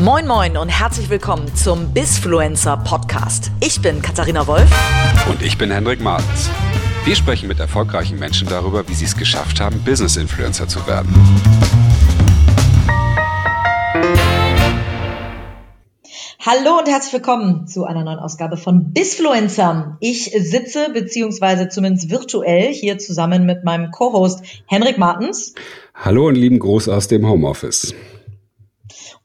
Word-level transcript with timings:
Moin 0.00 0.26
Moin 0.26 0.56
und 0.56 0.70
herzlich 0.70 1.10
willkommen 1.10 1.54
zum 1.54 1.92
Bisfluencer 1.92 2.78
Podcast. 2.78 3.50
Ich 3.60 3.82
bin 3.82 4.00
Katharina 4.00 4.46
Wolf. 4.46 4.66
Und 5.28 5.42
ich 5.42 5.58
bin 5.58 5.70
Hendrik 5.70 6.00
Martens. 6.00 6.48
Wir 7.04 7.14
sprechen 7.14 7.48
mit 7.48 7.60
erfolgreichen 7.60 8.18
Menschen 8.18 8.48
darüber, 8.48 8.88
wie 8.88 8.94
sie 8.94 9.04
es 9.04 9.14
geschafft 9.14 9.60
haben, 9.60 9.78
Business-Influencer 9.84 10.68
zu 10.68 10.86
werden. 10.86 11.14
Hallo 16.38 16.78
und 16.78 16.88
herzlich 16.88 17.12
willkommen 17.12 17.66
zu 17.66 17.84
einer 17.84 18.02
neuen 18.02 18.20
Ausgabe 18.20 18.56
von 18.56 18.94
Bisfluencer. 18.94 19.98
Ich 20.00 20.32
sitze 20.34 20.88
beziehungsweise 20.94 21.68
zumindest 21.68 22.08
virtuell 22.08 22.72
hier 22.72 22.96
zusammen 22.96 23.44
mit 23.44 23.64
meinem 23.64 23.90
Co-Host 23.90 24.42
Henrik 24.64 24.96
Martens. 24.96 25.52
Hallo 25.94 26.28
und 26.28 26.36
lieben 26.36 26.58
Gruß 26.58 26.88
aus 26.88 27.06
dem 27.06 27.28
Homeoffice. 27.28 27.94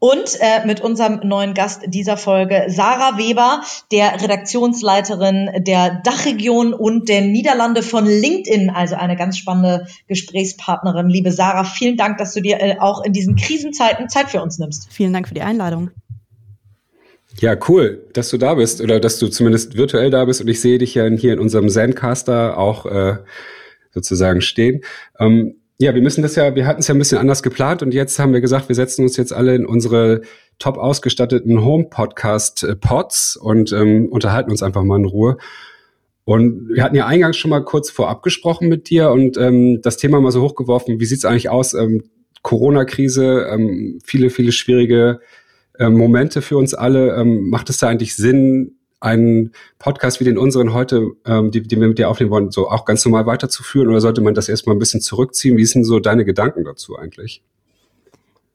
Und 0.07 0.37
äh, 0.39 0.67
mit 0.67 0.81
unserem 0.81 1.27
neuen 1.27 1.55
Gast 1.55 1.81
dieser 1.87 2.15
Folge, 2.15 2.65
Sarah 2.67 3.17
Weber, 3.17 3.63
der 3.91 4.21
Redaktionsleiterin 4.21 5.63
der 5.63 5.99
Dachregion 6.03 6.75
und 6.75 7.09
der 7.09 7.21
Niederlande 7.21 7.81
von 7.81 8.05
LinkedIn, 8.05 8.69
also 8.69 8.93
eine 8.93 9.15
ganz 9.15 9.35
spannende 9.35 9.87
Gesprächspartnerin. 10.07 11.09
Liebe 11.09 11.31
Sarah, 11.31 11.63
vielen 11.63 11.97
Dank, 11.97 12.19
dass 12.19 12.35
du 12.35 12.41
dir 12.41 12.61
äh, 12.61 12.75
auch 12.79 13.03
in 13.03 13.13
diesen 13.13 13.35
Krisenzeiten 13.35 14.07
Zeit 14.07 14.29
für 14.29 14.43
uns 14.43 14.59
nimmst. 14.59 14.93
Vielen 14.93 15.11
Dank 15.11 15.27
für 15.27 15.33
die 15.33 15.41
Einladung. 15.41 15.89
Ja, 17.39 17.55
cool, 17.67 18.05
dass 18.13 18.29
du 18.29 18.37
da 18.37 18.53
bist 18.53 18.81
oder 18.81 18.99
dass 18.99 19.17
du 19.17 19.27
zumindest 19.27 19.75
virtuell 19.75 20.11
da 20.11 20.23
bist 20.25 20.39
und 20.39 20.47
ich 20.47 20.61
sehe 20.61 20.77
dich 20.77 20.93
ja 20.93 21.07
hier 21.07 21.33
in 21.33 21.39
unserem 21.39 21.67
Zencaster 21.67 22.59
auch 22.59 22.85
äh, 22.85 23.15
sozusagen 23.91 24.41
stehen. 24.41 24.81
Ähm, 25.19 25.55
ja, 25.77 25.93
wir 25.93 26.01
müssen 26.01 26.21
das 26.21 26.35
ja, 26.35 26.55
wir 26.55 26.65
hatten 26.65 26.79
es 26.79 26.87
ja 26.87 26.95
ein 26.95 26.99
bisschen 26.99 27.17
anders 27.17 27.43
geplant 27.43 27.83
und 27.83 27.93
jetzt 27.93 28.17
haben 28.17 28.33
wir 28.33 28.41
gesagt, 28.41 28.69
wir 28.69 28.75
setzen 28.75 29.03
uns 29.03 29.17
jetzt 29.17 29.33
alle 29.33 29.55
in 29.55 29.65
unsere 29.65 30.21
top 30.57 30.77
ausgestatteten 30.77 31.63
Home-Podcast-Pods 31.63 33.35
und 33.35 33.73
ähm, 33.73 34.07
unterhalten 34.09 34.51
uns 34.51 34.63
einfach 34.63 34.83
mal 34.83 34.97
in 34.97 35.05
Ruhe. 35.05 35.37
Und 36.23 36.69
wir 36.69 36.83
hatten 36.83 36.95
ja 36.95 37.05
eingangs 37.05 37.37
schon 37.37 37.51
mal 37.51 37.63
kurz 37.63 37.91
vorab 37.91 38.23
gesprochen 38.23 38.69
mit 38.69 38.89
dir 38.89 39.11
und 39.11 39.37
ähm, 39.37 39.81
das 39.81 39.97
Thema 39.97 40.21
mal 40.21 40.31
so 40.31 40.41
hochgeworfen, 40.41 40.99
wie 40.99 41.05
sieht's 41.05 41.25
eigentlich 41.25 41.49
aus? 41.49 41.73
Ähm, 41.73 42.03
Corona-Krise, 42.41 43.47
ähm, 43.51 43.99
viele, 44.03 44.29
viele 44.29 44.51
schwierige 44.51 45.19
äh, 45.77 45.89
Momente 45.89 46.41
für 46.41 46.57
uns 46.57 46.73
alle. 46.73 47.15
Ähm, 47.15 47.49
macht 47.49 47.69
es 47.69 47.77
da 47.77 47.89
eigentlich 47.89 48.15
Sinn, 48.15 48.77
einen 49.05 49.51
Podcast 49.77 50.19
wie 50.19 50.23
den 50.23 50.37
unseren 50.37 50.73
heute, 50.73 51.11
ähm, 51.25 51.51
die, 51.51 51.61
die 51.61 51.79
wir 51.79 51.87
mit 51.87 51.99
dir 51.99 52.09
aufnehmen 52.09 52.31
wollen, 52.31 52.51
so 52.51 52.69
auch 52.69 52.85
ganz 52.85 53.05
normal 53.05 53.25
weiterzuführen 53.25 53.87
oder 53.89 54.01
sollte 54.01 54.21
man 54.21 54.33
das 54.33 54.49
erstmal 54.49 54.75
ein 54.75 54.79
bisschen 54.79 55.01
zurückziehen? 55.01 55.57
Wie 55.57 55.65
sind 55.65 55.85
so 55.85 55.99
deine 55.99 56.25
Gedanken 56.25 56.65
dazu 56.65 56.97
eigentlich? 56.97 57.43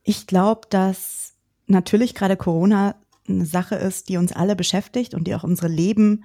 Ich 0.02 0.26
glaube, 0.26 0.62
dass 0.68 1.34
natürlich 1.66 2.14
gerade 2.14 2.36
Corona 2.36 2.96
eine 3.28 3.46
Sache 3.46 3.76
ist, 3.76 4.08
die 4.08 4.16
uns 4.16 4.32
alle 4.32 4.56
beschäftigt 4.56 5.14
und 5.14 5.28
die 5.28 5.34
auch 5.34 5.44
unsere 5.44 5.68
Leben 5.68 6.24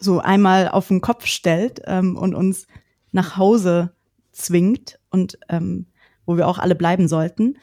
so 0.00 0.18
einmal 0.18 0.68
auf 0.68 0.88
den 0.88 1.00
Kopf 1.00 1.26
stellt 1.26 1.82
ähm, 1.86 2.16
und 2.16 2.34
uns 2.34 2.66
nach 3.12 3.36
Hause 3.36 3.92
zwingt 4.32 4.98
und 5.10 5.38
ähm, 5.48 5.86
wo 6.26 6.36
wir 6.36 6.48
auch 6.48 6.58
alle 6.58 6.74
bleiben 6.74 7.06
sollten. 7.06 7.58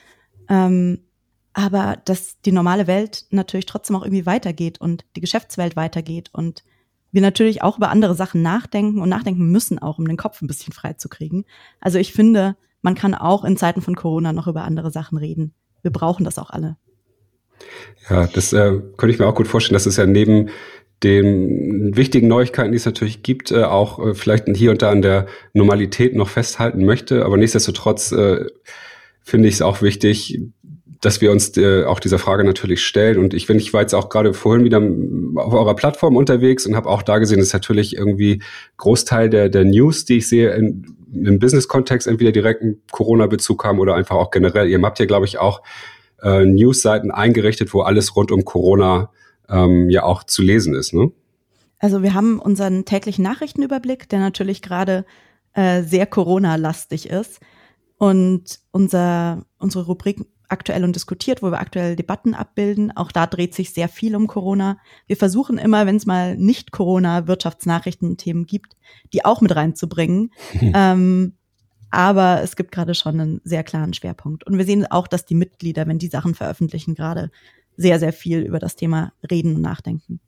Ähm, 0.47 1.06
aber 1.57 1.97
dass 2.05 2.39
die 2.41 2.51
normale 2.51 2.85
Welt 2.85 3.25
natürlich 3.31 3.65
trotzdem 3.65 3.95
auch 3.95 4.03
irgendwie 4.03 4.27
weitergeht 4.27 4.79
und 4.79 5.05
die 5.15 5.21
Geschäftswelt 5.21 5.75
weitergeht 5.75 6.29
und 6.31 6.63
wir 7.11 7.23
natürlich 7.23 7.63
auch 7.63 7.77
über 7.77 7.89
andere 7.89 8.13
Sachen 8.13 8.43
nachdenken 8.43 9.01
und 9.01 9.09
nachdenken 9.09 9.51
müssen 9.51 9.79
auch, 9.79 9.97
um 9.97 10.07
den 10.07 10.17
Kopf 10.17 10.39
ein 10.39 10.47
bisschen 10.47 10.71
frei 10.71 10.93
zu 10.93 11.09
kriegen. 11.09 11.45
Also 11.81 11.97
ich 11.97 12.13
finde, 12.13 12.55
man 12.83 12.93
kann 12.93 13.15
auch 13.15 13.43
in 13.43 13.57
Zeiten 13.57 13.81
von 13.81 13.95
Corona 13.95 14.33
noch 14.33 14.45
über 14.45 14.65
andere 14.65 14.91
Sachen 14.91 15.17
reden. 15.17 15.55
Wir 15.81 15.89
brauchen 15.89 16.25
das 16.25 16.37
auch 16.37 16.51
alle. 16.51 16.77
Ja, 18.07 18.27
das 18.27 18.53
äh, 18.53 18.79
könnte 18.95 19.09
ich 19.09 19.17
mir 19.17 19.25
auch 19.25 19.33
gut 19.33 19.47
vorstellen. 19.47 19.73
Das 19.73 19.87
ist 19.87 19.97
ja 19.97 20.05
neben 20.05 20.49
den 21.01 21.97
wichtigen 21.97 22.27
Neuigkeiten, 22.27 22.71
die 22.71 22.77
es 22.77 22.85
natürlich 22.85 23.23
gibt, 23.23 23.49
äh, 23.49 23.63
auch 23.63 23.97
äh, 23.97 24.13
vielleicht 24.13 24.45
hier 24.55 24.69
und 24.69 24.83
da 24.83 24.91
an 24.91 25.01
der 25.01 25.25
Normalität 25.53 26.15
noch 26.15 26.29
festhalten 26.29 26.85
möchte. 26.85 27.25
Aber 27.25 27.35
nichtsdestotrotz 27.35 28.11
äh, 28.11 28.45
finde 29.23 29.47
ich 29.47 29.55
es 29.55 29.61
auch 29.63 29.81
wichtig, 29.81 30.39
dass 31.01 31.21
wir 31.21 31.31
uns 31.31 31.55
äh, 31.57 31.83
auch 31.83 31.99
dieser 31.99 32.19
Frage 32.19 32.43
natürlich 32.43 32.83
stellen. 32.83 33.19
Und 33.19 33.33
ich, 33.33 33.47
wenn 33.49 33.57
ich 33.57 33.73
war 33.73 33.81
jetzt 33.81 33.93
auch 33.93 34.09
gerade 34.09 34.33
vorhin 34.33 34.63
wieder 34.63 34.81
auf 35.41 35.53
eurer 35.53 35.75
Plattform 35.75 36.15
unterwegs 36.15 36.65
und 36.65 36.75
habe 36.75 36.89
auch 36.89 37.03
da 37.03 37.19
gesehen, 37.19 37.39
dass 37.39 37.53
natürlich 37.53 37.95
irgendwie 37.95 38.41
Großteil 38.77 39.29
der, 39.29 39.49
der 39.49 39.65
News, 39.65 40.05
die 40.05 40.17
ich 40.17 40.27
sehe, 40.27 40.51
in, 40.51 40.95
im 41.13 41.39
Business-Kontext 41.39 42.07
entweder 42.07 42.31
direkt 42.31 42.61
einen 42.61 42.81
Corona-Bezug 42.91 43.63
haben 43.63 43.79
oder 43.79 43.95
einfach 43.95 44.15
auch 44.15 44.31
generell. 44.31 44.67
Ihr 44.69 44.81
habt 44.81 44.99
ja, 44.99 45.05
glaube 45.05 45.25
ich, 45.25 45.37
auch 45.37 45.61
äh, 46.21 46.45
News-Seiten 46.45 47.11
eingerichtet, 47.11 47.73
wo 47.73 47.81
alles 47.81 48.15
rund 48.15 48.31
um 48.31 48.43
Corona 48.43 49.11
ähm, 49.49 49.89
ja 49.89 50.03
auch 50.03 50.23
zu 50.23 50.41
lesen 50.41 50.73
ist, 50.73 50.93
ne? 50.93 51.11
Also 51.79 52.01
wir 52.01 52.15
haben 52.15 52.39
unseren 52.39 52.85
täglichen 52.85 53.23
Nachrichtenüberblick, 53.23 54.09
der 54.09 54.19
natürlich 54.19 54.63
gerade 54.63 55.05
äh, 55.53 55.83
sehr 55.83 56.07
Corona-lastig 56.07 57.09
ist. 57.09 57.39
Und 57.99 58.59
unser, 58.71 59.45
unsere 59.59 59.85
Rubrik 59.85 60.19
aktuell 60.49 60.83
und 60.83 60.95
diskutiert, 60.95 61.41
wo 61.41 61.51
wir 61.51 61.59
aktuell 61.59 61.95
Debatten 61.95 62.33
abbilden. 62.33 62.95
Auch 62.95 63.11
da 63.11 63.27
dreht 63.27 63.53
sich 63.53 63.73
sehr 63.73 63.89
viel 63.89 64.15
um 64.15 64.27
Corona. 64.27 64.77
Wir 65.05 65.17
versuchen 65.17 65.57
immer, 65.57 65.85
wenn 65.85 65.97
es 65.97 66.05
mal 66.05 66.37
nicht 66.37 66.71
Corona 66.71 67.27
Wirtschaftsnachrichten-Themen 67.27 68.45
gibt, 68.45 68.75
die 69.13 69.25
auch 69.25 69.41
mit 69.41 69.55
reinzubringen. 69.55 70.31
ähm, 70.61 71.33
aber 71.89 72.41
es 72.41 72.55
gibt 72.55 72.71
gerade 72.71 72.95
schon 72.95 73.19
einen 73.19 73.41
sehr 73.43 73.63
klaren 73.63 73.93
Schwerpunkt. 73.93 74.45
Und 74.45 74.57
wir 74.57 74.65
sehen 74.65 74.85
auch, 74.85 75.07
dass 75.07 75.25
die 75.25 75.35
Mitglieder, 75.35 75.87
wenn 75.87 75.99
die 75.99 76.07
Sachen 76.07 76.35
veröffentlichen, 76.35 76.95
gerade 76.95 77.31
sehr, 77.77 77.99
sehr 77.99 78.13
viel 78.13 78.39
über 78.39 78.59
das 78.59 78.75
Thema 78.75 79.13
reden 79.29 79.55
und 79.55 79.61
nachdenken. 79.61 80.19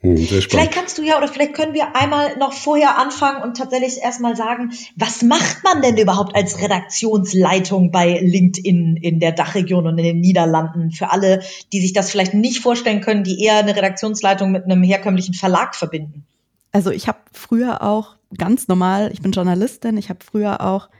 Hm, 0.00 0.16
vielleicht 0.16 0.72
kannst 0.72 0.96
du 0.96 1.02
ja 1.02 1.18
oder 1.18 1.26
vielleicht 1.26 1.54
können 1.54 1.74
wir 1.74 1.96
einmal 1.96 2.36
noch 2.38 2.52
vorher 2.52 2.98
anfangen 2.98 3.42
und 3.42 3.56
tatsächlich 3.56 3.98
erstmal 4.00 4.36
sagen, 4.36 4.70
was 4.94 5.22
macht 5.22 5.64
man 5.64 5.82
denn 5.82 5.96
überhaupt 5.96 6.36
als 6.36 6.60
Redaktionsleitung 6.60 7.90
bei 7.90 8.20
LinkedIn 8.20 8.96
in 8.96 9.18
der 9.18 9.32
Dachregion 9.32 9.88
und 9.88 9.98
in 9.98 10.04
den 10.04 10.20
Niederlanden? 10.20 10.92
Für 10.92 11.10
alle, 11.10 11.42
die 11.72 11.80
sich 11.80 11.94
das 11.94 12.12
vielleicht 12.12 12.32
nicht 12.32 12.60
vorstellen 12.60 13.00
können, 13.00 13.24
die 13.24 13.42
eher 13.42 13.56
eine 13.56 13.74
Redaktionsleitung 13.74 14.52
mit 14.52 14.64
einem 14.64 14.84
herkömmlichen 14.84 15.34
Verlag 15.34 15.74
verbinden. 15.74 16.24
Also 16.70 16.92
ich 16.92 17.08
habe 17.08 17.18
früher 17.32 17.82
auch 17.82 18.14
ganz 18.36 18.68
normal, 18.68 19.10
ich 19.12 19.20
bin 19.20 19.32
Journalistin, 19.32 19.96
ich 19.96 20.10
habe 20.10 20.20
früher 20.24 20.60
auch 20.60 20.90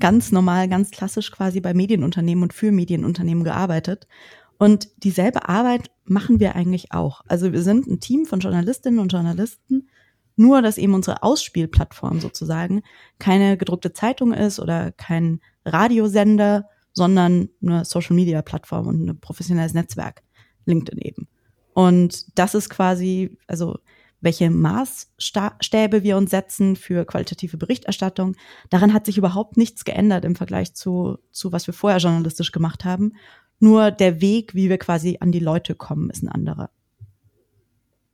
ganz 0.00 0.32
normal, 0.32 0.68
ganz 0.68 0.90
klassisch 0.90 1.30
quasi 1.30 1.60
bei 1.60 1.74
Medienunternehmen 1.74 2.42
und 2.42 2.54
für 2.54 2.72
Medienunternehmen 2.72 3.44
gearbeitet 3.44 4.08
und 4.58 4.88
dieselbe 5.04 5.48
Arbeit 5.48 5.90
machen 6.04 6.40
wir 6.40 6.56
eigentlich 6.56 6.92
auch. 6.92 7.22
Also 7.28 7.52
wir 7.52 7.62
sind 7.62 7.86
ein 7.86 8.00
Team 8.00 8.26
von 8.26 8.40
Journalistinnen 8.40 8.98
und 8.98 9.12
Journalisten, 9.12 9.88
nur 10.36 10.62
dass 10.62 10.78
eben 10.78 10.94
unsere 10.94 11.22
Ausspielplattform 11.22 12.20
sozusagen 12.20 12.82
keine 13.18 13.56
gedruckte 13.56 13.92
Zeitung 13.92 14.32
ist 14.32 14.60
oder 14.60 14.92
kein 14.92 15.40
Radiosender, 15.64 16.68
sondern 16.92 17.48
eine 17.62 17.84
Social-Media-Plattform 17.84 18.86
und 18.86 19.08
ein 19.08 19.20
professionelles 19.20 19.74
Netzwerk, 19.74 20.22
LinkedIn 20.66 21.00
eben. 21.00 21.28
Und 21.74 22.38
das 22.38 22.54
ist 22.54 22.70
quasi, 22.70 23.36
also 23.46 23.78
welche 24.20 24.50
Maßstäbe 24.50 26.02
wir 26.02 26.16
uns 26.16 26.30
setzen 26.30 26.74
für 26.74 27.04
qualitative 27.04 27.56
Berichterstattung. 27.56 28.34
Daran 28.68 28.92
hat 28.92 29.06
sich 29.06 29.18
überhaupt 29.18 29.56
nichts 29.56 29.84
geändert 29.84 30.24
im 30.24 30.34
Vergleich 30.34 30.74
zu, 30.74 31.18
zu 31.30 31.52
was 31.52 31.68
wir 31.68 31.74
vorher 31.74 32.00
journalistisch 32.00 32.50
gemacht 32.50 32.84
haben. 32.84 33.12
Nur 33.60 33.90
der 33.90 34.20
Weg, 34.20 34.54
wie 34.54 34.68
wir 34.68 34.78
quasi 34.78 35.18
an 35.20 35.32
die 35.32 35.40
Leute 35.40 35.74
kommen, 35.74 36.10
ist 36.10 36.22
ein 36.22 36.28
anderer. 36.28 36.70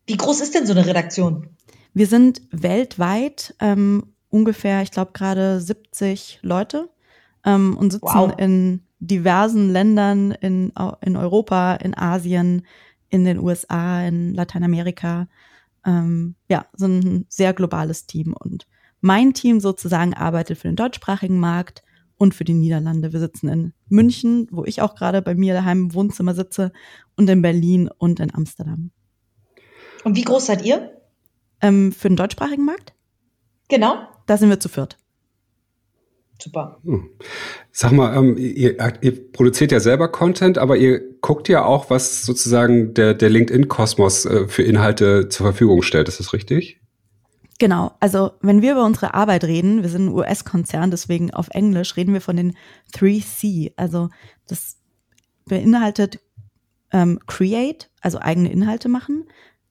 Wie 0.06 0.16
groß 0.16 0.40
ist 0.40 0.54
denn 0.54 0.66
so 0.66 0.72
eine 0.72 0.86
Redaktion? 0.86 1.48
Wir 1.92 2.06
sind 2.06 2.42
weltweit 2.50 3.54
ähm, 3.60 4.14
ungefähr, 4.30 4.82
ich 4.82 4.90
glaube, 4.90 5.12
gerade 5.12 5.60
70 5.60 6.40
Leute 6.42 6.90
ähm, 7.44 7.76
und 7.76 7.92
sitzen 7.92 8.06
wow. 8.06 8.34
in 8.36 8.82
diversen 8.98 9.70
Ländern 9.70 10.32
in, 10.32 10.72
in 11.02 11.16
Europa, 11.16 11.74
in 11.76 11.96
Asien, 11.96 12.66
in 13.10 13.24
den 13.24 13.38
USA, 13.38 14.06
in 14.06 14.34
Lateinamerika. 14.34 15.28
Ähm, 15.86 16.34
ja, 16.48 16.66
sind 16.72 17.04
ein 17.04 17.26
sehr 17.28 17.52
globales 17.52 18.06
Team. 18.06 18.34
Und 18.36 18.66
mein 19.00 19.34
Team 19.34 19.60
sozusagen 19.60 20.14
arbeitet 20.14 20.58
für 20.58 20.68
den 20.68 20.76
deutschsprachigen 20.76 21.38
Markt 21.38 21.83
und 22.16 22.34
für 22.34 22.44
die 22.44 22.54
Niederlande. 22.54 23.12
Wir 23.12 23.20
sitzen 23.20 23.48
in 23.48 23.72
München, 23.88 24.48
wo 24.50 24.64
ich 24.64 24.82
auch 24.82 24.94
gerade 24.94 25.22
bei 25.22 25.34
mir 25.34 25.54
daheim 25.54 25.78
im 25.78 25.94
Wohnzimmer 25.94 26.34
sitze, 26.34 26.72
und 27.16 27.28
in 27.30 27.42
Berlin 27.42 27.88
und 27.98 28.20
in 28.20 28.34
Amsterdam. 28.34 28.90
Und 30.04 30.16
wie 30.16 30.22
groß 30.22 30.46
seid 30.46 30.64
ihr? 30.64 31.00
Ähm, 31.60 31.92
für 31.92 32.08
den 32.08 32.16
deutschsprachigen 32.16 32.64
Markt? 32.64 32.94
Genau. 33.68 33.94
Da 34.26 34.36
sind 34.36 34.50
wir 34.50 34.60
zu 34.60 34.68
viert. 34.68 34.98
Super. 36.40 36.78
Hm. 36.84 37.10
Sag 37.70 37.92
mal, 37.92 38.16
ähm, 38.16 38.36
ihr, 38.36 38.76
ihr, 39.00 39.32
produziert 39.32 39.72
ja 39.72 39.80
selber 39.80 40.08
Content, 40.08 40.58
aber 40.58 40.76
ihr 40.76 41.00
guckt 41.20 41.48
ja 41.48 41.64
auch, 41.64 41.90
was 41.90 42.24
sozusagen 42.24 42.92
der, 42.92 43.14
der 43.14 43.30
LinkedIn-Kosmos 43.30 44.26
äh, 44.26 44.48
für 44.48 44.62
Inhalte 44.62 45.28
zur 45.28 45.46
Verfügung 45.46 45.82
stellt. 45.82 46.08
Ist 46.08 46.20
das 46.20 46.32
richtig? 46.32 46.80
Genau, 47.58 47.92
also 48.00 48.32
wenn 48.40 48.62
wir 48.62 48.72
über 48.72 48.84
unsere 48.84 49.14
Arbeit 49.14 49.44
reden, 49.44 49.82
wir 49.82 49.88
sind 49.88 50.06
ein 50.06 50.14
US-Konzern, 50.14 50.90
deswegen 50.90 51.32
auf 51.32 51.48
Englisch 51.50 51.96
reden 51.96 52.12
wir 52.12 52.20
von 52.20 52.36
den 52.36 52.56
3C. 52.94 53.72
Also 53.76 54.08
das 54.48 54.78
beinhaltet 55.46 56.18
ähm, 56.90 57.20
Create, 57.26 57.90
also 58.00 58.18
eigene 58.18 58.50
Inhalte 58.50 58.88
machen, 58.88 59.26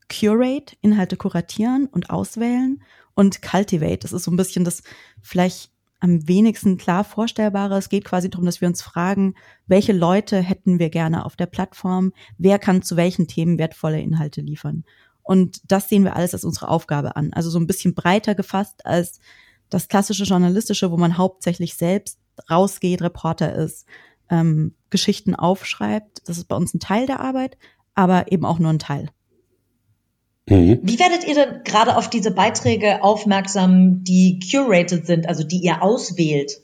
Curate, 0.09 0.75
Inhalte 0.81 1.17
kuratieren 1.17 1.87
und 1.87 2.09
auswählen 2.09 2.81
und 3.15 3.41
Cultivate, 3.41 3.99
das 3.99 4.13
ist 4.13 4.23
so 4.23 4.31
ein 4.31 4.37
bisschen 4.37 4.63
das 4.63 4.83
vielleicht 5.21 5.71
am 5.99 6.27
wenigsten 6.27 6.77
klar 6.77 7.05
vorstellbare. 7.05 7.77
Es 7.77 7.87
geht 7.87 8.03
quasi 8.03 8.29
darum, 8.29 8.45
dass 8.45 8.59
wir 8.59 8.67
uns 8.67 8.81
fragen, 8.81 9.35
welche 9.67 9.93
Leute 9.93 10.41
hätten 10.41 10.77
wir 10.77 10.89
gerne 10.89 11.23
auf 11.25 11.37
der 11.37 11.45
Plattform, 11.45 12.11
wer 12.37 12.59
kann 12.59 12.81
zu 12.81 12.97
welchen 12.97 13.27
Themen 13.27 13.57
wertvolle 13.57 14.01
Inhalte 14.01 14.41
liefern. 14.41 14.83
Und 15.23 15.61
das 15.71 15.89
sehen 15.89 16.03
wir 16.03 16.15
alles 16.15 16.33
als 16.33 16.43
unsere 16.43 16.67
Aufgabe 16.67 17.15
an. 17.15 17.33
Also 17.33 17.49
so 17.49 17.59
ein 17.59 17.67
bisschen 17.67 17.95
breiter 17.95 18.35
gefasst 18.35 18.85
als 18.85 19.19
das 19.69 19.87
klassische 19.87 20.25
journalistische, 20.25 20.91
wo 20.91 20.97
man 20.97 21.17
hauptsächlich 21.17 21.75
selbst 21.75 22.19
rausgeht, 22.49 23.01
Reporter 23.01 23.55
ist, 23.55 23.85
ähm, 24.29 24.75
Geschichten 24.89 25.35
aufschreibt. 25.35 26.21
Das 26.25 26.37
ist 26.37 26.45
bei 26.45 26.55
uns 26.55 26.73
ein 26.73 26.79
Teil 26.79 27.07
der 27.07 27.19
Arbeit, 27.19 27.57
aber 27.95 28.31
eben 28.31 28.45
auch 28.45 28.59
nur 28.59 28.71
ein 28.71 28.79
Teil. 28.79 29.09
Mhm. 30.47 30.79
Wie 30.83 30.99
werdet 30.99 31.25
ihr 31.25 31.35
denn 31.35 31.63
gerade 31.63 31.95
auf 31.95 32.09
diese 32.09 32.31
Beiträge 32.31 33.01
aufmerksam, 33.03 34.03
die 34.03 34.39
curated 34.39 35.07
sind, 35.07 35.27
also 35.27 35.43
die 35.43 35.59
ihr 35.59 35.81
auswählt? 35.81 36.59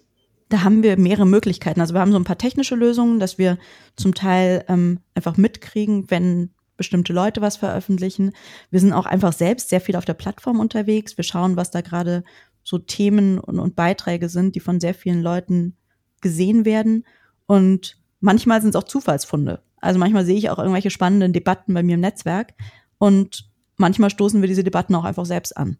Da 0.49 0.63
haben 0.63 0.83
wir 0.83 0.97
mehrere 0.97 1.27
Möglichkeiten. 1.27 1.79
Also 1.79 1.93
wir 1.93 2.01
haben 2.01 2.11
so 2.11 2.17
ein 2.17 2.23
paar 2.23 2.37
technische 2.37 2.75
Lösungen, 2.75 3.19
dass 3.19 3.37
wir 3.37 3.57
zum 3.95 4.15
Teil 4.15 4.65
ähm, 4.67 4.99
einfach 5.13 5.37
mitkriegen, 5.37 6.09
wenn 6.09 6.51
bestimmte 6.79 7.13
Leute 7.13 7.41
was 7.41 7.57
veröffentlichen. 7.57 8.31
Wir 8.71 8.79
sind 8.79 8.93
auch 8.93 9.05
einfach 9.05 9.33
selbst 9.33 9.69
sehr 9.69 9.81
viel 9.81 9.95
auf 9.95 10.05
der 10.05 10.15
Plattform 10.15 10.59
unterwegs. 10.59 11.15
Wir 11.15 11.23
schauen, 11.23 11.55
was 11.55 11.69
da 11.69 11.81
gerade 11.81 12.23
so 12.63 12.79
Themen 12.79 13.37
und, 13.37 13.59
und 13.59 13.75
Beiträge 13.75 14.29
sind, 14.29 14.55
die 14.55 14.59
von 14.59 14.79
sehr 14.79 14.95
vielen 14.95 15.21
Leuten 15.21 15.77
gesehen 16.21 16.65
werden. 16.65 17.05
Und 17.45 17.97
manchmal 18.19 18.61
sind 18.61 18.71
es 18.71 18.75
auch 18.75 18.83
Zufallsfunde. 18.83 19.61
Also 19.77 19.99
manchmal 19.99 20.25
sehe 20.25 20.37
ich 20.37 20.49
auch 20.49 20.59
irgendwelche 20.59 20.89
spannenden 20.89 21.33
Debatten 21.33 21.73
bei 21.73 21.83
mir 21.83 21.95
im 21.95 22.01
Netzwerk 22.01 22.53
und 22.97 23.49
manchmal 23.77 24.09
stoßen 24.09 24.41
wir 24.41 24.47
diese 24.47 24.63
Debatten 24.63 24.95
auch 24.95 25.05
einfach 25.05 25.25
selbst 25.25 25.55
an. 25.55 25.77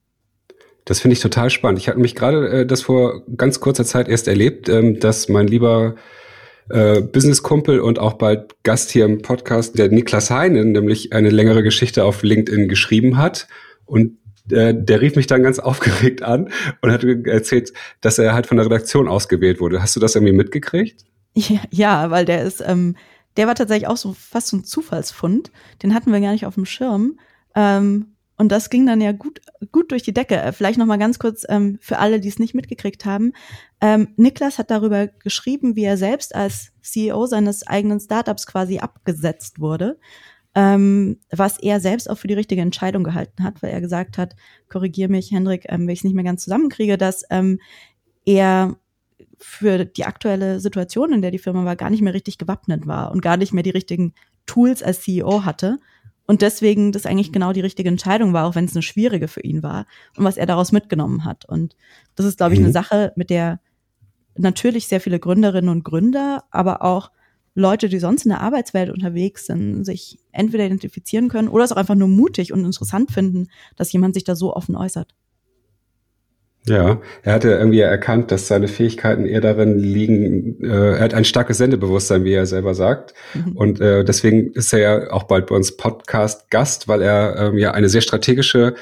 Das 0.85 1.01
finde 1.01 1.13
ich 1.13 1.19
total 1.19 1.49
spannend. 1.49 1.79
Ich 1.79 1.89
hatte 1.89 1.99
mich 1.99 2.15
gerade 2.15 2.61
äh, 2.61 2.65
das 2.65 2.81
vor 2.81 3.21
ganz 3.35 3.59
kurzer 3.59 3.85
Zeit 3.85 4.07
erst 4.07 4.27
erlebt, 4.27 4.69
ähm, 4.69 4.99
dass 4.99 5.27
mein 5.27 5.47
lieber 5.47 5.95
äh, 6.69 7.01
Business-Kumpel 7.01 7.79
und 7.79 7.99
auch 7.99 8.13
bald 8.13 8.63
Gast 8.63 8.91
hier 8.91 9.05
im 9.05 9.21
Podcast, 9.21 9.77
der 9.77 9.89
Niklas 9.89 10.29
Heinen, 10.29 10.71
nämlich 10.71 11.13
eine 11.13 11.29
längere 11.29 11.63
Geschichte 11.63 12.03
auf 12.03 12.23
LinkedIn 12.23 12.67
geschrieben 12.67 13.17
hat. 13.17 13.47
Und 13.85 14.17
äh, 14.51 14.73
der 14.75 15.01
rief 15.01 15.15
mich 15.15 15.27
dann 15.27 15.43
ganz 15.43 15.59
aufgeregt 15.59 16.21
an 16.23 16.49
und 16.81 16.91
hat 16.91 17.03
erzählt, 17.03 17.73
dass 18.01 18.19
er 18.19 18.33
halt 18.33 18.47
von 18.47 18.57
der 18.57 18.65
Redaktion 18.65 19.07
ausgewählt 19.07 19.59
wurde. 19.59 19.81
Hast 19.81 19.95
du 19.95 19.99
das 19.99 20.15
irgendwie 20.15 20.33
mitgekriegt? 20.33 21.05
Ja, 21.35 21.61
ja 21.71 22.11
weil 22.11 22.25
der 22.25 22.43
ist, 22.43 22.61
ähm, 22.65 22.95
der 23.37 23.47
war 23.47 23.55
tatsächlich 23.55 23.87
auch 23.87 23.97
so 23.97 24.13
fast 24.13 24.47
so 24.47 24.57
ein 24.57 24.63
Zufallsfund. 24.63 25.51
Den 25.83 25.93
hatten 25.93 26.11
wir 26.11 26.19
gar 26.19 26.31
nicht 26.31 26.45
auf 26.45 26.55
dem 26.55 26.65
Schirm. 26.65 27.19
Ähm, 27.55 28.15
und 28.39 28.53
das 28.53 28.69
ging 28.69 28.85
dann 28.85 29.01
ja 29.01 29.11
gut, 29.11 29.41
gut 29.73 29.91
durch 29.91 30.01
die 30.01 30.13
Decke. 30.13 30.37
Äh, 30.37 30.53
vielleicht 30.53 30.79
noch 30.79 30.85
mal 30.85 30.97
ganz 30.97 31.19
kurz 31.19 31.45
ähm, 31.49 31.77
für 31.81 31.99
alle, 31.99 32.21
die 32.21 32.29
es 32.29 32.39
nicht 32.39 32.55
mitgekriegt 32.55 33.05
haben. 33.05 33.33
Ähm, 33.81 34.13
Niklas 34.15 34.57
hat 34.57 34.71
darüber 34.71 35.07
geschrieben, 35.07 35.75
wie 35.75 35.83
er 35.83 35.97
selbst 35.97 36.33
als 36.33 36.71
CEO 36.81 37.25
seines 37.25 37.67
eigenen 37.67 37.99
Startups 37.99 38.47
quasi 38.47 38.79
abgesetzt 38.79 39.59
wurde, 39.59 39.99
ähm, 40.55 41.19
was 41.29 41.59
er 41.59 41.81
selbst 41.81 42.09
auch 42.09 42.17
für 42.17 42.29
die 42.29 42.33
richtige 42.33 42.61
Entscheidung 42.61 43.03
gehalten 43.03 43.43
hat, 43.43 43.61
weil 43.61 43.71
er 43.71 43.81
gesagt 43.81 44.17
hat, 44.17 44.37
korrigier 44.69 45.09
mich, 45.09 45.31
Hendrik, 45.31 45.65
ähm, 45.67 45.81
wenn 45.81 45.89
ich 45.89 45.99
es 45.99 46.05
nicht 46.05 46.15
mehr 46.15 46.23
ganz 46.23 46.45
zusammenkriege, 46.45 46.97
dass 46.97 47.25
ähm, 47.29 47.59
er 48.25 48.77
für 49.37 49.83
die 49.83 50.05
aktuelle 50.05 50.61
Situation, 50.61 51.11
in 51.11 51.21
der 51.21 51.31
die 51.31 51.39
Firma 51.39 51.65
war, 51.65 51.75
gar 51.75 51.89
nicht 51.89 52.01
mehr 52.01 52.13
richtig 52.13 52.37
gewappnet 52.37 52.87
war 52.87 53.11
und 53.11 53.21
gar 53.21 53.35
nicht 53.35 53.51
mehr 53.51 53.63
die 53.63 53.69
richtigen 53.69 54.13
Tools 54.45 54.81
als 54.81 55.01
CEO 55.01 55.43
hatte 55.43 55.77
und 56.29 56.43
deswegen 56.43 56.91
das 56.91 57.07
eigentlich 57.07 57.31
genau 57.31 57.53
die 57.53 57.59
richtige 57.59 57.89
Entscheidung 57.89 58.33
war, 58.33 58.45
auch 58.45 58.53
wenn 58.53 58.65
es 58.65 58.75
eine 58.75 58.83
schwierige 58.83 59.27
für 59.27 59.41
ihn 59.41 59.63
war 59.63 59.87
und 60.15 60.25
was 60.25 60.37
er 60.37 60.45
daraus 60.45 60.71
mitgenommen 60.71 61.25
hat. 61.25 61.45
Und 61.45 61.75
das 62.13 62.27
ist, 62.27 62.37
glaube 62.37 62.53
ich, 62.53 62.59
mhm. 62.59 62.65
eine 62.65 62.71
Sache, 62.71 63.13
mit 63.15 63.31
der 63.31 63.59
natürlich 64.37 64.87
sehr 64.87 65.01
viele 65.01 65.19
Gründerinnen 65.19 65.71
und 65.71 65.83
Gründer, 65.83 66.43
aber 66.51 66.83
auch 66.83 67.09
Leute, 67.55 67.89
die 67.89 67.97
sonst 67.97 68.27
in 68.27 68.29
der 68.29 68.41
Arbeitswelt 68.41 68.91
unterwegs 68.91 69.47
sind, 69.47 69.83
sich 69.83 70.19
entweder 70.31 70.67
identifizieren 70.67 71.29
können 71.29 71.47
oder 71.47 71.63
es 71.63 71.71
auch 71.71 71.77
einfach 71.77 71.95
nur 71.95 72.07
mutig 72.07 72.53
und 72.53 72.63
interessant 72.63 73.09
finden, 73.09 73.47
dass 73.75 73.91
jemand 73.91 74.13
sich 74.13 74.23
da 74.23 74.35
so 74.35 74.55
offen 74.55 74.75
äußert. 74.75 75.15
Ja, 76.67 77.01
er 77.23 77.33
hatte 77.33 77.49
irgendwie 77.51 77.79
erkannt, 77.79 78.31
dass 78.31 78.47
seine 78.47 78.67
Fähigkeiten 78.67 79.25
eher 79.25 79.41
darin 79.41 79.79
liegen, 79.79 80.61
äh, 80.63 80.97
er 80.97 80.99
hat 80.99 81.13
ein 81.13 81.25
starkes 81.25 81.57
Sendebewusstsein, 81.57 82.25
wie 82.25 82.33
er 82.33 82.45
selber 82.45 82.75
sagt. 82.75 83.13
Mhm. 83.33 83.51
Und 83.55 83.81
äh, 83.81 84.03
deswegen 84.03 84.51
ist 84.51 84.73
er 84.73 84.79
ja 84.79 85.11
auch 85.11 85.23
bald 85.23 85.47
bei 85.47 85.55
uns 85.55 85.77
Podcast-Gast, 85.77 86.87
weil 86.87 87.01
er 87.01 87.35
ähm, 87.37 87.57
ja 87.57 87.71
eine 87.71 87.89
sehr 87.89 88.01
strategische 88.01 88.75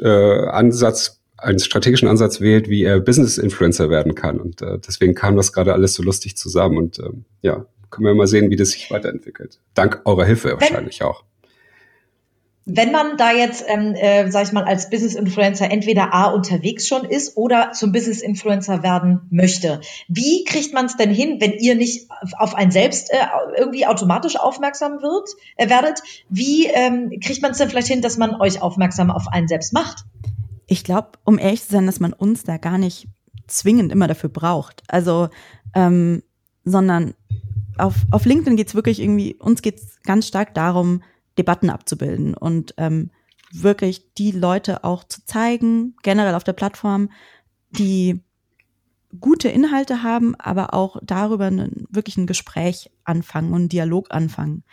äh, 0.00 0.08
Ansatz, 0.08 1.20
einen 1.36 1.58
strategischen 1.58 2.08
Ansatz 2.08 2.40
wählt, 2.40 2.68
wie 2.68 2.84
er 2.84 3.00
Business-Influencer 3.00 3.90
werden 3.90 4.14
kann. 4.14 4.40
Und 4.40 4.62
äh, 4.62 4.78
deswegen 4.78 5.14
kam 5.14 5.36
das 5.36 5.52
gerade 5.52 5.72
alles 5.72 5.94
so 5.94 6.02
lustig 6.02 6.36
zusammen. 6.36 6.78
Und 6.78 6.98
äh, 7.00 7.10
ja, 7.42 7.66
können 7.90 8.06
wir 8.06 8.14
mal 8.14 8.28
sehen, 8.28 8.48
wie 8.50 8.56
das 8.56 8.70
sich 8.70 8.90
weiterentwickelt. 8.90 9.58
Dank 9.74 10.00
eurer 10.04 10.24
Hilfe 10.24 10.52
wahrscheinlich 10.52 11.02
auch 11.02 11.24
wenn 12.64 12.92
man 12.92 13.16
da 13.16 13.32
jetzt, 13.32 13.64
ähm, 13.66 13.94
äh, 13.94 14.30
sag 14.30 14.44
ich 14.46 14.52
mal, 14.52 14.64
als 14.64 14.88
Business 14.88 15.14
Influencer 15.14 15.70
entweder 15.70 16.14
A 16.14 16.26
unterwegs 16.26 16.86
schon 16.86 17.04
ist 17.04 17.36
oder 17.36 17.72
zum 17.72 17.90
Business 17.90 18.22
Influencer 18.22 18.82
werden 18.82 19.22
möchte, 19.30 19.80
wie 20.08 20.44
kriegt 20.44 20.72
man 20.72 20.86
es 20.86 20.96
denn 20.96 21.10
hin, 21.10 21.40
wenn 21.40 21.52
ihr 21.52 21.74
nicht 21.74 22.08
auf 22.38 22.54
ein 22.54 22.70
selbst 22.70 23.12
äh, 23.12 23.16
irgendwie 23.56 23.86
automatisch 23.86 24.36
aufmerksam 24.36 25.02
wird, 25.02 25.28
äh, 25.56 25.68
werdet? 25.68 26.02
Wie 26.28 26.66
ähm, 26.66 27.18
kriegt 27.20 27.42
man 27.42 27.50
es 27.50 27.58
denn 27.58 27.68
vielleicht 27.68 27.88
hin, 27.88 28.00
dass 28.00 28.16
man 28.16 28.40
euch 28.40 28.62
aufmerksam 28.62 29.10
auf 29.10 29.26
einen 29.28 29.48
selbst 29.48 29.72
macht? 29.72 30.04
Ich 30.68 30.84
glaube, 30.84 31.10
um 31.24 31.38
ehrlich 31.38 31.64
zu 31.64 31.72
sein, 31.72 31.86
dass 31.86 31.98
man 31.98 32.12
uns 32.12 32.44
da 32.44 32.58
gar 32.58 32.78
nicht 32.78 33.08
zwingend 33.48 33.90
immer 33.90 34.06
dafür 34.06 34.30
braucht. 34.30 34.84
Also, 34.86 35.28
ähm, 35.74 36.22
sondern 36.64 37.14
auf, 37.76 37.94
auf 38.12 38.24
LinkedIn 38.24 38.56
geht's 38.56 38.76
wirklich 38.76 39.00
irgendwie, 39.00 39.34
uns 39.34 39.62
geht's 39.62 40.00
ganz 40.04 40.28
stark 40.28 40.54
darum, 40.54 41.02
Debatten 41.38 41.70
abzubilden 41.70 42.34
und 42.34 42.74
ähm, 42.76 43.10
wirklich 43.52 44.14
die 44.14 44.30
Leute 44.30 44.84
auch 44.84 45.04
zu 45.04 45.24
zeigen, 45.24 45.94
generell 46.02 46.34
auf 46.34 46.44
der 46.44 46.54
Plattform, 46.54 47.10
die 47.70 48.22
gute 49.20 49.48
Inhalte 49.48 50.02
haben, 50.02 50.34
aber 50.36 50.74
auch 50.74 50.96
darüber 51.02 51.46
einen, 51.46 51.86
wirklich 51.90 52.16
ein 52.16 52.26
Gespräch 52.26 52.90
anfangen 53.04 53.48
und 53.48 53.60
einen 53.60 53.68
Dialog 53.68 54.08
anfangen. 54.10 54.64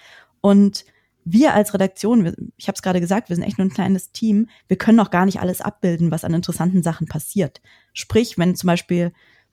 Und 0.42 0.86
wir 1.26 1.54
als 1.54 1.74
Redaktion, 1.74 2.52
ich 2.56 2.68
habe 2.68 2.76
es 2.76 2.82
gerade 2.82 3.02
gesagt, 3.02 3.30
wir 3.30 3.36
sind 3.36 3.44
echt 3.44 3.58
nur 3.58 3.68
ein 3.68 3.74
kleines 3.74 4.12
Team, 4.12 4.48
wir 4.68 4.78
können 4.78 5.00
auch 5.00 5.12
gar 5.12 5.26
nicht 5.26 5.42
alles 5.42 5.62
abbilden, 5.62 6.12
was 6.12 6.24
an 6.24 6.34
interessanten 6.34 6.82
Sachen 6.82 7.08
passiert. 7.08 7.62
Sprich, 7.94 8.38
wenn 8.38 8.56
zum 8.56 8.68
Beispiel 8.68 9.12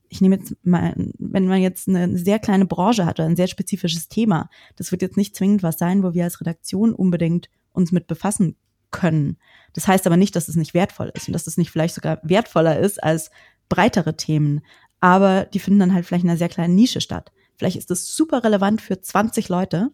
ich 0.08 0.20
nehme 0.20 0.36
jetzt 0.36 0.56
mal, 0.64 0.94
wenn 1.18 1.46
man 1.46 1.60
jetzt 1.60 1.88
eine 1.88 2.16
sehr 2.16 2.38
kleine 2.38 2.66
Branche 2.66 3.06
hat 3.06 3.18
oder 3.18 3.28
ein 3.28 3.36
sehr 3.36 3.46
spezifisches 3.46 4.08
Thema, 4.08 4.48
das 4.76 4.90
wird 4.90 5.02
jetzt 5.02 5.16
nicht 5.16 5.36
zwingend 5.36 5.62
was 5.62 5.78
sein, 5.78 6.02
wo 6.02 6.14
wir 6.14 6.24
als 6.24 6.40
Redaktion 6.40 6.92
unbedingt 6.92 7.48
uns 7.72 7.92
mit 7.92 8.06
befassen 8.06 8.56
können. 8.90 9.36
Das 9.72 9.88
heißt 9.88 10.06
aber 10.06 10.16
nicht, 10.16 10.36
dass 10.36 10.48
es 10.48 10.56
nicht 10.56 10.74
wertvoll 10.74 11.10
ist 11.14 11.28
und 11.28 11.32
dass 11.32 11.46
es 11.46 11.58
nicht 11.58 11.70
vielleicht 11.70 11.94
sogar 11.94 12.20
wertvoller 12.22 12.78
ist 12.78 13.02
als 13.02 13.30
breitere 13.68 14.16
Themen. 14.16 14.62
Aber 15.00 15.44
die 15.44 15.58
finden 15.58 15.80
dann 15.80 15.94
halt 15.94 16.06
vielleicht 16.06 16.24
in 16.24 16.30
einer 16.30 16.38
sehr 16.38 16.48
kleinen 16.48 16.74
Nische 16.74 17.00
statt. 17.00 17.32
Vielleicht 17.56 17.76
ist 17.76 17.90
das 17.90 18.14
super 18.14 18.44
relevant 18.44 18.80
für 18.80 19.00
20 19.00 19.48
Leute 19.48 19.90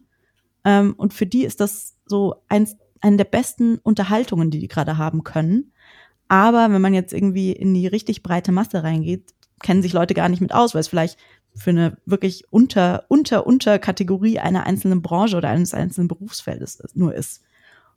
ähm, 0.63 0.93
und 0.97 1.13
für 1.13 1.25
die 1.25 1.43
ist 1.43 1.59
das 1.59 1.97
so 2.05 2.35
eins, 2.47 2.77
eine 3.01 3.17
der 3.17 3.25
besten 3.25 3.77
Unterhaltungen, 3.79 4.51
die 4.51 4.59
die 4.59 4.67
gerade 4.67 4.97
haben 4.97 5.23
können. 5.23 5.73
Aber 6.27 6.71
wenn 6.71 6.81
man 6.81 6.93
jetzt 6.93 7.13
irgendwie 7.13 7.51
in 7.51 7.73
die 7.73 7.87
richtig 7.87 8.23
breite 8.23 8.51
Masse 8.51 8.83
reingeht, 8.83 9.33
kennen 9.63 9.81
sich 9.81 9.93
Leute 9.93 10.13
gar 10.13 10.29
nicht 10.29 10.41
mit 10.41 10.53
aus, 10.53 10.75
weil 10.75 10.81
es 10.81 10.87
vielleicht 10.87 11.17
für 11.55 11.71
eine 11.71 11.97
wirklich 12.05 12.45
unter, 12.51 13.05
unter, 13.07 13.47
unter 13.47 13.79
Kategorie 13.79 14.39
einer 14.39 14.65
einzelnen 14.65 15.01
Branche 15.01 15.37
oder 15.37 15.49
eines 15.49 15.73
einzelnen 15.73 16.07
Berufsfeldes 16.07 16.83
nur 16.93 17.13
ist. 17.13 17.41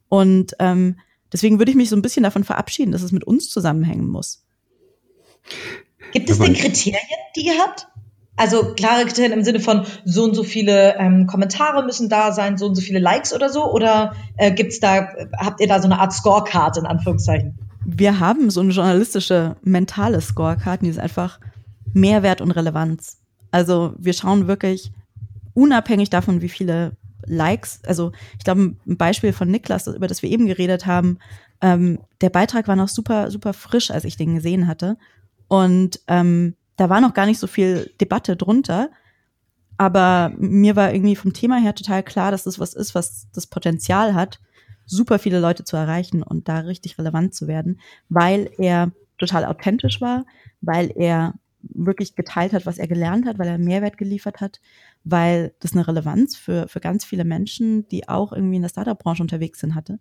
Und 0.09 0.55
ähm, 0.59 0.99
deswegen 1.33 1.59
würde 1.59 1.71
ich 1.71 1.77
mich 1.77 1.89
so 1.89 1.97
ein 1.97 2.03
bisschen 2.03 2.23
davon 2.23 2.45
verabschieden, 2.45 2.93
dass 2.93 3.03
es 3.03 3.13
mit 3.13 3.25
uns 3.25 3.49
zusammenhängen 3.49 4.09
muss. 4.09 4.45
Gibt 6.13 6.31
es 6.31 6.39
denn 6.39 6.55
Kriterien, 6.55 7.01
die 7.35 7.47
ihr 7.47 7.59
habt? 7.59 7.89
Also 8.37 8.75
klare 8.75 9.07
Kriterien 9.07 9.33
im 9.33 9.45
Sinne 9.45 9.61
von 9.61 9.87
so 10.05 10.25
und 10.25 10.35
so 10.35 10.45
viele 10.45 10.97
ähm, 10.99 11.27
Kommentare 11.27 11.85
müssen 11.85 12.11
da 12.11 12.33
sein, 12.33 12.59
so 12.59 12.67
und 12.67 12.75
so 12.75 12.83
viele 12.83 12.99
Likes 12.99 13.33
oder 13.35 13.49
so? 13.49 13.73
Oder 13.73 14.15
äh, 14.37 14.53
gibt's 14.53 14.79
da, 14.79 15.09
habt 15.39 15.61
ihr 15.61 15.69
da 15.69 15.81
so 15.81 15.87
eine 15.87 15.99
Art 15.99 16.13
Scorecard 16.13 16.77
in 16.77 16.87
Anführungszeichen? 16.87 17.59
Wir 17.87 18.21
haben 18.21 18.51
so 18.51 18.61
eine 18.61 18.73
journalistische 18.73 19.57
mentale 19.63 20.21
Scorecard, 20.21 20.83
die 20.83 20.89
ist 20.89 20.99
einfach 20.99 21.41
Mehrwert 21.97 22.43
und 22.43 22.51
Relevanz. 22.51 23.19
Also 23.51 23.95
wir 23.99 24.13
schauen 24.13 24.47
wirklich 24.47 24.93
unabhängig 25.55 26.11
davon, 26.11 26.43
wie 26.43 26.49
viele 26.51 26.93
Likes, 27.25 27.81
also 27.87 28.13
ich 28.39 28.45
glaube, 28.45 28.77
ein 28.87 28.97
Beispiel 28.97 29.33
von 29.33 29.51
Niklas, 29.51 29.87
über 29.87 30.07
das 30.07 30.23
wir 30.23 30.31
eben 30.31 30.47
geredet 30.47 30.85
haben, 30.85 31.19
ähm, 31.63 31.99
der 32.21 32.29
Beitrag 32.29 32.69
war 32.69 32.77
noch 32.77 32.89
super, 32.89 33.31
super 33.31 33.55
frisch, 33.55 33.91
als 33.91 34.05
ich 34.05 34.19
den 34.19 34.35
gesehen 34.35 34.69
hatte. 34.69 34.99
Und 35.49 36.01
ähm, 36.07 36.55
da 36.77 36.91
war 36.91 37.01
noch 37.01 37.15
gar 37.15 37.25
nicht 37.25 37.39
so 37.39 37.47
viel 37.47 37.91
Debatte 37.99 38.37
drunter. 38.37 38.91
Aber 39.79 40.33
mir 40.37 40.77
war 40.77 40.93
irgendwie 40.93 41.17
vom 41.17 41.33
Thema 41.33 41.57
her 41.57 41.75
total 41.75 42.03
klar, 42.03 42.31
dass 42.31 42.45
das 42.45 42.59
was 42.59 42.75
ist, 42.75 42.95
was 42.95 43.27
das 43.33 43.47
Potenzial 43.47 44.15
hat, 44.15 44.39
super 44.85 45.19
viele 45.19 45.41
Leute 45.41 45.65
zu 45.65 45.77
erreichen 45.77 46.23
und 46.23 46.49
da 46.49 46.59
richtig 46.59 46.99
relevant 46.99 47.35
zu 47.35 47.49
werden, 47.49 47.81
weil 48.11 48.51
er 48.59 48.93
total 49.19 49.47
authentisch 49.47 50.01
war, 50.03 50.27
weil 50.61 50.93
er 50.95 51.35
wirklich 51.75 52.15
geteilt 52.15 52.53
hat, 52.53 52.67
was 52.67 52.79
er 52.79 52.89
gelernt 52.89 53.27
hat, 53.27 53.39
weil 53.39 53.49
er 53.49 53.59
Mehrwert 53.59 53.99
geliefert 53.99 54.41
hat, 54.41 54.61
weil 55.05 55.55
das 55.61 55.73
eine 55.73 55.87
Relevanz 55.87 56.37
für, 56.37 56.69
für 56.69 56.81
ganz 56.81 57.05
viele 57.05 57.25
Menschen, 57.25 57.89
die 57.89 58.09
auch 58.09 58.33
irgendwie 58.33 58.57
in 58.57 58.63
der 58.63 58.69
Startup-Branche 58.69 59.23
unterwegs 59.23 59.61
sind, 59.61 59.75
hatte. 59.75 59.99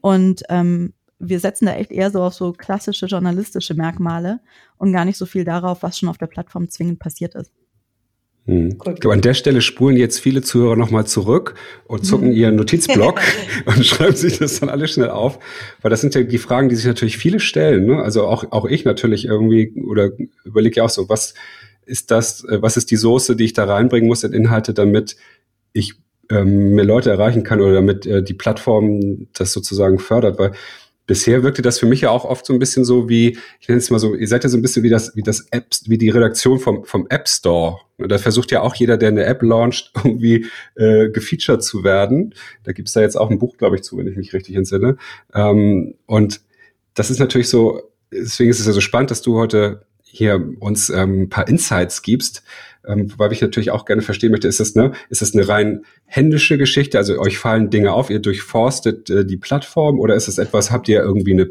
Und 0.00 0.42
ähm, 0.48 0.94
wir 1.18 1.40
setzen 1.40 1.66
da 1.66 1.74
echt 1.74 1.90
eher 1.90 2.10
so 2.10 2.22
auf 2.22 2.34
so 2.34 2.52
klassische 2.52 3.06
journalistische 3.06 3.74
Merkmale 3.74 4.40
und 4.76 4.92
gar 4.92 5.04
nicht 5.04 5.16
so 5.16 5.26
viel 5.26 5.44
darauf, 5.44 5.82
was 5.82 5.98
schon 5.98 6.08
auf 6.08 6.18
der 6.18 6.26
Plattform 6.26 6.68
zwingend 6.68 7.00
passiert 7.00 7.34
ist. 7.34 7.52
Hm. 8.48 8.70
Ich 8.70 9.00
glaube, 9.00 9.12
an 9.12 9.20
der 9.20 9.34
Stelle 9.34 9.60
spulen 9.60 9.98
jetzt 9.98 10.20
viele 10.20 10.40
Zuhörer 10.40 10.74
nochmal 10.74 11.06
zurück 11.06 11.54
und 11.86 12.06
zucken 12.06 12.32
ihren 12.32 12.56
Notizblock 12.56 13.20
und 13.66 13.84
schreiben 13.84 14.16
sich 14.16 14.38
das 14.38 14.58
dann 14.58 14.70
alles 14.70 14.92
schnell 14.92 15.10
auf. 15.10 15.38
Weil 15.82 15.90
das 15.90 16.00
sind 16.00 16.14
ja 16.14 16.22
die 16.22 16.38
Fragen, 16.38 16.70
die 16.70 16.74
sich 16.74 16.86
natürlich 16.86 17.18
viele 17.18 17.40
stellen. 17.40 17.84
Ne? 17.84 18.02
Also 18.02 18.26
auch, 18.26 18.50
auch 18.50 18.64
ich 18.64 18.86
natürlich 18.86 19.26
irgendwie 19.26 19.74
oder 19.86 20.12
überlege 20.44 20.76
ja 20.76 20.84
auch 20.84 20.90
so, 20.90 21.10
was 21.10 21.34
ist 21.84 22.10
das, 22.10 22.42
äh, 22.44 22.62
was 22.62 22.78
ist 22.78 22.90
die 22.90 22.96
Soße, 22.96 23.36
die 23.36 23.44
ich 23.44 23.52
da 23.52 23.64
reinbringen 23.64 24.08
muss 24.08 24.24
in 24.24 24.32
Inhalte, 24.32 24.72
damit 24.72 25.16
ich 25.74 25.96
ähm, 26.30 26.74
mehr 26.74 26.86
Leute 26.86 27.10
erreichen 27.10 27.42
kann 27.42 27.60
oder 27.60 27.74
damit 27.74 28.06
äh, 28.06 28.22
die 28.22 28.34
Plattform 28.34 29.28
das 29.34 29.52
sozusagen 29.52 29.98
fördert. 29.98 30.38
Weil 30.38 30.52
bisher 31.08 31.42
wirkte 31.42 31.62
das 31.62 31.80
für 31.80 31.86
mich 31.86 32.02
ja 32.02 32.10
auch 32.10 32.24
oft 32.24 32.46
so 32.46 32.52
ein 32.52 32.58
bisschen 32.60 32.84
so 32.84 33.08
wie, 33.08 33.38
ich 33.60 33.68
nenne 33.68 33.78
es 33.78 33.90
mal 33.90 33.98
so, 33.98 34.14
ihr 34.14 34.28
seid 34.28 34.44
ja 34.44 34.50
so 34.50 34.58
ein 34.58 34.62
bisschen 34.62 34.84
wie 34.84 34.90
das, 34.90 35.16
wie 35.16 35.22
das 35.22 35.48
App, 35.50 35.66
wie 35.86 35.98
die 35.98 36.10
Redaktion 36.10 36.60
vom, 36.60 36.84
vom 36.84 37.06
App 37.08 37.26
Store. 37.28 37.78
Da 37.96 38.18
versucht 38.18 38.52
ja 38.52 38.60
auch 38.60 38.76
jeder, 38.76 38.96
der 38.98 39.08
eine 39.08 39.24
App 39.24 39.42
launcht, 39.42 39.90
irgendwie 39.96 40.46
äh, 40.76 41.08
gefeatured 41.08 41.64
zu 41.64 41.82
werden. 41.82 42.34
Da 42.62 42.72
gibt's 42.72 42.92
da 42.92 43.00
jetzt 43.00 43.16
auch 43.16 43.30
ein 43.30 43.38
Buch, 43.38 43.56
glaube 43.56 43.76
ich, 43.76 43.82
zu, 43.82 43.96
wenn 43.96 44.06
ich 44.06 44.16
mich 44.16 44.34
richtig 44.34 44.54
entsinne. 44.54 44.98
Ähm, 45.34 45.94
und 46.06 46.42
das 46.92 47.10
ist 47.10 47.18
natürlich 47.18 47.48
so, 47.48 47.90
deswegen 48.12 48.50
ist 48.50 48.60
es 48.60 48.66
ja 48.66 48.72
so 48.72 48.82
spannend, 48.82 49.10
dass 49.10 49.22
du 49.22 49.38
heute 49.38 49.86
hier 50.02 50.54
uns 50.60 50.90
ähm, 50.90 51.22
ein 51.22 51.28
paar 51.30 51.48
Insights 51.48 52.02
gibst, 52.02 52.42
ähm, 52.88 53.12
weil 53.16 53.32
ich 53.32 53.40
natürlich 53.40 53.70
auch 53.70 53.84
gerne 53.84 54.02
verstehen 54.02 54.30
möchte, 54.30 54.48
ist 54.48 54.60
das, 54.60 54.74
ne, 54.74 54.92
ist 55.10 55.22
das 55.22 55.34
eine 55.34 55.46
rein 55.46 55.82
händische 56.06 56.58
Geschichte? 56.58 56.98
Also 56.98 57.18
euch 57.18 57.38
fallen 57.38 57.70
Dinge 57.70 57.92
auf, 57.92 58.10
ihr 58.10 58.18
durchforstet 58.18 59.10
äh, 59.10 59.24
die 59.24 59.36
Plattform 59.36 60.00
oder 60.00 60.14
ist 60.14 60.26
es 60.26 60.38
etwas, 60.38 60.70
habt 60.70 60.88
ihr 60.88 61.00
irgendwie 61.00 61.32
eine, 61.32 61.50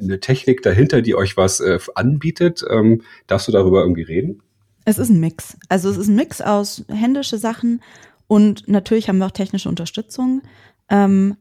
eine 0.00 0.20
Technik 0.20 0.62
dahinter, 0.62 1.02
die 1.02 1.14
euch 1.14 1.36
was 1.36 1.60
äh, 1.60 1.78
anbietet? 1.94 2.64
Ähm, 2.70 3.02
darfst 3.26 3.48
du 3.48 3.52
darüber 3.52 3.82
irgendwie 3.82 4.02
reden? 4.02 4.42
Es 4.84 4.98
ist 4.98 5.10
ein 5.10 5.20
Mix. 5.20 5.56
Also 5.68 5.90
es 5.90 5.96
ist 5.98 6.08
ein 6.08 6.16
Mix 6.16 6.40
aus 6.40 6.84
händische 6.88 7.36
Sachen 7.36 7.82
und 8.26 8.68
natürlich 8.68 9.08
haben 9.08 9.18
wir 9.18 9.26
auch 9.26 9.32
technische 9.32 9.68
Unterstützung. 9.68 10.42
Ähm, 10.88 11.36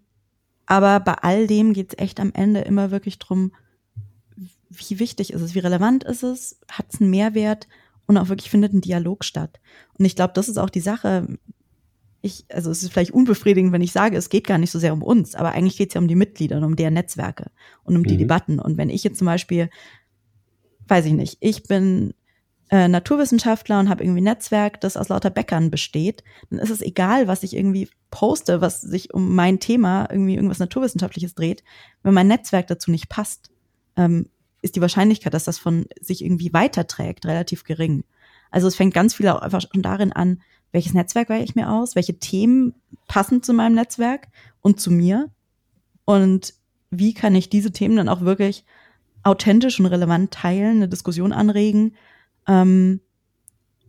aber 0.65 1.00
bei 1.00 1.13
all 1.13 1.48
dem 1.48 1.74
geht 1.74 1.93
es 1.93 2.00
echt 2.00 2.19
am 2.19 2.31
Ende 2.33 2.62
immer 2.62 2.91
wirklich 2.91 3.19
drum, 3.19 3.51
wie 4.69 5.00
wichtig 5.00 5.33
ist 5.33 5.41
es, 5.41 5.55
wie 5.55 5.59
relevant 5.59 6.03
ist 6.03 6.24
es, 6.24 6.59
hat 6.69 6.88
es 6.93 7.01
einen 7.01 7.09
Mehrwert 7.09 7.67
und 8.10 8.18
auch 8.18 8.28
wirklich 8.28 8.50
findet 8.50 8.74
ein 8.74 8.82
Dialog 8.82 9.24
statt. 9.24 9.60
Und 10.00 10.04
ich 10.04 10.16
glaube, 10.16 10.34
das 10.34 10.50
ist 10.50 10.58
auch 10.58 10.72
die 10.72 10.80
Sache. 10.80 11.28
Ich, 12.22 12.44
also 12.50 12.72
es 12.72 12.82
ist 12.82 12.92
vielleicht 12.92 13.12
unbefriedigend, 13.12 13.72
wenn 13.72 13.84
ich 13.84 13.92
sage, 13.92 14.18
es 14.18 14.30
geht 14.30 14.48
gar 14.48 14.58
nicht 14.58 14.72
so 14.72 14.80
sehr 14.80 14.94
um 14.94 15.04
uns, 15.04 15.36
aber 15.36 15.51
eigentlich 15.51 15.78
geht 15.78 15.89
es 15.89 15.94
ja 15.94 16.01
um 16.01 16.08
die 16.08 16.16
Mitglieder 16.16 16.58
und 16.58 16.63
um 16.63 16.75
deren 16.75 16.96
Netzwerke 16.96 17.51
und 17.84 17.96
um 17.96 18.04
die 18.04 18.16
mhm. 18.16 18.20
Debatten. 18.22 18.60
Und 18.60 18.78
wenn 18.78 18.89
ich 18.89 19.04
jetzt 19.04 19.20
zum 19.20 19.28
Beispiel, 19.28 19.70
weiß 20.88 21.06
ich 21.06 21.13
nicht, 21.13 21.38
ich 21.39 21.62
bin 21.63 22.16
äh, 22.72 22.88
Naturwissenschaftler 22.88 23.80
und 23.80 23.89
habe 23.89 24.04
irgendwie 24.04 24.22
ein 24.22 24.24
Netzwerk, 24.24 24.82
das 24.82 24.98
aus 24.98 25.10
lauter 25.10 25.30
Bäckern 25.30 25.70
besteht, 25.70 26.24
dann 26.50 26.58
ist 26.58 26.72
es 26.72 26.82
egal, 26.82 27.28
was 27.28 27.44
ich 27.44 27.56
irgendwie 27.56 27.89
poste, 28.10 28.60
was 28.60 28.82
sich 28.82 29.13
um 29.13 29.36
mein 29.36 29.60
Thema 29.60 30.08
irgendwie 30.10 30.34
irgendwas 30.34 30.58
Naturwissenschaftliches 30.58 31.36
dreht, 31.36 31.63
wenn 32.01 32.16
mein 32.16 32.28
Netzwerk 32.28 32.66
dazu 32.66 32.89
nicht 32.89 33.08
passt. 33.08 33.51
Ähm, 33.96 34.30
ist 34.62 34.75
die 34.75 34.82
Wahrscheinlichkeit, 34.82 35.34
dass 35.34 35.46
das 35.46 35.58
von 35.58 35.86
sich 36.01 36.24
irgendwie 36.24 36.54
weiterträgt, 36.54 37.25
relativ 37.25 37.63
gering. 37.63 38.04
Also 38.51 38.68
es 38.68 38.75
fängt 38.75 38.94
ganz 38.94 39.13
viel 39.13 39.28
auch 39.30 39.42
einfach 39.42 39.62
schon 39.62 39.82
darin 39.82 40.12
an, 40.12 40.42
welches 40.72 40.94
Netzwerk 40.94 41.30
wähle 41.30 41.44
ich 41.44 41.56
mir 41.56 41.72
aus, 41.72 41.96
welche 41.96 42.20
Themen 42.20 42.75
passen 43.08 43.42
zu 43.42 43.54
meinem 43.54 43.75
Netzwerk 43.75 44.28
und 44.62 44.80
zu 44.80 44.92
mir 44.92 45.30
und 46.06 46.54
wie 46.92 47.13
kann 47.13 47.36
ich 47.36 47.50
diese 47.50 47.72
Themen 47.72 47.96
dann 47.96 48.10
auch 48.10 48.22
wirklich 48.22 48.66
authentisch 49.24 49.80
und 49.80 49.88
relevant 49.88 50.32
teilen, 50.32 50.78
eine 50.78 50.89
Diskussion 50.89 51.32
anregen 51.32 51.96
ähm, 52.48 53.01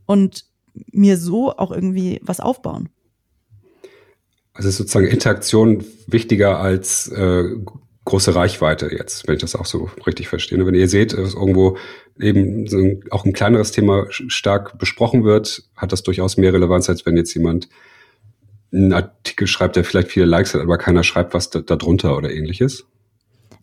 und 0.06 0.46
mir 0.92 1.16
so 1.16 1.56
auch 1.56 1.70
irgendwie 1.70 2.20
was 2.22 2.40
aufbauen. 2.40 2.88
Also 4.52 4.68
ist 4.68 4.76
sozusagen 4.76 5.06
Interaktion 5.06 5.84
wichtiger 6.06 6.58
als 6.58 7.08
äh, 7.08 7.56
große 8.10 8.34
Reichweite 8.34 8.90
jetzt, 8.92 9.26
wenn 9.26 9.36
ich 9.36 9.40
das 9.40 9.54
auch 9.54 9.66
so 9.66 9.88
richtig 10.04 10.28
verstehe. 10.28 10.64
Wenn 10.66 10.74
ihr 10.74 10.88
seht, 10.88 11.12
dass 11.12 11.34
irgendwo 11.34 11.78
eben 12.18 12.66
so 12.66 12.76
ein, 12.76 13.04
auch 13.10 13.24
ein 13.24 13.32
kleineres 13.32 13.70
Thema 13.70 14.06
stark 14.10 14.78
besprochen 14.78 15.24
wird, 15.24 15.62
hat 15.76 15.92
das 15.92 16.02
durchaus 16.02 16.36
mehr 16.36 16.52
Relevanz, 16.52 16.88
als 16.88 17.06
wenn 17.06 17.16
jetzt 17.16 17.32
jemand 17.34 17.68
einen 18.72 18.92
Artikel 18.92 19.46
schreibt, 19.46 19.76
der 19.76 19.84
vielleicht 19.84 20.08
viele 20.08 20.26
Likes 20.26 20.54
hat, 20.54 20.60
aber 20.60 20.76
keiner 20.76 21.04
schreibt 21.04 21.34
was 21.34 21.50
da, 21.50 21.60
oder 21.60 22.32
ähnliches. 22.32 22.84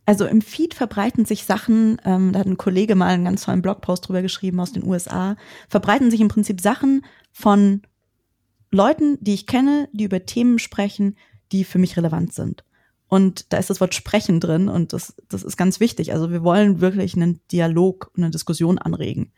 Also 0.06 0.26
im 0.26 0.42
Feed 0.42 0.74
verbreiten 0.74 1.26
sich 1.26 1.44
Sachen, 1.44 2.00
ähm, 2.06 2.32
da 2.32 2.40
hat 2.40 2.48
ein 2.48 2.58
Kollege 2.58 2.96
mal 2.96 3.08
einen 3.08 3.26
ganz 3.26 3.44
tollen 3.44 3.62
Blogpost 3.62 4.08
drüber 4.08 4.22
geschrieben 4.22 4.62
aus 4.62 4.72
den 4.72 4.86
USA, 4.86 5.36
verbreiten 5.68 6.10
sich 6.10 6.22
im 6.22 6.30
Prinzip 6.30 6.62
Sachen 6.62 7.06
von 7.34 7.82
Leuten, 8.72 9.18
die 9.20 9.34
ich 9.34 9.46
kenne, 9.46 9.90
die 9.92 10.06
über 10.06 10.26
Themen 10.26 10.60
sprechen, 10.60 11.18
die 11.52 11.66
für 11.66 11.80
mich 11.80 11.98
relevant 11.98 12.34
sind. 12.34 12.64
Und 13.10 13.54
da 13.54 13.58
ist 13.58 13.70
das 13.70 13.80
Wort 13.80 13.96
sprechen 13.96 14.40
drin 14.40 14.68
und 14.68 14.92
das, 14.92 15.16
das 15.30 15.44
ist 15.44 15.56
ganz 15.56 15.80
wichtig. 15.80 16.14
Also 16.14 16.30
wir 16.32 16.44
wollen 16.44 16.82
wirklich 16.82 17.16
einen 17.16 17.40
Dialog, 17.52 18.12
eine 18.18 18.30
Diskussion 18.30 18.78
anregen, 18.78 19.32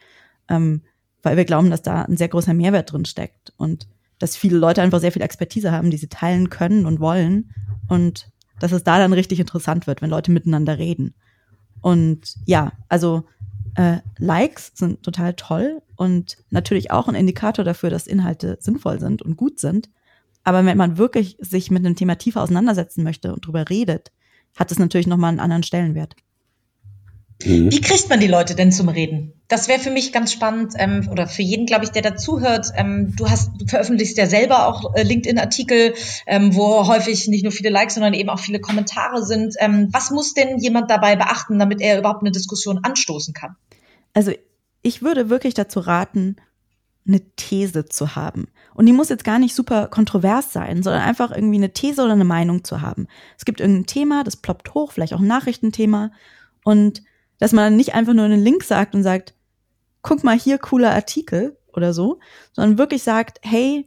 ähm, 0.47 0.81
weil 1.21 1.37
wir 1.37 1.45
glauben, 1.45 1.69
dass 1.69 1.83
da 1.83 2.03
ein 2.03 2.17
sehr 2.17 2.29
großer 2.29 2.53
Mehrwert 2.53 2.91
drin 2.91 3.05
steckt 3.05 3.53
und 3.57 3.87
dass 4.17 4.35
viele 4.35 4.57
Leute 4.57 4.81
einfach 4.81 4.99
sehr 4.99 5.11
viel 5.11 5.21
Expertise 5.21 5.71
haben, 5.71 5.91
die 5.91 5.97
sie 5.97 6.07
teilen 6.07 6.49
können 6.49 6.85
und 6.85 6.99
wollen 6.99 7.53
und 7.87 8.31
dass 8.59 8.71
es 8.71 8.83
da 8.83 8.97
dann 8.97 9.13
richtig 9.13 9.39
interessant 9.39 9.87
wird, 9.87 10.01
wenn 10.01 10.09
Leute 10.09 10.31
miteinander 10.31 10.77
reden. 10.77 11.13
Und 11.81 12.35
ja, 12.45 12.73
also 12.89 13.23
äh, 13.75 13.97
Likes 14.17 14.71
sind 14.75 15.03
total 15.03 15.33
toll 15.35 15.81
und 15.95 16.37
natürlich 16.49 16.91
auch 16.91 17.07
ein 17.07 17.15
Indikator 17.15 17.63
dafür, 17.63 17.89
dass 17.89 18.07
Inhalte 18.07 18.57
sinnvoll 18.59 18.99
sind 18.99 19.21
und 19.21 19.37
gut 19.37 19.59
sind. 19.59 19.89
Aber 20.43 20.65
wenn 20.65 20.77
man 20.77 20.97
wirklich 20.97 21.37
sich 21.39 21.69
mit 21.69 21.85
einem 21.85 21.95
Thema 21.95 22.15
tiefer 22.15 22.41
auseinandersetzen 22.41 23.03
möchte 23.03 23.33
und 23.33 23.45
drüber 23.45 23.69
redet, 23.69 24.11
hat 24.57 24.71
es 24.71 24.79
natürlich 24.79 25.07
nochmal 25.07 25.29
einen 25.29 25.39
anderen 25.39 25.63
Stellenwert. 25.63 26.15
Mhm. 27.43 27.71
Wie 27.71 27.81
kriegt 27.81 28.09
man 28.09 28.19
die 28.19 28.27
Leute 28.27 28.55
denn 28.55 28.71
zum 28.71 28.89
Reden? 28.89 29.33
Das 29.47 29.67
wäre 29.67 29.79
für 29.79 29.91
mich 29.91 30.11
ganz 30.11 30.33
spannend 30.33 30.73
ähm, 30.77 31.07
oder 31.09 31.25
für 31.25 31.41
jeden, 31.41 31.65
glaube 31.65 31.85
ich, 31.85 31.91
der 31.91 32.01
dazuhört. 32.01 32.67
Ähm, 32.75 33.15
du 33.15 33.29
hast, 33.29 33.51
du 33.57 33.65
veröffentlichst 33.65 34.17
ja 34.17 34.25
selber 34.25 34.67
auch 34.67 34.93
äh, 34.95 35.03
LinkedIn-Artikel, 35.03 35.93
ähm, 36.27 36.55
wo 36.55 36.87
häufig 36.87 37.27
nicht 37.27 37.43
nur 37.43 37.53
viele 37.53 37.69
Likes, 37.69 37.93
sondern 37.93 38.13
eben 38.13 38.29
auch 38.29 38.39
viele 38.39 38.59
Kommentare 38.59 39.25
sind. 39.25 39.55
Ähm, 39.59 39.87
was 39.91 40.11
muss 40.11 40.33
denn 40.33 40.59
jemand 40.59 40.91
dabei 40.91 41.15
beachten, 41.15 41.59
damit 41.59 41.81
er 41.81 41.99
überhaupt 41.99 42.21
eine 42.21 42.31
Diskussion 42.31 42.79
anstoßen 42.83 43.33
kann? 43.33 43.55
Also 44.13 44.33
ich 44.81 45.01
würde 45.01 45.29
wirklich 45.29 45.53
dazu 45.53 45.79
raten, 45.79 46.35
eine 47.07 47.21
These 47.37 47.85
zu 47.85 48.15
haben. 48.15 48.47
Und 48.79 48.85
die 48.85 48.93
muss 48.93 49.09
jetzt 49.09 49.25
gar 49.25 49.39
nicht 49.39 49.53
super 49.53 49.87
kontrovers 49.89 50.53
sein, 50.53 50.83
sondern 50.83 51.01
einfach 51.01 51.31
irgendwie 51.31 51.57
eine 51.57 51.73
These 51.73 52.01
oder 52.01 52.13
eine 52.13 52.23
Meinung 52.23 52.63
zu 52.63 52.81
haben. 52.81 53.07
Es 53.37 53.43
gibt 53.43 53.59
irgendein 53.59 53.87
Thema, 53.87 54.23
das 54.23 54.37
ploppt 54.37 54.73
hoch, 54.73 54.93
vielleicht 54.93 55.13
auch 55.13 55.19
ein 55.19 55.27
Nachrichtenthema. 55.27 56.13
Und 56.63 57.03
dass 57.39 57.51
man 57.51 57.75
nicht 57.75 57.93
einfach 57.93 58.13
nur 58.13 58.23
einen 58.23 58.41
Link 58.41 58.63
sagt 58.63 58.95
und 58.95 59.03
sagt, 59.03 59.33
guck 60.01 60.23
mal 60.23 60.39
hier, 60.39 60.59
cooler 60.59 60.93
Artikel 60.93 61.57
oder 61.73 61.93
so, 61.93 62.19
sondern 62.53 62.77
wirklich 62.77 63.03
sagt, 63.03 63.39
hey, 63.41 63.85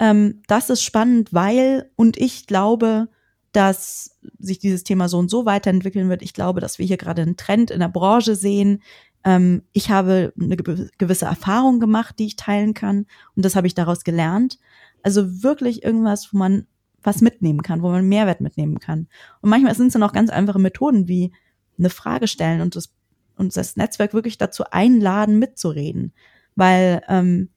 ähm, 0.00 0.42
das 0.48 0.70
ist 0.70 0.82
spannend, 0.82 1.32
weil 1.32 1.92
und 1.94 2.16
ich 2.16 2.48
glaube, 2.48 3.10
dass 3.52 4.18
sich 4.40 4.58
dieses 4.58 4.82
Thema 4.82 5.08
so 5.08 5.18
und 5.18 5.30
so 5.30 5.46
weiterentwickeln 5.46 6.08
wird. 6.08 6.22
Ich 6.22 6.34
glaube, 6.34 6.60
dass 6.60 6.80
wir 6.80 6.86
hier 6.86 6.96
gerade 6.96 7.22
einen 7.22 7.36
Trend 7.36 7.70
in 7.70 7.78
der 7.78 7.86
Branche 7.86 8.34
sehen, 8.34 8.82
ähm, 9.24 9.62
ich 9.72 9.90
habe 9.90 10.32
eine 10.40 10.56
gewisse 10.56 11.26
Erfahrung 11.26 11.80
gemacht, 11.80 12.18
die 12.18 12.26
ich 12.26 12.36
teilen 12.36 12.74
kann 12.74 13.06
und 13.36 13.44
das 13.44 13.56
habe 13.56 13.66
ich 13.66 13.74
daraus 13.74 14.04
gelernt. 14.04 14.58
Also 15.02 15.42
wirklich 15.42 15.82
irgendwas, 15.82 16.32
wo 16.32 16.38
man 16.38 16.66
was 17.02 17.20
mitnehmen 17.20 17.62
kann, 17.62 17.82
wo 17.82 17.90
man 17.90 18.08
Mehrwert 18.08 18.40
mitnehmen 18.40 18.78
kann. 18.78 19.08
Und 19.40 19.50
manchmal 19.50 19.74
sind 19.74 19.88
es 19.88 19.92
dann 19.94 20.02
auch 20.02 20.12
ganz 20.12 20.30
einfache 20.30 20.58
Methoden 20.58 21.08
wie 21.08 21.32
eine 21.78 21.90
Frage 21.90 22.28
stellen 22.28 22.60
und 22.60 22.76
das, 22.76 22.92
und 23.36 23.56
das 23.56 23.76
Netzwerk 23.76 24.14
wirklich 24.14 24.38
dazu 24.38 24.64
einladen, 24.70 25.38
mitzureden. 25.38 26.12
Weil 26.54 27.02
ähm, 27.08 27.48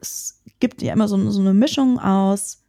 es 0.00 0.42
gibt 0.60 0.82
ja 0.82 0.92
immer 0.92 1.08
so, 1.08 1.30
so 1.30 1.40
eine 1.40 1.54
Mischung 1.54 1.98
aus, 1.98 2.62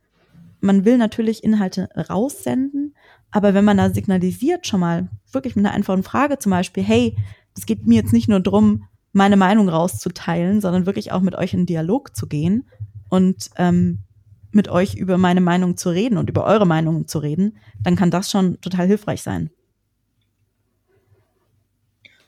man 0.59 0.85
will 0.85 0.97
natürlich 0.97 1.43
Inhalte 1.43 1.89
raussenden, 2.09 2.95
aber 3.31 3.53
wenn 3.53 3.65
man 3.65 3.77
da 3.77 3.89
signalisiert 3.89 4.65
schon 4.65 4.79
mal, 4.79 5.09
wirklich 5.31 5.55
mit 5.55 5.65
einer 5.65 5.75
einfachen 5.75 6.03
Frage 6.03 6.39
zum 6.39 6.49
Beispiel, 6.51 6.83
hey, 6.83 7.15
es 7.57 7.65
geht 7.65 7.87
mir 7.87 7.95
jetzt 7.95 8.13
nicht 8.13 8.29
nur 8.29 8.39
darum, 8.39 8.83
meine 9.13 9.37
Meinung 9.37 9.67
rauszuteilen, 9.67 10.61
sondern 10.61 10.85
wirklich 10.85 11.11
auch 11.11 11.21
mit 11.21 11.35
euch 11.35 11.53
in 11.53 11.65
Dialog 11.65 12.15
zu 12.15 12.27
gehen, 12.27 12.67
und 13.09 13.49
ähm, 13.57 13.99
mit 14.51 14.69
euch 14.69 14.95
über 14.95 15.17
meine 15.17 15.41
Meinung 15.41 15.77
zu 15.77 15.89
reden 15.89 16.17
und 16.17 16.29
über 16.29 16.45
eure 16.45 16.65
Meinungen 16.65 17.07
zu 17.07 17.19
reden, 17.19 17.57
dann 17.81 17.95
kann 17.95 18.11
das 18.11 18.31
schon 18.31 18.59
total 18.61 18.87
hilfreich 18.87 19.21
sein. 19.21 19.49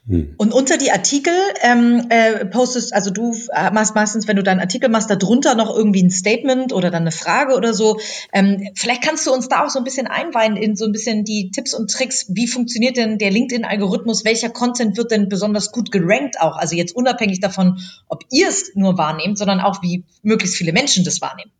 Hm. 0.09 0.33
Und 0.37 0.53
unter 0.53 0.77
die 0.77 0.91
Artikel 0.91 1.33
ähm, 1.61 2.07
äh, 2.09 2.43
postest, 2.45 2.95
also 2.95 3.11
du 3.11 3.35
machst 3.71 3.93
meistens, 3.93 4.27
wenn 4.27 4.37
du 4.37 4.43
deinen 4.43 4.59
Artikel 4.59 4.89
machst, 4.89 5.11
da 5.11 5.15
drunter 5.15 5.53
noch 5.53 5.73
irgendwie 5.75 6.01
ein 6.01 6.09
Statement 6.09 6.73
oder 6.73 6.89
dann 6.89 7.03
eine 7.03 7.11
Frage 7.11 7.55
oder 7.55 7.75
so. 7.75 7.99
Ähm, 8.33 8.71
vielleicht 8.73 9.03
kannst 9.03 9.27
du 9.27 9.31
uns 9.31 9.49
da 9.49 9.63
auch 9.63 9.69
so 9.69 9.77
ein 9.77 9.85
bisschen 9.85 10.07
einweihen 10.07 10.57
in 10.57 10.75
so 10.75 10.85
ein 10.85 10.91
bisschen 10.91 11.25
die 11.25 11.51
Tipps 11.51 11.75
und 11.75 11.91
Tricks. 11.91 12.25
Wie 12.29 12.47
funktioniert 12.47 12.97
denn 12.97 13.19
der 13.19 13.29
LinkedIn-Algorithmus? 13.29 14.25
Welcher 14.25 14.49
Content 14.49 14.97
wird 14.97 15.11
denn 15.11 15.29
besonders 15.29 15.71
gut 15.71 15.91
gerankt 15.91 16.41
auch? 16.41 16.57
Also 16.57 16.75
jetzt 16.75 16.95
unabhängig 16.95 17.39
davon, 17.39 17.77
ob 18.07 18.23
ihr 18.31 18.47
es 18.47 18.71
nur 18.73 18.97
wahrnehmt, 18.97 19.37
sondern 19.37 19.59
auch 19.59 19.83
wie 19.83 20.05
möglichst 20.23 20.57
viele 20.57 20.73
Menschen 20.73 21.05
das 21.05 21.21
wahrnehmen. 21.21 21.51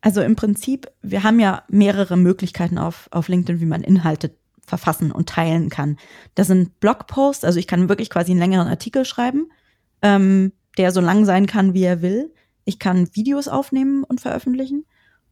Also 0.00 0.20
im 0.20 0.36
Prinzip, 0.36 0.88
wir 1.02 1.24
haben 1.24 1.40
ja 1.40 1.64
mehrere 1.68 2.16
Möglichkeiten 2.16 2.78
auf, 2.78 3.08
auf 3.10 3.26
LinkedIn, 3.26 3.60
wie 3.60 3.66
man 3.66 3.82
Inhalte 3.82 4.32
verfassen 4.72 5.12
und 5.12 5.28
teilen 5.28 5.68
kann. 5.68 5.98
Das 6.34 6.46
sind 6.46 6.80
Blogposts, 6.80 7.44
also 7.44 7.58
ich 7.58 7.66
kann 7.66 7.90
wirklich 7.90 8.08
quasi 8.08 8.30
einen 8.30 8.40
längeren 8.40 8.68
Artikel 8.68 9.04
schreiben, 9.04 9.52
ähm, 10.00 10.52
der 10.78 10.92
so 10.92 11.02
lang 11.02 11.26
sein 11.26 11.44
kann, 11.46 11.74
wie 11.74 11.82
er 11.82 12.00
will. 12.00 12.32
Ich 12.64 12.78
kann 12.78 13.14
Videos 13.14 13.48
aufnehmen 13.48 14.02
und 14.02 14.22
veröffentlichen 14.22 14.86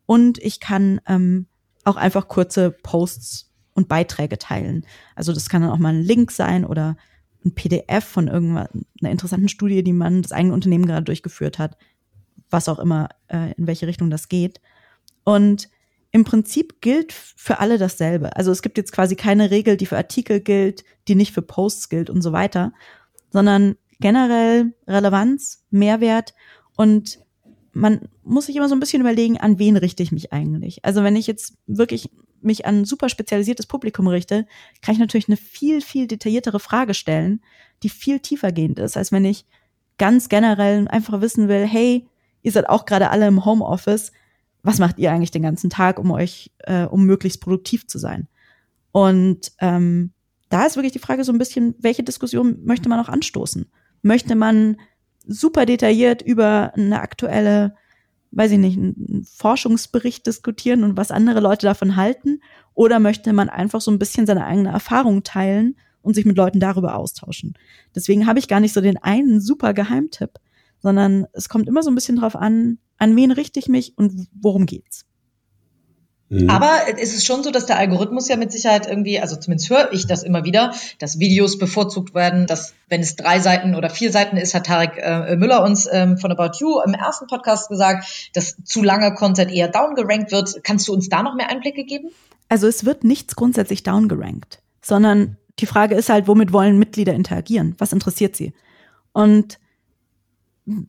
und 0.04 0.36
ich 0.36 0.60
kann 0.60 1.00
ähm, 1.06 1.46
auch 1.84 1.96
einfach 1.96 2.28
kurze 2.28 2.70
Posts 2.70 3.50
und 3.72 3.88
Beiträge 3.88 4.36
teilen. 4.36 4.84
Also 5.16 5.32
das 5.32 5.48
kann 5.48 5.62
dann 5.62 5.70
auch 5.70 5.78
mal 5.78 5.94
ein 5.94 6.02
Link 6.02 6.32
sein 6.32 6.66
oder 6.66 6.98
ein 7.42 7.54
PDF 7.54 8.04
von 8.04 8.28
irgendeiner 8.28 8.68
interessanten 9.00 9.48
Studie, 9.48 9.82
die 9.82 9.94
man 9.94 10.20
das 10.20 10.32
eigene 10.32 10.52
Unternehmen 10.52 10.84
gerade 10.84 11.04
durchgeführt 11.04 11.58
hat, 11.58 11.78
was 12.50 12.68
auch 12.68 12.78
immer, 12.78 13.08
äh, 13.28 13.52
in 13.52 13.66
welche 13.66 13.86
Richtung 13.86 14.10
das 14.10 14.28
geht. 14.28 14.60
Und 15.24 15.70
im 16.12 16.24
Prinzip 16.24 16.80
gilt 16.80 17.12
für 17.12 17.60
alle 17.60 17.78
dasselbe. 17.78 18.36
Also 18.36 18.50
es 18.50 18.62
gibt 18.62 18.78
jetzt 18.78 18.92
quasi 18.92 19.16
keine 19.16 19.50
Regel, 19.50 19.76
die 19.76 19.86
für 19.86 19.96
Artikel 19.96 20.40
gilt, 20.40 20.84
die 21.08 21.14
nicht 21.14 21.32
für 21.32 21.42
Posts 21.42 21.88
gilt 21.88 22.10
und 22.10 22.22
so 22.22 22.32
weiter, 22.32 22.72
sondern 23.30 23.76
generell 24.00 24.74
Relevanz, 24.88 25.64
Mehrwert 25.70 26.34
und 26.76 27.20
man 27.72 28.08
muss 28.24 28.46
sich 28.46 28.56
immer 28.56 28.68
so 28.68 28.74
ein 28.74 28.80
bisschen 28.80 29.00
überlegen, 29.00 29.38
an 29.38 29.58
wen 29.58 29.76
richte 29.76 30.02
ich 30.02 30.10
mich 30.10 30.32
eigentlich. 30.32 30.84
Also 30.84 31.04
wenn 31.04 31.14
ich 31.14 31.28
jetzt 31.28 31.54
wirklich 31.66 32.10
mich 32.40 32.66
an 32.66 32.84
super 32.84 33.08
spezialisiertes 33.08 33.66
Publikum 33.66 34.08
richte, 34.08 34.46
kann 34.82 34.94
ich 34.94 34.98
natürlich 34.98 35.28
eine 35.28 35.36
viel, 35.36 35.80
viel 35.80 36.06
detailliertere 36.06 36.58
Frage 36.58 36.94
stellen, 36.94 37.42
die 37.82 37.88
viel 37.88 38.18
tiefergehend 38.18 38.78
ist, 38.78 38.96
als 38.96 39.12
wenn 39.12 39.24
ich 39.24 39.46
ganz 39.98 40.28
generell 40.28 40.88
einfach 40.88 41.20
wissen 41.20 41.48
will, 41.48 41.66
hey, 41.66 42.08
ihr 42.42 42.52
seid 42.52 42.68
auch 42.68 42.86
gerade 42.86 43.10
alle 43.10 43.28
im 43.28 43.44
Homeoffice, 43.44 44.12
was 44.62 44.78
macht 44.78 44.98
ihr 44.98 45.12
eigentlich 45.12 45.30
den 45.30 45.42
ganzen 45.42 45.70
Tag, 45.70 45.98
um 45.98 46.10
euch, 46.10 46.52
äh, 46.58 46.84
um 46.84 47.04
möglichst 47.04 47.40
produktiv 47.40 47.86
zu 47.86 47.98
sein? 47.98 48.28
Und 48.92 49.52
ähm, 49.60 50.12
da 50.48 50.66
ist 50.66 50.76
wirklich 50.76 50.92
die 50.92 50.98
Frage 50.98 51.24
so 51.24 51.32
ein 51.32 51.38
bisschen, 51.38 51.74
welche 51.78 52.02
Diskussion 52.02 52.58
möchte 52.64 52.88
man 52.88 53.00
auch 53.00 53.08
anstoßen? 53.08 53.66
Möchte 54.02 54.34
man 54.34 54.76
super 55.26 55.64
detailliert 55.64 56.22
über 56.22 56.72
eine 56.74 57.00
aktuelle, 57.00 57.74
weiß 58.32 58.52
ich 58.52 58.58
nicht, 58.58 58.76
einen 58.76 59.24
Forschungsbericht 59.24 60.26
diskutieren 60.26 60.84
und 60.84 60.96
was 60.96 61.10
andere 61.10 61.40
Leute 61.40 61.66
davon 61.66 61.96
halten? 61.96 62.40
Oder 62.74 62.98
möchte 62.98 63.32
man 63.32 63.48
einfach 63.48 63.80
so 63.80 63.90
ein 63.90 63.98
bisschen 63.98 64.26
seine 64.26 64.44
eigene 64.44 64.70
Erfahrung 64.70 65.22
teilen 65.22 65.76
und 66.02 66.14
sich 66.14 66.24
mit 66.24 66.36
Leuten 66.36 66.60
darüber 66.60 66.96
austauschen? 66.96 67.54
Deswegen 67.94 68.26
habe 68.26 68.38
ich 68.38 68.48
gar 68.48 68.60
nicht 68.60 68.72
so 68.72 68.80
den 68.80 68.96
einen 68.98 69.40
super 69.40 69.72
Geheimtipp, 69.72 70.32
sondern 70.80 71.26
es 71.32 71.48
kommt 71.48 71.68
immer 71.68 71.82
so 71.82 71.90
ein 71.90 71.94
bisschen 71.94 72.16
drauf 72.16 72.34
an, 72.34 72.78
an 73.00 73.16
wen 73.16 73.32
richte 73.32 73.58
ich 73.58 73.68
mich 73.68 73.94
und 73.96 74.28
worum 74.40 74.66
geht's. 74.66 75.04
Mhm. 76.28 76.48
Aber 76.48 76.70
es 76.96 77.12
ist 77.12 77.26
schon 77.26 77.42
so, 77.42 77.50
dass 77.50 77.66
der 77.66 77.76
Algorithmus 77.76 78.28
ja 78.28 78.36
mit 78.36 78.52
Sicherheit 78.52 78.86
irgendwie, 78.86 79.18
also 79.18 79.34
zumindest 79.34 79.68
höre 79.68 79.92
ich 79.92 80.06
das 80.06 80.22
immer 80.22 80.44
wieder, 80.44 80.72
dass 81.00 81.18
Videos 81.18 81.58
bevorzugt 81.58 82.14
werden, 82.14 82.46
dass 82.46 82.72
wenn 82.88 83.00
es 83.00 83.16
drei 83.16 83.40
Seiten 83.40 83.74
oder 83.74 83.90
vier 83.90 84.12
Seiten 84.12 84.36
ist, 84.36 84.54
hat 84.54 84.66
Tarek 84.66 84.96
äh, 84.98 85.34
Müller 85.34 85.64
uns 85.64 85.88
ähm, 85.90 86.18
von 86.18 86.30
About 86.30 86.58
You 86.60 86.80
im 86.86 86.94
ersten 86.94 87.26
Podcast 87.26 87.68
gesagt, 87.68 88.30
dass 88.34 88.56
zu 88.64 88.84
langer 88.84 89.10
Content 89.10 89.50
eher 89.50 89.66
downgerankt 89.66 90.30
wird. 90.30 90.62
Kannst 90.62 90.86
du 90.86 90.92
uns 90.92 91.08
da 91.08 91.24
noch 91.24 91.34
mehr 91.34 91.50
Einblicke 91.50 91.84
geben? 91.84 92.10
Also 92.48 92.68
es 92.68 92.84
wird 92.84 93.02
nichts 93.02 93.34
grundsätzlich 93.34 93.82
downgerankt, 93.82 94.62
sondern 94.82 95.36
die 95.58 95.66
Frage 95.66 95.96
ist 95.96 96.10
halt, 96.10 96.28
womit 96.28 96.52
wollen 96.52 96.78
Mitglieder 96.78 97.12
interagieren? 97.12 97.74
Was 97.78 97.92
interessiert 97.92 98.36
sie? 98.36 98.52
Und 99.12 99.58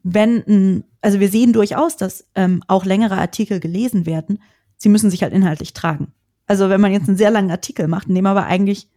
wenn, 0.04 0.84
also 1.02 1.20
wir 1.20 1.30
sehen 1.30 1.54
durchaus, 1.54 1.98
dass 1.98 2.26
ähm, 2.36 2.63
auch 2.67 2.86
längere 2.86 3.17
Artikel 3.17 3.60
gelesen 3.60 4.06
werden, 4.06 4.41
sie 4.78 4.89
müssen 4.89 5.10
sich 5.10 5.24
halt 5.24 5.34
inhaltlich 5.34 5.74
tragen. 5.74 6.13
Also 6.48 6.70
wenn 6.70 6.82
man 6.82 6.91
jetzt 6.91 7.08
einen 7.08 7.17
sehr 7.17 7.32
langen 7.32 7.52
Artikel 7.52 7.88
macht, 7.88 8.08
in 8.08 8.15
dem 8.15 8.26
aber 8.26 8.46
eigentlich 8.46 8.88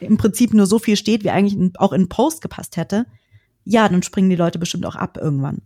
im 0.00 0.16
Prinzip 0.16 0.52
nur 0.52 0.66
so 0.66 0.78
viel 0.78 0.96
steht, 0.96 1.24
wie 1.24 1.30
eigentlich 1.30 1.56
auch 1.78 1.92
in 1.92 2.08
Post 2.08 2.42
gepasst 2.42 2.76
hätte, 2.76 3.06
ja, 3.64 3.88
dann 3.88 4.02
springen 4.02 4.30
die 4.30 4.36
Leute 4.36 4.58
bestimmt 4.58 4.84
auch 4.84 4.96
ab 4.96 5.18
irgendwann. 5.20 5.62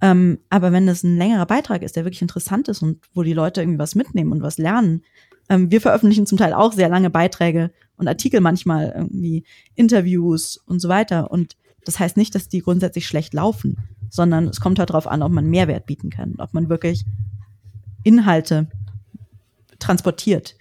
Ähm, 0.00 0.38
aber 0.50 0.72
wenn 0.72 0.86
das 0.86 1.02
ein 1.02 1.16
längerer 1.16 1.46
Beitrag 1.46 1.82
ist, 1.82 1.96
der 1.96 2.04
wirklich 2.04 2.22
interessant 2.22 2.68
ist 2.68 2.82
und 2.82 2.98
wo 3.14 3.22
die 3.22 3.32
Leute 3.32 3.60
irgendwie 3.60 3.78
was 3.78 3.94
mitnehmen 3.94 4.32
und 4.32 4.42
was 4.42 4.58
lernen, 4.58 5.02
ähm, 5.48 5.70
wir 5.70 5.80
veröffentlichen 5.80 6.26
zum 6.26 6.38
Teil 6.38 6.52
auch 6.52 6.72
sehr 6.72 6.88
lange 6.88 7.10
Beiträge 7.10 7.70
und 7.96 8.08
Artikel 8.08 8.40
manchmal 8.40 8.92
irgendwie 8.94 9.44
Interviews 9.74 10.58
und 10.66 10.80
so 10.80 10.88
weiter 10.88 11.30
und 11.30 11.56
das 11.86 12.00
heißt 12.00 12.16
nicht, 12.16 12.34
dass 12.34 12.48
die 12.48 12.62
grundsätzlich 12.62 13.06
schlecht 13.06 13.32
laufen, 13.32 13.76
sondern 14.10 14.48
es 14.48 14.60
kommt 14.60 14.80
halt 14.80 14.90
darauf 14.90 15.06
an, 15.06 15.22
ob 15.22 15.30
man 15.30 15.46
Mehrwert 15.46 15.86
bieten 15.86 16.10
kann, 16.10 16.34
ob 16.38 16.52
man 16.52 16.68
wirklich 16.68 17.04
Inhalte 18.02 18.68
transportiert. 19.78 20.56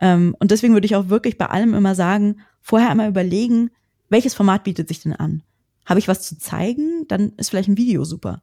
Ähm, 0.00 0.34
und 0.40 0.50
deswegen 0.50 0.74
würde 0.74 0.86
ich 0.86 0.96
auch 0.96 1.08
wirklich 1.08 1.38
bei 1.38 1.46
allem 1.46 1.74
immer 1.74 1.94
sagen, 1.94 2.40
vorher 2.60 2.90
einmal 2.90 3.08
überlegen, 3.08 3.70
welches 4.08 4.34
Format 4.34 4.64
bietet 4.64 4.88
sich 4.88 5.00
denn 5.00 5.12
an? 5.12 5.44
Habe 5.86 6.00
ich 6.00 6.08
was 6.08 6.22
zu 6.22 6.38
zeigen? 6.38 7.06
Dann 7.06 7.32
ist 7.36 7.50
vielleicht 7.50 7.68
ein 7.68 7.78
Video 7.78 8.04
super. 8.04 8.42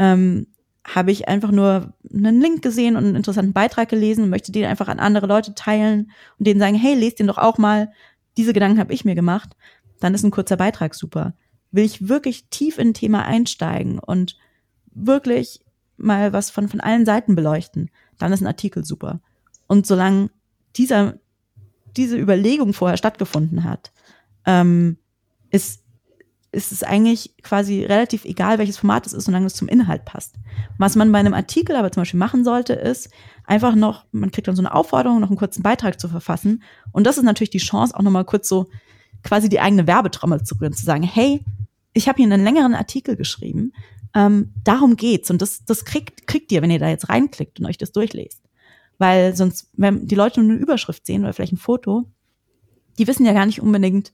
Ähm, 0.00 0.48
habe 0.84 1.12
ich 1.12 1.28
einfach 1.28 1.52
nur 1.52 1.94
einen 2.12 2.40
Link 2.40 2.62
gesehen 2.62 2.96
und 2.96 3.04
einen 3.04 3.14
interessanten 3.14 3.52
Beitrag 3.52 3.88
gelesen 3.88 4.24
und 4.24 4.30
möchte 4.30 4.50
den 4.50 4.64
einfach 4.64 4.88
an 4.88 4.98
andere 4.98 5.26
Leute 5.26 5.54
teilen 5.54 6.10
und 6.38 6.46
denen 6.46 6.58
sagen, 6.58 6.74
hey, 6.74 6.94
lest 6.94 7.20
den 7.20 7.28
doch 7.28 7.38
auch 7.38 7.58
mal. 7.58 7.92
Diese 8.36 8.52
Gedanken 8.52 8.80
habe 8.80 8.92
ich 8.92 9.04
mir 9.04 9.14
gemacht. 9.14 9.50
Dann 10.00 10.14
ist 10.14 10.24
ein 10.24 10.32
kurzer 10.32 10.56
Beitrag 10.56 10.94
super 10.94 11.34
will 11.70 11.84
ich 11.84 12.08
wirklich 12.08 12.48
tief 12.48 12.78
in 12.78 12.88
ein 12.88 12.94
Thema 12.94 13.24
einsteigen 13.24 13.98
und 13.98 14.36
wirklich 14.92 15.60
mal 15.96 16.32
was 16.32 16.50
von, 16.50 16.68
von 16.68 16.80
allen 16.80 17.04
Seiten 17.04 17.34
beleuchten, 17.34 17.90
dann 18.18 18.32
ist 18.32 18.40
ein 18.40 18.46
Artikel 18.46 18.84
super. 18.84 19.20
Und 19.66 19.86
solange 19.86 20.30
dieser, 20.76 21.14
diese 21.96 22.16
Überlegung 22.16 22.72
vorher 22.72 22.96
stattgefunden 22.96 23.64
hat, 23.64 23.92
ähm, 24.46 24.96
ist, 25.50 25.82
ist 26.52 26.72
es 26.72 26.82
eigentlich 26.82 27.36
quasi 27.42 27.84
relativ 27.84 28.24
egal, 28.24 28.58
welches 28.58 28.78
Format 28.78 29.06
es 29.06 29.12
ist, 29.12 29.24
solange 29.24 29.46
es 29.46 29.54
zum 29.54 29.68
Inhalt 29.68 30.04
passt. 30.04 30.36
Was 30.78 30.96
man 30.96 31.12
bei 31.12 31.18
einem 31.18 31.34
Artikel 31.34 31.76
aber 31.76 31.92
zum 31.92 32.02
Beispiel 32.02 32.18
machen 32.18 32.44
sollte, 32.44 32.72
ist 32.72 33.10
einfach 33.44 33.74
noch, 33.74 34.06
man 34.12 34.30
kriegt 34.30 34.48
dann 34.48 34.56
so 34.56 34.62
eine 34.62 34.74
Aufforderung, 34.74 35.20
noch 35.20 35.28
einen 35.28 35.38
kurzen 35.38 35.62
Beitrag 35.62 36.00
zu 36.00 36.08
verfassen. 36.08 36.62
Und 36.92 37.06
das 37.06 37.18
ist 37.18 37.24
natürlich 37.24 37.50
die 37.50 37.58
Chance, 37.58 37.94
auch 37.94 38.02
nochmal 38.02 38.24
kurz 38.24 38.48
so 38.48 38.68
quasi 39.22 39.48
die 39.48 39.60
eigene 39.60 39.86
Werbetrommel 39.86 40.42
zu 40.42 40.54
rühren, 40.56 40.72
zu 40.72 40.84
sagen, 40.84 41.02
hey, 41.02 41.44
ich 41.92 42.08
habe 42.08 42.16
hier 42.16 42.32
einen 42.32 42.44
längeren 42.44 42.74
Artikel 42.74 43.16
geschrieben, 43.16 43.72
ähm, 44.14 44.52
darum 44.64 44.96
geht's. 44.96 45.30
Und 45.30 45.42
das, 45.42 45.64
das 45.64 45.84
kriegt, 45.84 46.26
kriegt 46.26 46.52
ihr, 46.52 46.62
wenn 46.62 46.70
ihr 46.70 46.78
da 46.78 46.88
jetzt 46.88 47.08
reinklickt 47.08 47.60
und 47.60 47.66
euch 47.66 47.78
das 47.78 47.92
durchlest. 47.92 48.42
Weil 48.98 49.36
sonst, 49.36 49.70
wenn 49.74 50.06
die 50.06 50.14
Leute 50.14 50.40
nur 50.40 50.52
eine 50.52 50.60
Überschrift 50.60 51.06
sehen 51.06 51.22
oder 51.22 51.32
vielleicht 51.32 51.52
ein 51.52 51.58
Foto, 51.58 52.10
die 52.98 53.06
wissen 53.06 53.24
ja 53.24 53.32
gar 53.32 53.46
nicht 53.46 53.62
unbedingt, 53.62 54.12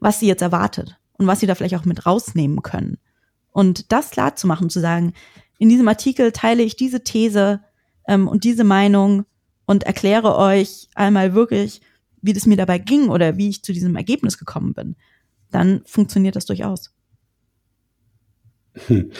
was 0.00 0.20
sie 0.20 0.26
jetzt 0.26 0.42
erwartet 0.42 0.98
und 1.14 1.26
was 1.26 1.40
sie 1.40 1.46
da 1.46 1.54
vielleicht 1.54 1.74
auch 1.76 1.84
mit 1.84 2.06
rausnehmen 2.06 2.62
können. 2.62 2.98
Und 3.52 3.90
das 3.90 4.10
klar 4.10 4.36
zu 4.36 4.46
machen, 4.46 4.70
zu 4.70 4.80
sagen, 4.80 5.14
in 5.58 5.68
diesem 5.68 5.88
Artikel 5.88 6.32
teile 6.32 6.62
ich 6.62 6.76
diese 6.76 7.02
These 7.02 7.60
ähm, 8.06 8.28
und 8.28 8.44
diese 8.44 8.64
Meinung 8.64 9.24
und 9.66 9.84
erkläre 9.84 10.36
euch 10.36 10.88
einmal 10.94 11.34
wirklich, 11.34 11.80
wie 12.22 12.32
das 12.32 12.46
mir 12.46 12.56
dabei 12.56 12.78
ging 12.78 13.08
oder 13.08 13.36
wie 13.36 13.48
ich 13.48 13.62
zu 13.62 13.72
diesem 13.72 13.96
Ergebnis 13.96 14.38
gekommen 14.38 14.74
bin, 14.74 14.96
dann 15.50 15.82
funktioniert 15.84 16.36
das 16.36 16.46
durchaus. 16.46 16.92
Hm. 18.86 19.10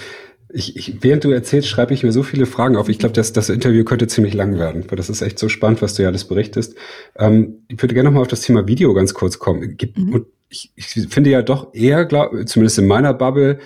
Ich, 0.50 0.76
ich, 0.76 1.02
während 1.02 1.24
du 1.24 1.30
erzählst, 1.30 1.68
schreibe 1.68 1.92
ich 1.92 2.02
mir 2.02 2.12
so 2.12 2.22
viele 2.22 2.46
Fragen 2.46 2.76
auf. 2.76 2.88
Ich 2.88 2.98
glaube, 2.98 3.12
das, 3.12 3.34
das 3.34 3.50
Interview 3.50 3.84
könnte 3.84 4.06
ziemlich 4.06 4.32
lang 4.32 4.58
werden, 4.58 4.84
weil 4.88 4.96
das 4.96 5.10
ist 5.10 5.20
echt 5.20 5.38
so 5.38 5.50
spannend, 5.50 5.82
was 5.82 5.94
du 5.94 6.02
ja 6.02 6.08
alles 6.08 6.26
berichtest. 6.26 6.74
Ähm, 7.16 7.64
ich 7.68 7.82
würde 7.82 7.92
gerne 7.92 8.08
noch 8.08 8.14
mal 8.14 8.22
auf 8.22 8.28
das 8.28 8.40
Thema 8.40 8.66
Video 8.66 8.94
ganz 8.94 9.12
kurz 9.12 9.38
kommen. 9.38 9.76
Gibt, 9.76 9.98
mhm. 9.98 10.24
ich, 10.48 10.72
ich, 10.74 10.86
finde 10.86 11.28
ja 11.28 11.42
doch 11.42 11.74
eher, 11.74 12.06
glaub, 12.06 12.32
zumindest 12.48 12.78
in 12.78 12.86
meiner 12.86 13.12
Bubble, 13.12 13.58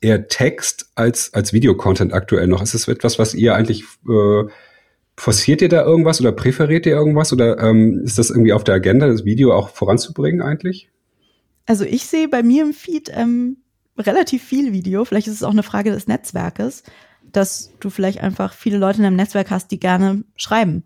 eher 0.00 0.28
Text 0.28 0.90
als, 0.94 1.34
als 1.34 1.52
Videocontent 1.52 2.14
aktuell 2.14 2.46
noch. 2.46 2.62
Ist 2.62 2.72
das 2.72 2.88
etwas, 2.88 3.18
was 3.18 3.34
ihr 3.34 3.54
eigentlich 3.54 3.84
äh, 4.08 4.44
forciert 5.20 5.60
ihr 5.60 5.68
da 5.68 5.84
irgendwas 5.84 6.18
oder 6.20 6.32
präferiert 6.32 6.86
ihr 6.86 6.92
irgendwas 6.92 7.30
oder 7.30 7.58
ähm, 7.58 8.00
ist 8.04 8.18
das 8.18 8.30
irgendwie 8.30 8.54
auf 8.54 8.64
der 8.64 8.76
Agenda, 8.76 9.06
das 9.06 9.26
Video 9.26 9.54
auch 9.54 9.68
voranzubringen 9.68 10.40
eigentlich? 10.40 10.88
Also 11.66 11.84
ich 11.84 12.06
sehe 12.06 12.26
bei 12.26 12.42
mir 12.42 12.64
im 12.64 12.72
Feed 12.72 13.10
ähm, 13.14 13.58
relativ 13.98 14.42
viel 14.42 14.72
Video. 14.72 15.04
Vielleicht 15.04 15.26
ist 15.26 15.34
es 15.34 15.42
auch 15.42 15.50
eine 15.50 15.62
Frage 15.62 15.90
des 15.90 16.06
Netzwerkes. 16.06 16.84
dass 17.32 17.70
du 17.78 17.90
vielleicht 17.90 18.20
einfach 18.20 18.54
viele 18.54 18.78
Leute 18.78 18.98
in 18.98 19.04
deinem 19.04 19.16
Netzwerk 19.16 19.52
hast, 19.52 19.70
die 19.70 19.78
gerne 19.78 20.24
schreiben. 20.34 20.84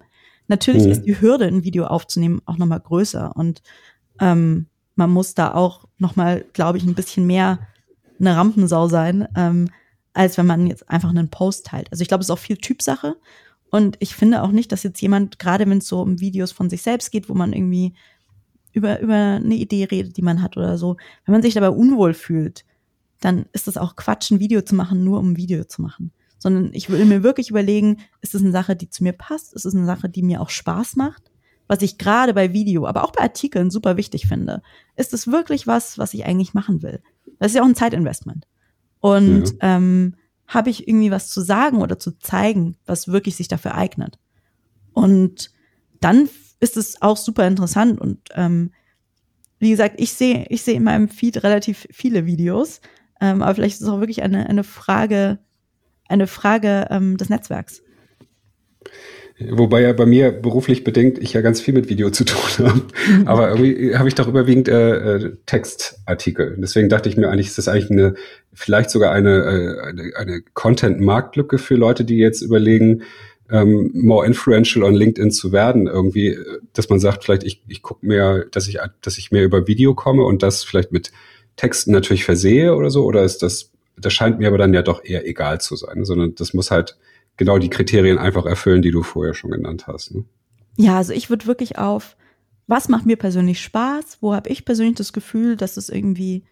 Natürlich 0.49 0.85
mhm. 0.85 0.91
ist 0.91 1.03
die 1.03 1.19
Hürde, 1.19 1.47
ein 1.47 1.65
Video 1.65 1.87
aufzunehmen, 1.87 2.43
auch 2.45 2.59
nochmal 2.59 2.81
größer 2.81 3.35
und 3.35 3.63
ähm, 4.21 4.67
man 4.95 5.11
muss 5.11 5.35
da 5.35 5.55
auch 5.55 5.87
nochmal, 5.97 6.45
glaube 6.53 6.77
ich, 6.77 6.85
ein 6.85 6.95
bisschen 6.95 7.27
mehr 7.27 7.61
eine 8.21 8.37
Rampensau 8.37 8.89
sein, 8.89 9.27
ähm, 9.37 9.71
als 10.13 10.37
wenn 10.37 10.47
man 10.47 10.67
jetzt 10.67 10.91
einfach 10.91 11.11
einen 11.11 11.31
Post 11.31 11.67
teilt. 11.67 11.91
Also 11.91 12.03
ich 12.03 12.09
glaube, 12.09 12.21
es 12.21 12.27
ist 12.27 12.31
auch 12.31 12.39
viel 12.39 12.59
Typsache. 12.59 13.17
Und 13.75 13.97
ich 13.99 14.15
finde 14.15 14.45
auch 14.45 14.53
nicht, 14.53 14.71
dass 14.71 14.85
jetzt 14.85 15.01
jemand, 15.01 15.41
gerade 15.41 15.69
wenn 15.69 15.79
es 15.79 15.89
so 15.89 16.01
um 16.01 16.21
Videos 16.21 16.53
von 16.53 16.71
sich 16.71 16.83
selbst 16.83 17.11
geht, 17.11 17.29
wo 17.29 17.35
man 17.35 17.53
irgendwie 17.53 17.93
über, 18.71 19.01
über 19.01 19.15
eine 19.15 19.57
Idee 19.57 19.83
redet, 19.83 20.17
die 20.17 20.23
man 20.23 20.43
hat 20.43 20.57
oder 20.57 20.79
so, 20.79 20.97
wenn 21.25 21.33
man 21.33 21.43
sich 21.43 21.55
dabei 21.55 21.71
unwohl 21.71 22.15
fühlt, 22.15 22.65
dann 23.19 23.47
ist 23.53 23.67
es 23.67 23.77
auch 23.77 23.97
Quatsch, 23.97 24.31
ein 24.31 24.39
Video 24.39 24.63
zu 24.63 24.77
machen, 24.77 25.03
nur 25.03 25.19
um 25.19 25.33
ein 25.33 25.37
Video 25.37 25.65
zu 25.65 25.83
machen. 25.83 26.13
Sondern 26.39 26.71
ich 26.73 26.89
will 26.89 27.05
mir 27.05 27.25
wirklich 27.25 27.51
überlegen, 27.51 27.99
ist 28.21 28.37
es 28.37 28.43
eine 28.43 28.53
Sache, 28.53 28.77
die 28.77 28.91
zu 28.91 29.03
mir 29.03 29.13
passt? 29.13 29.53
Ist 29.55 29.65
es 29.65 29.75
eine 29.75 29.87
Sache, 29.87 30.09
die 30.09 30.23
mir 30.23 30.41
auch 30.41 30.51
Spaß 30.51 30.95
macht? 30.95 31.33
Was 31.67 31.83
ich 31.83 31.99
gerade 31.99 32.33
bei 32.33 32.53
Video, 32.53 32.87
aber 32.87 33.03
auch 33.03 33.11
bei 33.11 33.25
Artikeln 33.25 33.73
super 33.73 33.97
wichtig 33.97 34.29
finde. 34.29 34.63
Ist 34.95 35.13
es 35.13 35.27
wirklich 35.27 35.67
was, 35.67 35.99
was 35.99 36.15
ich 36.15 36.25
eigentlich 36.27 36.55
machen 36.55 36.81
will? 36.85 37.03
Das 37.41 37.51
ist 37.51 37.57
ja 37.57 37.63
auch 37.63 37.67
ein 37.67 37.75
Zeitinvestment. 37.75 38.47
Und 39.01 39.51
ja. 39.61 39.79
ähm, 39.79 40.15
habe 40.55 40.71
ich 40.71 40.89
irgendwie 40.89 41.11
was 41.11 41.29
zu 41.29 41.41
sagen 41.41 41.83
oder 41.83 41.99
zu 41.99 42.19
zeigen, 42.19 42.77
was 42.87 43.09
wirklich 43.09 43.37
sich 43.37 43.49
dafür 43.49 43.75
eignet. 43.75 44.19
Und 44.93 45.51
dann 46.01 46.29
ist 46.61 46.77
es 46.77 47.03
auch 47.03 47.17
super 47.17 47.47
interessant 47.47 48.01
und 48.01 48.19
ähm, 48.35 48.71
wie 49.59 49.71
gesagt, 49.71 49.95
ich 49.99 50.13
sehe 50.13 50.47
ich 50.49 50.63
sehe 50.63 50.75
in 50.75 50.85
meinem 50.85 51.09
Feed 51.09 51.43
relativ 51.43 51.87
viele 51.91 52.27
Videos, 52.27 52.81
ähm, 53.21 53.43
aber 53.43 53.55
vielleicht 53.55 53.77
ist 53.77 53.83
es 53.83 53.89
auch 53.89 54.01
wirklich 54.01 54.23
eine, 54.23 54.49
eine 54.49 54.65
Frage, 54.65 55.39
eine 56.09 56.27
Frage 56.27 56.87
ähm, 56.91 57.17
des 57.17 57.29
Netzwerks. 57.29 57.83
Wobei 59.41 59.83
ja 59.83 59.93
bei 59.93 60.07
mir 60.07 60.31
beruflich 60.31 60.85
bedingt 60.85 61.19
ich 61.19 61.33
ja 61.33 61.41
ganz 61.41 61.61
viel 61.61 61.75
mit 61.75 61.89
Video 61.89 62.11
zu 62.11 62.25
tun 62.25 62.69
habe. 62.69 62.83
Aber 63.25 63.51
irgendwie 63.51 63.97
habe 63.97 64.09
ich 64.09 64.15
doch 64.15 64.29
überwiegend 64.29 64.69
äh, 64.69 65.17
äh, 65.17 65.37
Textartikel. 65.47 66.57
Deswegen 66.59 66.89
dachte 66.89 67.09
ich 67.09 67.17
mir 67.17 67.29
eigentlich, 67.29 67.49
ist 67.49 67.59
das 67.59 67.67
eigentlich 67.67 67.91
eine, 67.91 68.15
vielleicht 68.53 68.91
sogar 68.91 69.11
eine, 69.11 69.39
äh, 69.39 69.81
eine, 69.81 70.13
eine 70.17 70.43
Content-Marktlücke 70.55 71.59
für 71.59 71.75
Leute, 71.75 72.05
die 72.05 72.19
jetzt 72.19 72.43
überlegen, 72.43 73.03
ähm, 73.51 73.91
more 73.93 74.25
influential 74.25 74.85
on 74.85 74.95
LinkedIn 74.95 75.33
zu 75.33 75.51
werden, 75.51 75.89
irgendwie, 75.89 76.39
dass 76.73 76.89
man 76.89 77.01
sagt, 77.01 77.25
vielleicht 77.25 77.43
ich, 77.43 77.61
ich 77.67 77.83
gucke 77.83 78.07
mehr, 78.07 78.47
dass 78.51 78.69
ich, 78.69 78.79
dass 79.03 79.19
ich 79.19 79.33
mehr 79.33 79.45
über 79.45 79.67
Video 79.67 79.95
komme 79.95 80.25
und 80.25 80.43
das 80.43 80.63
vielleicht 80.63 80.93
mit 80.93 81.11
Texten 81.57 81.93
natürlich 81.93 82.25
versehe 82.25 82.75
oder 82.75 82.91
so, 82.91 83.05
oder 83.05 83.23
ist 83.25 83.43
das, 83.43 83.71
das 83.97 84.13
scheint 84.13 84.39
mir 84.39 84.49
aber 84.49 84.59
dann 84.59 84.75
ja 84.75 84.83
doch 84.83 85.05
eher 85.05 85.27
egal 85.27 85.61
zu 85.61 85.77
sein, 85.77 86.05
sondern 86.05 86.35
das 86.37 86.55
muss 86.55 86.71
halt 86.71 86.97
genau 87.37 87.59
die 87.59 87.71
Kriterien 87.71 88.19
einfach 88.19 88.47
erfüllen, 88.47 88.83
die 88.83 88.91
du 88.91 89.03
vorher 89.03 89.35
schon 89.35 89.51
genannt 89.51 89.87
hast. 89.87 90.15
Ne? 90.15 90.25
Ja, 90.77 90.97
also 90.97 91.13
ich 91.13 91.31
würde 91.31 91.47
wirklich 91.47 91.79
auf, 91.79 92.17
was 92.67 92.89
macht 92.89 93.07
mir 93.07 93.17
persönlich 93.17 93.61
Spaß, 93.61 94.19
wo 94.21 94.35
habe 94.35 94.49
ich 94.49 94.65
persönlich 94.65 94.97
das 94.97 95.13
Gefühl, 95.13 95.57
dass 95.57 95.77
es 95.77 95.89
irgendwie 95.89 96.45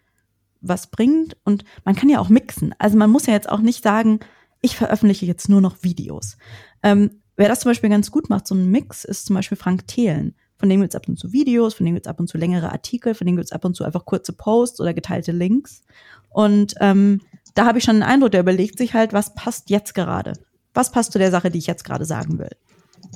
was 0.60 0.88
bringt 0.88 1.36
und 1.44 1.64
man 1.84 1.96
kann 1.96 2.08
ja 2.08 2.20
auch 2.20 2.28
mixen. 2.28 2.74
Also 2.78 2.96
man 2.96 3.10
muss 3.10 3.26
ja 3.26 3.32
jetzt 3.32 3.48
auch 3.48 3.60
nicht 3.60 3.82
sagen, 3.82 4.20
ich 4.60 4.76
veröffentliche 4.76 5.26
jetzt 5.26 5.48
nur 5.48 5.60
noch 5.60 5.82
Videos. 5.82 6.36
Ähm, 6.82 7.22
wer 7.36 7.48
das 7.48 7.60
zum 7.60 7.70
Beispiel 7.70 7.90
ganz 7.90 8.10
gut 8.10 8.30
macht, 8.30 8.46
so 8.46 8.54
ein 8.54 8.70
Mix, 8.70 9.04
ist 9.04 9.26
zum 9.26 9.34
Beispiel 9.34 9.58
Frank 9.58 9.88
Thelen. 9.88 10.36
Von 10.56 10.68
dem 10.68 10.80
gibt 10.80 10.94
es 10.94 10.96
ab 10.96 11.08
und 11.08 11.18
zu 11.18 11.32
Videos, 11.32 11.74
von 11.74 11.84
dem 11.84 11.94
gibt 11.96 12.06
es 12.06 12.10
ab 12.10 12.20
und 12.20 12.28
zu 12.28 12.38
längere 12.38 12.70
Artikel, 12.70 13.14
von 13.14 13.26
dem 13.26 13.34
gibt 13.34 13.46
es 13.46 13.52
ab 13.52 13.64
und 13.64 13.74
zu 13.74 13.82
einfach 13.82 14.04
kurze 14.04 14.32
Posts 14.32 14.80
oder 14.80 14.94
geteilte 14.94 15.32
Links. 15.32 15.82
Und 16.28 16.74
ähm, 16.80 17.22
da 17.54 17.66
habe 17.66 17.78
ich 17.78 17.84
schon 17.84 17.96
einen 17.96 18.04
Eindruck, 18.04 18.30
der 18.30 18.42
überlegt 18.42 18.78
sich 18.78 18.94
halt, 18.94 19.12
was 19.12 19.34
passt 19.34 19.70
jetzt 19.70 19.94
gerade 19.94 20.34
was 20.74 20.92
passt 20.92 21.12
zu 21.12 21.18
der 21.18 21.30
Sache, 21.30 21.50
die 21.50 21.58
ich 21.58 21.66
jetzt 21.66 21.84
gerade 21.84 22.04
sagen 22.04 22.38
will. 22.38 22.50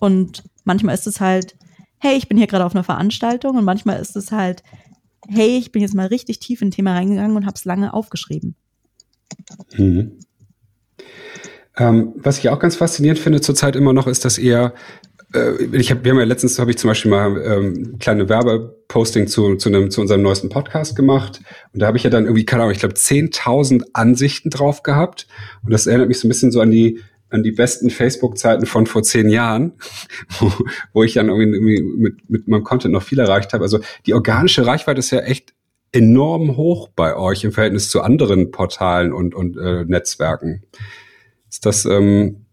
Und 0.01 0.45
manchmal 0.65 0.95
ist 0.95 1.07
es 1.07 1.21
halt, 1.21 1.57
hey, 1.99 2.17
ich 2.17 2.29
bin 2.29 2.37
hier 2.37 2.47
gerade 2.47 2.65
auf 2.65 2.75
einer 2.75 2.85
Veranstaltung 2.85 3.57
und 3.57 3.65
manchmal 3.65 4.01
ist 4.01 4.17
es 4.17 4.33
halt, 4.33 4.63
hey, 5.29 5.57
ich 5.57 5.73
bin 5.73 5.83
jetzt 5.83 5.95
mal 5.95 6.07
richtig 6.07 6.39
tief 6.39 6.63
in 6.63 6.69
ein 6.69 6.73
Thema 6.73 6.93
reingegangen 6.95 7.37
und 7.37 7.47
habe 7.47 7.57
es 7.57 7.65
lange 7.65 7.95
aufgeschrieben. 7.95 8.55
Mhm. 9.77 10.19
Ähm, 11.79 12.13
was 12.17 12.39
ich 12.39 12.49
auch 12.49 12.59
ganz 12.59 12.77
faszinierend 12.77 13.19
finde 13.19 13.41
zurzeit 13.41 13.77
immer 13.77 13.93
noch, 13.93 14.07
ist, 14.07 14.25
dass 14.25 14.39
ihr 14.39 14.73
äh, 15.35 15.65
ich 15.73 15.91
hab, 15.91 16.05
wir 16.05 16.13
haben 16.13 16.19
ja 16.19 16.25
letztens 16.25 16.59
habe 16.59 16.71
ich 16.71 16.79
zum 16.79 16.89
Beispiel 16.89 17.11
mal 17.11 17.43
ähm, 17.43 17.99
kleine 17.99 18.29
Werbeposting 18.29 19.27
zu, 19.27 19.57
zu, 19.57 19.69
einem, 19.69 19.91
zu 19.91 20.01
unserem 20.01 20.23
neuesten 20.23 20.49
Podcast 20.49 20.97
gemacht. 20.97 21.41
Und 21.73 21.81
da 21.81 21.87
habe 21.87 21.97
ich 21.97 22.05
ja 22.05 22.11
dann 22.11 22.25
irgendwie, 22.25 22.47
keine 22.47 22.63
Ahnung, 22.63 22.73
ich 22.73 22.81
glaube, 22.81 22.95
10.000 22.95 23.85
Ansichten 23.93 24.51
drauf 24.51 24.83
gehabt. 24.83 25.27
Und 25.65 25.73
das 25.73 25.87
erinnert 25.87 26.09
mich 26.09 26.19
so 26.19 26.27
ein 26.27 26.31
bisschen 26.31 26.53
so 26.53 26.61
an 26.61 26.71
die 26.71 27.01
an 27.37 27.43
die 27.43 27.53
besten 27.53 27.91
Facebook-Zeiten 27.91 28.67
von 28.67 28.87
vor 28.87 29.03
zehn 29.03 29.29
Jahren, 29.29 29.73
wo, 30.39 30.53
wo 30.93 31.03
ich 31.05 31.15
dann 31.15 31.29
irgendwie 31.29 31.83
mit, 31.83 32.29
mit 32.29 32.49
meinem 32.49 32.65
Content 32.65 32.93
noch 32.93 33.03
viel 33.03 33.19
erreicht 33.19 33.53
habe. 33.53 33.63
Also 33.63 33.81
die 34.07 34.15
organische 34.15 34.67
Reichweite 34.67 34.99
ist 34.99 35.11
ja 35.13 35.21
echt 35.21 35.55
enorm 35.93 36.57
hoch 36.57 36.89
bei 36.89 37.17
euch 37.17 37.45
im 37.45 37.53
Verhältnis 37.53 37.91
zu 37.91 38.03
anderen 38.03 38.51
Portalen 38.51 39.13
und, 39.13 39.35
und 39.35 39.57
äh, 39.57 39.85
Netzwerken. 39.85 40.63
Ist 41.49 41.65
das, 41.65 41.85
ähm, 41.85 42.47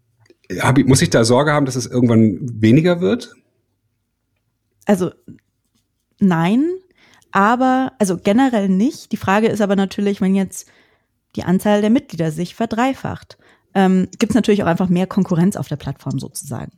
hab 0.60 0.78
muss 0.78 1.02
ich 1.02 1.10
da 1.10 1.24
Sorge 1.24 1.52
haben, 1.52 1.66
dass 1.66 1.76
es 1.76 1.86
irgendwann 1.86 2.38
weniger 2.42 3.00
wird? 3.00 3.34
Also 4.86 5.10
nein, 6.20 6.64
aber 7.32 7.92
also 7.98 8.18
generell 8.18 8.68
nicht. 8.68 9.12
Die 9.12 9.16
Frage 9.16 9.48
ist 9.48 9.60
aber 9.60 9.76
natürlich, 9.76 10.20
wenn 10.20 10.34
jetzt 10.34 10.70
die 11.36 11.42
Anzahl 11.42 11.80
der 11.80 11.90
Mitglieder 11.90 12.30
sich 12.30 12.54
verdreifacht 12.54 13.38
ähm, 13.74 14.08
gibt 14.18 14.30
es 14.30 14.34
natürlich 14.34 14.62
auch 14.62 14.68
einfach 14.68 14.88
mehr 14.88 15.06
Konkurrenz 15.06 15.56
auf 15.56 15.68
der 15.68 15.76
Plattform 15.76 16.18
sozusagen. 16.18 16.72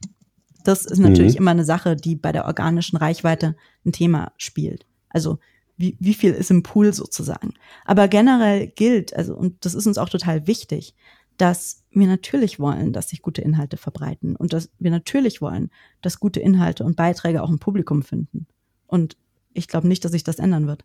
Das 0.64 0.84
ist 0.84 0.98
natürlich 0.98 1.34
mhm. 1.34 1.38
immer 1.38 1.50
eine 1.52 1.64
Sache, 1.64 1.94
die 1.94 2.16
bei 2.16 2.32
der 2.32 2.46
organischen 2.46 2.96
Reichweite 2.96 3.54
ein 3.84 3.92
Thema 3.92 4.32
spielt. 4.36 4.84
Also 5.10 5.38
wie, 5.76 5.96
wie 6.00 6.14
viel 6.14 6.32
ist 6.32 6.50
im 6.50 6.62
Pool 6.62 6.92
sozusagen. 6.92 7.54
Aber 7.84 8.08
generell 8.08 8.66
gilt, 8.68 9.14
also, 9.14 9.36
und 9.36 9.64
das 9.64 9.74
ist 9.74 9.86
uns 9.86 9.98
auch 9.98 10.08
total 10.08 10.46
wichtig, 10.46 10.94
dass 11.36 11.84
wir 11.90 12.06
natürlich 12.06 12.58
wollen, 12.58 12.92
dass 12.92 13.10
sich 13.10 13.22
gute 13.22 13.42
Inhalte 13.42 13.76
verbreiten 13.76 14.36
und 14.36 14.52
dass 14.52 14.70
wir 14.78 14.90
natürlich 14.90 15.40
wollen, 15.40 15.70
dass 16.02 16.18
gute 16.18 16.40
Inhalte 16.40 16.84
und 16.84 16.96
Beiträge 16.96 17.42
auch 17.42 17.50
ein 17.50 17.58
Publikum 17.58 18.02
finden. 18.02 18.46
Und 18.86 19.16
ich 19.52 19.68
glaube 19.68 19.86
nicht, 19.86 20.04
dass 20.04 20.12
sich 20.12 20.24
das 20.24 20.38
ändern 20.38 20.66
wird. 20.66 20.84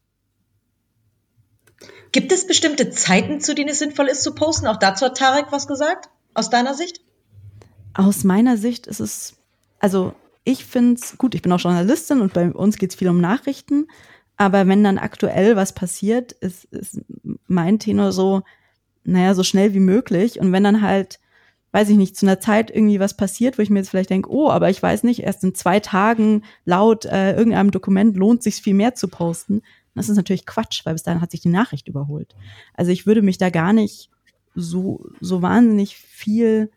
Gibt 2.12 2.32
es 2.32 2.46
bestimmte 2.46 2.90
Zeiten, 2.90 3.40
zu 3.40 3.56
denen 3.56 3.70
es 3.70 3.80
sinnvoll 3.80 4.08
ist 4.08 4.24
zu 4.24 4.36
posten? 4.36 4.68
Auch 4.68 4.78
dazu 4.78 5.06
hat 5.06 5.18
Tarek 5.18 5.48
was 5.52 5.68
gesagt, 5.68 6.10
aus 6.34 6.50
deiner 6.50 6.74
Sicht? 6.74 7.02
Aus 7.94 8.24
meiner 8.24 8.58
Sicht 8.58 8.88
ist 8.88 9.00
es, 9.00 9.36
also 9.80 10.14
ich 10.44 10.66
finde 10.66 10.96
es 10.96 11.18
gut, 11.18 11.36
ich 11.36 11.42
bin 11.42 11.52
auch 11.52 11.60
Journalistin 11.60 12.22
und 12.22 12.34
bei 12.34 12.52
uns 12.52 12.78
geht 12.78 12.92
es 12.92 12.96
viel 12.96 13.10
um 13.10 13.22
Nachrichten, 13.22 13.88
aber 14.38 14.68
wenn 14.68 14.84
dann 14.84 14.98
aktuell 14.98 15.56
was 15.56 15.74
passiert, 15.74 16.32
ist, 16.32 16.66
ist 16.66 17.02
mein 17.48 17.80
Tenor 17.80 18.12
so, 18.12 18.42
naja, 19.04 19.36
so 19.36 19.44
schnell 19.44 19.74
wie 19.74 19.80
möglich. 19.80 20.40
Und 20.40 20.52
wenn 20.52 20.64
dann 20.64 20.82
halt, 20.82 21.20
weiß 21.74 21.90
ich 21.90 21.98
nicht, 21.98 22.18
zu 22.18 22.26
einer 22.26 22.40
Zeit 22.40 22.72
irgendwie 22.72 23.00
was 23.00 23.16
passiert, 23.16 23.58
wo 23.58 23.62
ich 23.62 23.70
mir 23.70 23.80
jetzt 23.80 23.90
vielleicht 23.90 24.10
denke, 24.10 24.32
oh, 24.32 24.50
aber 24.50 24.70
ich 24.70 24.82
weiß 24.82 25.04
nicht, 25.04 25.22
erst 25.22 25.44
in 25.44 25.54
zwei 25.54 25.80
Tagen 25.80 26.44
laut 26.66 27.06
äh, 27.06 27.36
irgendeinem 27.36 27.70
Dokument 27.70 28.18
lohnt 28.18 28.42
sich 28.42 28.56
viel 28.56 28.74
mehr 28.74 28.96
zu 28.96 29.10
posten, 29.10 29.62
das 29.96 30.10
ist 30.10 30.16
natürlich 30.16 30.46
Quatsch, 30.46 30.86
weil 30.86 30.94
bis 30.94 31.04
dahin 31.04 31.22
hat 31.22 31.32
sich 31.32 31.42
die 31.42 31.50
Nachricht 31.50 31.88
überholt. 31.88 32.36
Also 32.74 32.92
ich 32.92 33.06
würde 33.06 33.22
mich 33.22 33.38
da 33.38 33.50
gar 33.50 33.74
nicht 33.74 34.10
so, 34.56 35.06
so 35.20 35.42
wahnsinnig 35.42 35.96
viel, 35.96 36.72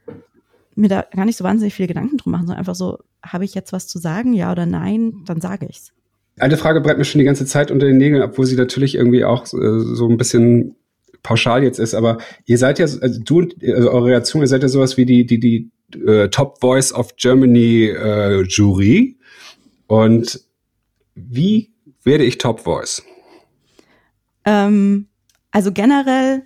mir 0.74 0.88
da 0.88 1.04
gar 1.14 1.24
nicht 1.24 1.36
so 1.36 1.44
wahnsinnig 1.44 1.74
viele 1.74 1.88
Gedanken 1.88 2.16
drum 2.16 2.32
machen, 2.32 2.46
sondern 2.46 2.58
einfach 2.58 2.74
so, 2.74 2.98
habe 3.22 3.44
ich 3.44 3.54
jetzt 3.54 3.72
was 3.72 3.86
zu 3.86 3.98
sagen, 3.98 4.32
ja 4.32 4.52
oder 4.52 4.66
nein, 4.66 5.22
dann 5.26 5.40
sage 5.40 5.66
ich's. 5.68 5.92
Eine 6.38 6.56
Frage 6.56 6.80
brennt 6.80 6.98
mir 6.98 7.04
schon 7.04 7.20
die 7.20 7.24
ganze 7.24 7.46
Zeit 7.46 7.70
unter 7.70 7.86
den 7.86 7.96
Nägeln, 7.98 8.22
obwohl 8.22 8.46
sie 8.46 8.56
natürlich 8.56 8.96
irgendwie 8.96 9.24
auch 9.24 9.44
äh, 9.44 9.78
so 9.80 10.08
ein 10.08 10.16
bisschen 10.16 10.74
pauschal 11.22 11.62
jetzt 11.62 11.78
ist, 11.78 11.94
aber 11.94 12.18
ihr 12.44 12.58
seid 12.58 12.78
ja, 12.78 12.84
also 12.84 13.20
du 13.22 13.38
und 13.38 13.54
also 13.64 13.90
eure 13.90 14.06
Reaktion, 14.06 14.42
ihr 14.42 14.48
seid 14.48 14.62
ja 14.62 14.68
sowas 14.68 14.96
wie 14.96 15.06
die, 15.06 15.24
die, 15.24 15.38
die 15.38 15.70
äh, 16.06 16.28
Top 16.28 16.60
Voice 16.60 16.92
of 16.92 17.16
Germany 17.16 17.86
äh, 17.86 18.42
Jury. 18.42 19.16
Und 19.86 20.40
wie 21.14 21.73
werde 22.04 22.24
ich 22.24 22.38
Top 22.38 22.60
Voice? 22.60 23.02
Ähm, 24.44 25.08
also 25.50 25.72
generell, 25.72 26.42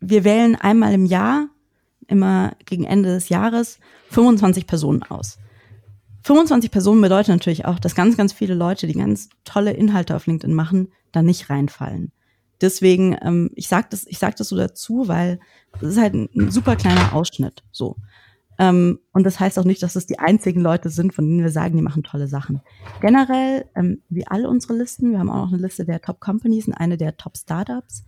wir 0.00 0.24
wählen 0.24 0.56
einmal 0.56 0.92
im 0.92 1.06
Jahr, 1.06 1.48
immer 2.06 2.56
gegen 2.66 2.84
Ende 2.84 3.10
des 3.10 3.28
Jahres, 3.28 3.78
25 4.10 4.66
Personen 4.66 5.02
aus. 5.02 5.38
25 6.24 6.70
Personen 6.70 7.00
bedeutet 7.00 7.28
natürlich 7.28 7.64
auch, 7.64 7.78
dass 7.78 7.94
ganz, 7.94 8.16
ganz 8.16 8.32
viele 8.32 8.54
Leute, 8.54 8.86
die 8.86 8.94
ganz 8.94 9.30
tolle 9.44 9.72
Inhalte 9.72 10.14
auf 10.16 10.26
LinkedIn 10.26 10.54
machen, 10.54 10.92
da 11.12 11.22
nicht 11.22 11.48
reinfallen. 11.48 12.12
Deswegen, 12.60 13.16
ähm, 13.22 13.50
ich 13.54 13.68
sage 13.68 13.86
das, 13.90 14.06
sag 14.18 14.36
das 14.36 14.48
so 14.48 14.56
dazu, 14.56 15.08
weil 15.08 15.40
es 15.80 15.92
ist 15.92 15.98
halt 15.98 16.14
ein, 16.14 16.28
ein 16.36 16.50
super 16.50 16.76
kleiner 16.76 17.14
Ausschnitt. 17.14 17.62
So. 17.72 17.96
Ähm, 18.60 18.98
und 19.12 19.24
das 19.24 19.40
heißt 19.40 19.58
auch 19.58 19.64
nicht, 19.64 19.82
dass 19.82 19.96
es 19.96 20.04
die 20.04 20.18
einzigen 20.18 20.60
Leute 20.60 20.90
sind, 20.90 21.14
von 21.14 21.26
denen 21.26 21.42
wir 21.42 21.50
sagen, 21.50 21.76
die 21.76 21.82
machen 21.82 22.02
tolle 22.02 22.28
Sachen. 22.28 22.60
Generell, 23.00 23.64
ähm, 23.74 24.02
wie 24.10 24.26
alle 24.26 24.50
unsere 24.50 24.76
Listen, 24.76 25.12
wir 25.12 25.18
haben 25.18 25.30
auch 25.30 25.46
noch 25.46 25.52
eine 25.52 25.62
Liste 25.62 25.86
der 25.86 26.02
Top 26.02 26.20
Companies 26.20 26.68
und 26.68 26.74
eine 26.74 26.98
der 26.98 27.16
Top 27.16 27.38
Startups, 27.38 28.04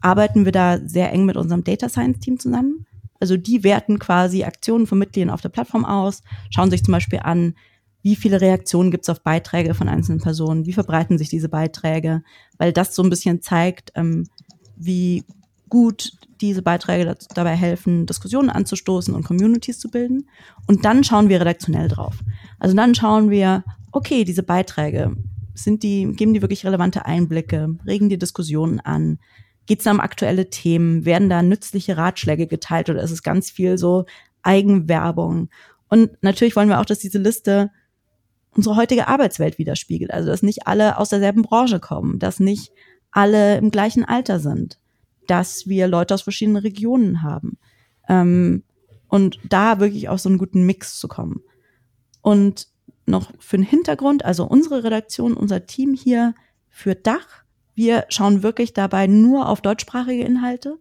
arbeiten 0.00 0.46
wir 0.46 0.52
da 0.52 0.78
sehr 0.78 1.12
eng 1.12 1.26
mit 1.26 1.36
unserem 1.36 1.62
Data 1.62 1.90
Science 1.90 2.20
Team 2.20 2.38
zusammen. 2.38 2.86
Also 3.20 3.36
die 3.36 3.64
werten 3.64 3.98
quasi 3.98 4.44
Aktionen 4.44 4.86
von 4.86 4.98
Mitgliedern 4.98 5.30
auf 5.30 5.42
der 5.42 5.50
Plattform 5.50 5.84
aus, 5.84 6.22
schauen 6.48 6.70
sich 6.70 6.82
zum 6.82 6.92
Beispiel 6.92 7.20
an, 7.22 7.54
wie 8.00 8.16
viele 8.16 8.40
Reaktionen 8.40 8.90
gibt 8.90 9.04
es 9.04 9.10
auf 9.10 9.22
Beiträge 9.22 9.74
von 9.74 9.88
einzelnen 9.88 10.22
Personen, 10.22 10.64
wie 10.64 10.72
verbreiten 10.72 11.18
sich 11.18 11.28
diese 11.28 11.50
Beiträge, 11.50 12.22
weil 12.56 12.72
das 12.72 12.94
so 12.94 13.02
ein 13.02 13.10
bisschen 13.10 13.42
zeigt, 13.42 13.92
ähm, 13.94 14.26
wie 14.76 15.24
gut 15.68 16.12
diese 16.40 16.62
Beiträge 16.62 17.16
dabei 17.34 17.56
helfen, 17.56 18.06
Diskussionen 18.06 18.50
anzustoßen 18.50 19.14
und 19.14 19.24
Communities 19.24 19.78
zu 19.78 19.90
bilden. 19.90 20.28
Und 20.66 20.84
dann 20.84 21.02
schauen 21.02 21.28
wir 21.28 21.40
redaktionell 21.40 21.88
drauf. 21.88 22.18
Also 22.58 22.76
dann 22.76 22.94
schauen 22.94 23.30
wir, 23.30 23.64
okay, 23.92 24.24
diese 24.24 24.42
Beiträge, 24.42 25.16
sind 25.54 25.82
die, 25.82 26.12
geben 26.12 26.34
die 26.34 26.42
wirklich 26.42 26.66
relevante 26.66 27.06
Einblicke, 27.06 27.76
regen 27.86 28.08
die 28.08 28.18
Diskussionen 28.18 28.80
an, 28.80 29.18
geht 29.66 29.80
es 29.80 29.86
um 29.86 30.00
aktuelle 30.00 30.50
Themen, 30.50 31.04
werden 31.04 31.28
da 31.28 31.42
nützliche 31.42 31.96
Ratschläge 31.96 32.46
geteilt 32.46 32.90
oder 32.90 33.02
ist 33.02 33.10
es 33.10 33.22
ganz 33.22 33.50
viel 33.50 33.78
so 33.78 34.04
Eigenwerbung? 34.42 35.48
Und 35.88 36.10
natürlich 36.22 36.56
wollen 36.56 36.68
wir 36.68 36.80
auch, 36.80 36.84
dass 36.84 36.98
diese 36.98 37.18
Liste 37.18 37.70
unsere 38.54 38.76
heutige 38.76 39.08
Arbeitswelt 39.08 39.58
widerspiegelt. 39.58 40.10
Also, 40.10 40.28
dass 40.28 40.42
nicht 40.42 40.66
alle 40.66 40.98
aus 40.98 41.10
derselben 41.10 41.42
Branche 41.42 41.80
kommen, 41.80 42.18
dass 42.18 42.40
nicht 42.40 42.72
alle 43.10 43.58
im 43.58 43.70
gleichen 43.70 44.04
Alter 44.04 44.40
sind, 44.40 44.78
dass 45.26 45.66
wir 45.66 45.88
Leute 45.88 46.14
aus 46.14 46.22
verschiedenen 46.22 46.62
Regionen 46.62 47.22
haben. 47.22 47.58
Ähm, 48.08 48.62
und 49.08 49.38
da 49.48 49.80
wirklich 49.80 50.08
auf 50.08 50.20
so 50.20 50.28
einen 50.28 50.38
guten 50.38 50.66
Mix 50.66 50.98
zu 50.98 51.08
kommen. 51.08 51.42
Und 52.22 52.68
noch 53.06 53.32
für 53.38 53.56
den 53.56 53.64
Hintergrund, 53.64 54.24
also 54.24 54.44
unsere 54.44 54.82
Redaktion, 54.82 55.34
unser 55.34 55.66
Team 55.66 55.94
hier 55.94 56.34
für 56.68 56.94
Dach, 56.94 57.44
wir 57.74 58.06
schauen 58.08 58.42
wirklich 58.42 58.72
dabei 58.72 59.06
nur 59.06 59.48
auf 59.48 59.60
deutschsprachige 59.60 60.24
Inhalte. 60.24 60.78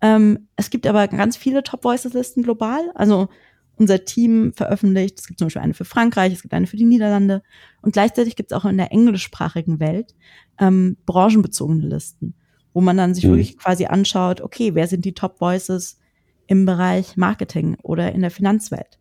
Ähm, 0.00 0.48
es 0.56 0.70
gibt 0.70 0.86
aber 0.86 1.06
ganz 1.08 1.36
viele 1.36 1.62
Top 1.62 1.84
Voices 1.84 2.14
Listen 2.14 2.42
global. 2.42 2.90
Also 2.94 3.28
unser 3.76 4.04
Team 4.04 4.52
veröffentlicht. 4.54 5.18
Es 5.18 5.26
gibt 5.26 5.38
zum 5.38 5.46
Beispiel 5.46 5.62
eine 5.62 5.74
für 5.74 5.84
Frankreich, 5.84 6.32
es 6.32 6.42
gibt 6.42 6.54
eine 6.54 6.66
für 6.66 6.76
die 6.76 6.84
Niederlande. 6.84 7.42
Und 7.80 7.92
gleichzeitig 7.92 8.36
gibt 8.36 8.52
es 8.52 8.56
auch 8.56 8.64
in 8.64 8.76
der 8.76 8.92
englischsprachigen 8.92 9.80
Welt 9.80 10.14
ähm, 10.58 10.96
branchenbezogene 11.06 11.86
Listen, 11.86 12.34
wo 12.72 12.80
man 12.80 12.96
dann 12.96 13.14
sich 13.14 13.24
mhm. 13.24 13.30
wirklich 13.30 13.58
quasi 13.58 13.86
anschaut, 13.86 14.40
okay, 14.40 14.74
wer 14.74 14.86
sind 14.86 15.04
die 15.04 15.14
Top 15.14 15.40
Voices 15.40 15.98
im 16.46 16.66
Bereich 16.66 17.16
Marketing 17.16 17.76
oder 17.82 18.12
in 18.12 18.22
der 18.22 18.30
Finanzwelt? 18.30 18.98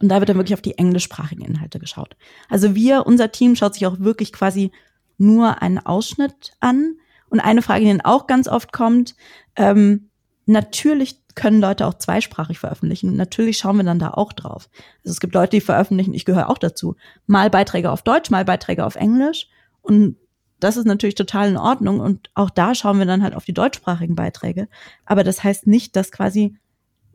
Und 0.00 0.08
da 0.08 0.18
wird 0.20 0.28
dann 0.28 0.36
wirklich 0.36 0.54
auf 0.54 0.62
die 0.62 0.78
englischsprachigen 0.78 1.44
Inhalte 1.44 1.78
geschaut. 1.78 2.16
Also 2.48 2.74
wir, 2.74 3.06
unser 3.06 3.32
Team 3.32 3.56
schaut 3.56 3.74
sich 3.74 3.86
auch 3.86 3.98
wirklich 3.98 4.32
quasi 4.32 4.70
nur 5.18 5.62
einen 5.62 5.78
Ausschnitt 5.78 6.52
an. 6.60 6.96
Und 7.28 7.40
eine 7.40 7.62
Frage, 7.62 7.84
die 7.84 7.90
dann 7.90 8.00
auch 8.00 8.26
ganz 8.26 8.48
oft 8.48 8.72
kommt, 8.72 9.14
ähm, 9.56 10.10
natürlich 10.46 11.20
können 11.34 11.60
Leute 11.60 11.86
auch 11.86 11.94
zweisprachig 11.94 12.58
veröffentlichen. 12.58 13.10
Und 13.10 13.16
natürlich 13.16 13.58
schauen 13.58 13.76
wir 13.76 13.84
dann 13.84 13.98
da 13.98 14.10
auch 14.10 14.32
drauf. 14.32 14.68
Also 15.04 15.12
es 15.12 15.20
gibt 15.20 15.34
Leute, 15.34 15.50
die 15.50 15.60
veröffentlichen, 15.60 16.14
ich 16.14 16.24
gehöre 16.24 16.50
auch 16.50 16.58
dazu, 16.58 16.96
mal 17.26 17.50
Beiträge 17.50 17.90
auf 17.90 18.02
Deutsch, 18.02 18.30
mal 18.30 18.44
Beiträge 18.44 18.84
auf 18.84 18.96
Englisch. 18.96 19.48
Und 19.82 20.16
das 20.60 20.76
ist 20.76 20.86
natürlich 20.86 21.14
total 21.14 21.48
in 21.48 21.56
Ordnung. 21.56 22.00
Und 22.00 22.30
auch 22.34 22.50
da 22.50 22.74
schauen 22.74 22.98
wir 22.98 23.06
dann 23.06 23.22
halt 23.22 23.34
auf 23.34 23.44
die 23.44 23.54
deutschsprachigen 23.54 24.14
Beiträge. 24.14 24.68
Aber 25.04 25.24
das 25.24 25.42
heißt 25.42 25.66
nicht, 25.66 25.96
dass 25.96 26.12
quasi 26.12 26.56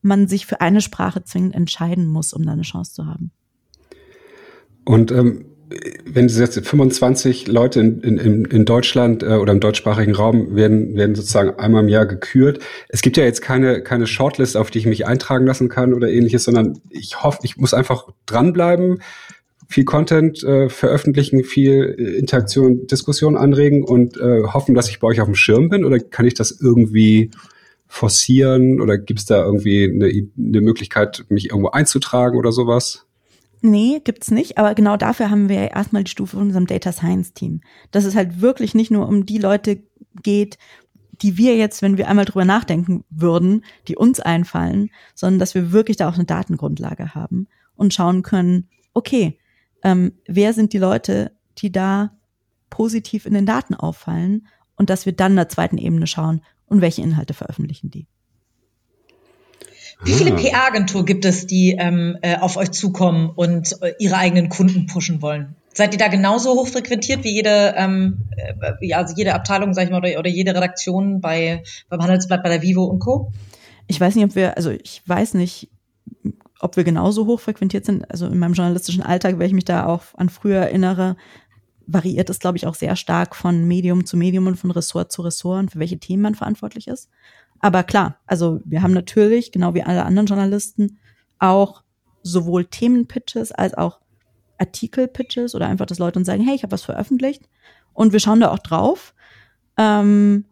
man 0.01 0.27
sich 0.27 0.45
für 0.45 0.61
eine 0.61 0.81
Sprache 0.81 1.23
zwingend 1.23 1.55
entscheiden 1.55 2.07
muss, 2.07 2.33
um 2.33 2.45
da 2.45 2.51
eine 2.51 2.61
Chance 2.61 2.93
zu 2.93 3.05
haben. 3.05 3.31
Und 4.85 5.11
ähm, 5.11 5.45
wenn 6.05 6.29
Sie 6.29 6.39
jetzt 6.39 6.59
25 6.59 7.47
Leute 7.47 7.79
in, 7.79 8.01
in, 8.01 8.45
in 8.45 8.65
Deutschland 8.65 9.23
äh, 9.23 9.37
oder 9.37 9.51
im 9.51 9.59
deutschsprachigen 9.59 10.13
Raum 10.13 10.55
werden, 10.55 10.95
werden 10.95 11.15
sozusagen 11.15 11.57
einmal 11.59 11.83
im 11.83 11.89
Jahr 11.89 12.05
gekürt. 12.05 12.59
Es 12.87 13.01
gibt 13.01 13.17
ja 13.17 13.23
jetzt 13.23 13.41
keine, 13.41 13.81
keine 13.81 14.05
Shortlist, 14.05 14.57
auf 14.57 14.69
die 14.69 14.79
ich 14.79 14.85
mich 14.85 15.07
eintragen 15.07 15.45
lassen 15.45 15.69
kann 15.69 15.93
oder 15.93 16.09
ähnliches, 16.09 16.43
sondern 16.43 16.79
ich 16.89 17.23
hoffe, 17.23 17.39
ich 17.43 17.57
muss 17.57 17.73
einfach 17.73 18.09
dranbleiben, 18.25 18.99
viel 19.67 19.85
Content 19.85 20.43
äh, 20.43 20.69
veröffentlichen, 20.69 21.43
viel 21.43 21.95
äh, 21.97 22.19
Interaktion, 22.19 22.87
Diskussion 22.87 23.35
anregen 23.35 23.83
und 23.83 24.17
äh, 24.17 24.43
hoffen, 24.43 24.75
dass 24.75 24.89
ich 24.89 24.99
bei 24.99 25.07
euch 25.07 25.21
auf 25.21 25.27
dem 25.27 25.35
Schirm 25.35 25.69
bin 25.69 25.85
oder 25.85 25.99
kann 25.99 26.25
ich 26.25 26.33
das 26.33 26.51
irgendwie 26.59 27.31
forcieren 27.87 28.81
oder 28.81 28.97
gibt 28.97 29.19
es 29.19 29.25
da 29.25 29.43
irgendwie 29.43 29.85
eine, 29.85 30.05
eine 30.05 30.61
Möglichkeit, 30.61 31.25
mich 31.29 31.49
irgendwo 31.49 31.69
einzutragen 31.69 32.37
oder 32.37 32.51
sowas? 32.51 33.05
Nee, 33.61 34.01
gibt's 34.03 34.31
nicht, 34.31 34.57
aber 34.57 34.75
genau 34.75 34.97
dafür 34.97 35.31
haben 35.31 35.49
wir 35.49 35.71
erstmal 35.71 36.03
die 36.03 36.11
Stufe 36.11 36.37
von 36.37 36.47
unserem 36.47 36.67
Data 36.67 36.91
Science 36.91 37.33
Team. 37.33 37.61
Dass 37.91 38.05
es 38.05 38.15
halt 38.15 38.41
wirklich 38.41 38.75
nicht 38.75 38.91
nur 38.91 39.07
um 39.07 39.25
die 39.25 39.39
Leute 39.39 39.81
geht, 40.21 40.57
die 41.21 41.37
wir 41.37 41.55
jetzt, 41.55 41.81
wenn 41.81 41.97
wir 41.97 42.07
einmal 42.07 42.25
drüber 42.25 42.45
nachdenken 42.45 43.03
würden, 43.09 43.63
die 43.87 43.95
uns 43.95 44.19
einfallen, 44.19 44.89
sondern 45.15 45.39
dass 45.39 45.55
wir 45.55 45.71
wirklich 45.71 45.97
da 45.97 46.09
auch 46.09 46.15
eine 46.15 46.25
Datengrundlage 46.25 47.15
haben 47.15 47.47
und 47.75 47.93
schauen 47.93 48.21
können, 48.21 48.67
okay, 48.93 49.39
ähm, 49.85 50.13
wer 50.27 50.53
sind 50.53 50.73
die 50.73 50.79
Leute, 50.79 51.31
die 51.59 51.71
da 51.71 52.11
positiv 52.71 53.27
in 53.27 53.35
den 53.35 53.45
Daten 53.45 53.75
auffallen 53.75 54.47
und 54.75 54.89
dass 54.89 55.05
wir 55.05 55.13
dann 55.13 55.33
in 55.33 55.37
der 55.37 55.47
zweiten 55.47 55.77
Ebene 55.77 56.07
schauen 56.07 56.41
und 56.65 56.81
welche 56.81 57.03
Inhalte 57.03 57.35
veröffentlichen 57.35 57.91
die. 57.91 58.07
Wie 60.03 60.13
viele 60.13 60.33
ah. 60.33 60.35
PR-Agentur 60.35 61.05
gibt 61.05 61.23
es, 61.23 61.45
die 61.45 61.77
ähm, 61.79 62.17
äh, 62.21 62.35
auf 62.37 62.57
euch 62.57 62.71
zukommen 62.71 63.29
und 63.29 63.79
äh, 63.81 63.93
ihre 63.99 64.17
eigenen 64.17 64.49
Kunden 64.49 64.87
pushen 64.87 65.21
wollen? 65.21 65.55
Seid 65.73 65.93
ihr 65.93 65.99
da 65.99 66.07
genauso 66.07 66.53
hoch 66.53 66.67
frequentiert 66.67 67.23
wie 67.23 67.33
jede, 67.33 67.75
ähm, 67.77 68.23
äh, 68.35 68.73
ja, 68.81 68.97
also 68.97 69.13
jede 69.15 69.35
Abteilung, 69.35 69.73
sag 69.75 69.85
ich 69.85 69.91
mal, 69.91 69.99
oder, 69.99 70.17
oder 70.19 70.29
jede 70.29 70.55
Redaktion 70.55 71.21
bei, 71.21 71.63
beim 71.89 72.01
Handelsblatt, 72.01 72.41
bei 72.41 72.49
der 72.49 72.61
Vivo 72.63 72.85
und 72.85 72.99
Co.? 72.99 73.31
Ich 73.87 74.01
weiß 74.01 74.15
nicht, 74.15 74.25
ob 74.25 74.35
wir, 74.35 74.57
also 74.57 74.71
ich 74.71 75.03
weiß 75.05 75.35
nicht, 75.35 75.69
ob 76.59 76.77
wir 76.77 76.83
genauso 76.83 77.25
hoch 77.25 77.39
frequentiert 77.39 77.85
sind. 77.85 78.09
Also 78.09 78.27
in 78.27 78.39
meinem 78.39 78.53
journalistischen 78.53 79.03
Alltag, 79.03 79.39
wenn 79.39 79.47
ich 79.47 79.53
mich 79.53 79.65
da 79.65 79.85
auch 79.85 80.03
an 80.15 80.29
früher 80.29 80.59
erinnere, 80.59 81.17
variiert 81.87 82.29
es, 82.29 82.39
glaube 82.39 82.57
ich, 82.57 82.65
auch 82.65 82.75
sehr 82.75 82.95
stark 82.95 83.35
von 83.35 83.65
Medium 83.65 84.05
zu 84.05 84.17
Medium 84.17 84.47
und 84.47 84.55
von 84.55 84.71
Ressort 84.71 85.11
zu 85.11 85.21
Ressort 85.21 85.59
und 85.59 85.71
für 85.71 85.79
welche 85.79 85.99
Themen 85.99 86.23
man 86.23 86.35
verantwortlich 86.35 86.87
ist. 86.87 87.09
Aber 87.59 87.83
klar, 87.83 88.19
also 88.25 88.59
wir 88.65 88.81
haben 88.81 88.93
natürlich, 88.93 89.51
genau 89.51 89.73
wie 89.73 89.83
alle 89.83 90.05
anderen 90.05 90.27
Journalisten, 90.27 90.99
auch 91.39 91.83
sowohl 92.23 92.65
Themenpitches 92.65 93.51
als 93.51 93.73
auch 93.75 93.99
Artikelpitches 94.57 95.55
oder 95.55 95.67
einfach, 95.67 95.85
dass 95.85 95.99
Leute 95.99 96.19
uns 96.19 96.25
sagen, 96.27 96.43
hey, 96.43 96.55
ich 96.55 96.63
habe 96.63 96.71
was 96.71 96.83
veröffentlicht. 96.83 97.43
Und 97.93 98.13
wir 98.13 98.19
schauen 98.19 98.39
da 98.39 98.51
auch 98.51 98.59
drauf 98.59 99.13
ähm, 99.77 100.45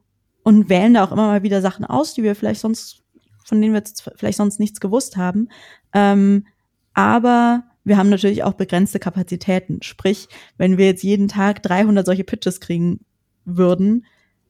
und 0.43 0.69
wählen 0.69 0.93
da 0.93 1.03
auch 1.03 1.11
immer 1.11 1.27
mal 1.27 1.43
wieder 1.43 1.61
Sachen 1.61 1.85
aus, 1.85 2.13
die 2.13 2.23
wir 2.23 2.35
vielleicht 2.35 2.61
sonst, 2.61 3.02
von 3.45 3.62
denen 3.62 3.73
wir 3.73 3.79
jetzt 3.79 4.10
vielleicht 4.15 4.38
sonst 4.38 4.60
nichts 4.60 4.79
gewusst 4.79 5.17
haben. 5.17 5.49
Ähm, 5.93 6.45
aber 6.93 7.63
wir 7.84 7.97
haben 7.97 8.10
natürlich 8.10 8.43
auch 8.43 8.53
begrenzte 8.53 8.99
Kapazitäten. 8.99 9.82
Sprich, 9.82 10.27
wenn 10.58 10.77
wir 10.77 10.86
jetzt 10.86 11.03
jeden 11.03 11.27
Tag 11.27 11.63
300 11.63 12.06
solche 12.06 12.23
Pitches 12.23 12.60
kriegen 12.60 13.01
würden, 13.45 14.06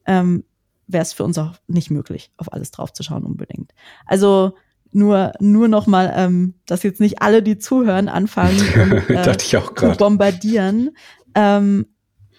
ähm, 0.05 0.43
wäre 0.87 1.01
es 1.01 1.13
für 1.13 1.23
uns 1.23 1.37
auch 1.37 1.53
nicht 1.67 1.89
möglich, 1.89 2.31
auf 2.37 2.51
alles 2.51 2.71
draufzuschauen 2.71 3.23
unbedingt. 3.23 3.73
Also 4.05 4.55
nur 4.91 5.31
nur 5.39 5.67
noch 5.67 5.87
mal, 5.87 6.13
ähm, 6.15 6.53
dass 6.67 6.83
jetzt 6.83 6.99
nicht 6.99 7.21
alle, 7.21 7.41
die 7.41 7.57
zuhören, 7.57 8.09
anfangen 8.09 8.59
und, 9.09 9.09
äh, 9.09 9.37
zu 9.37 9.97
bombardieren. 9.97 10.91
Ähm, 11.33 11.87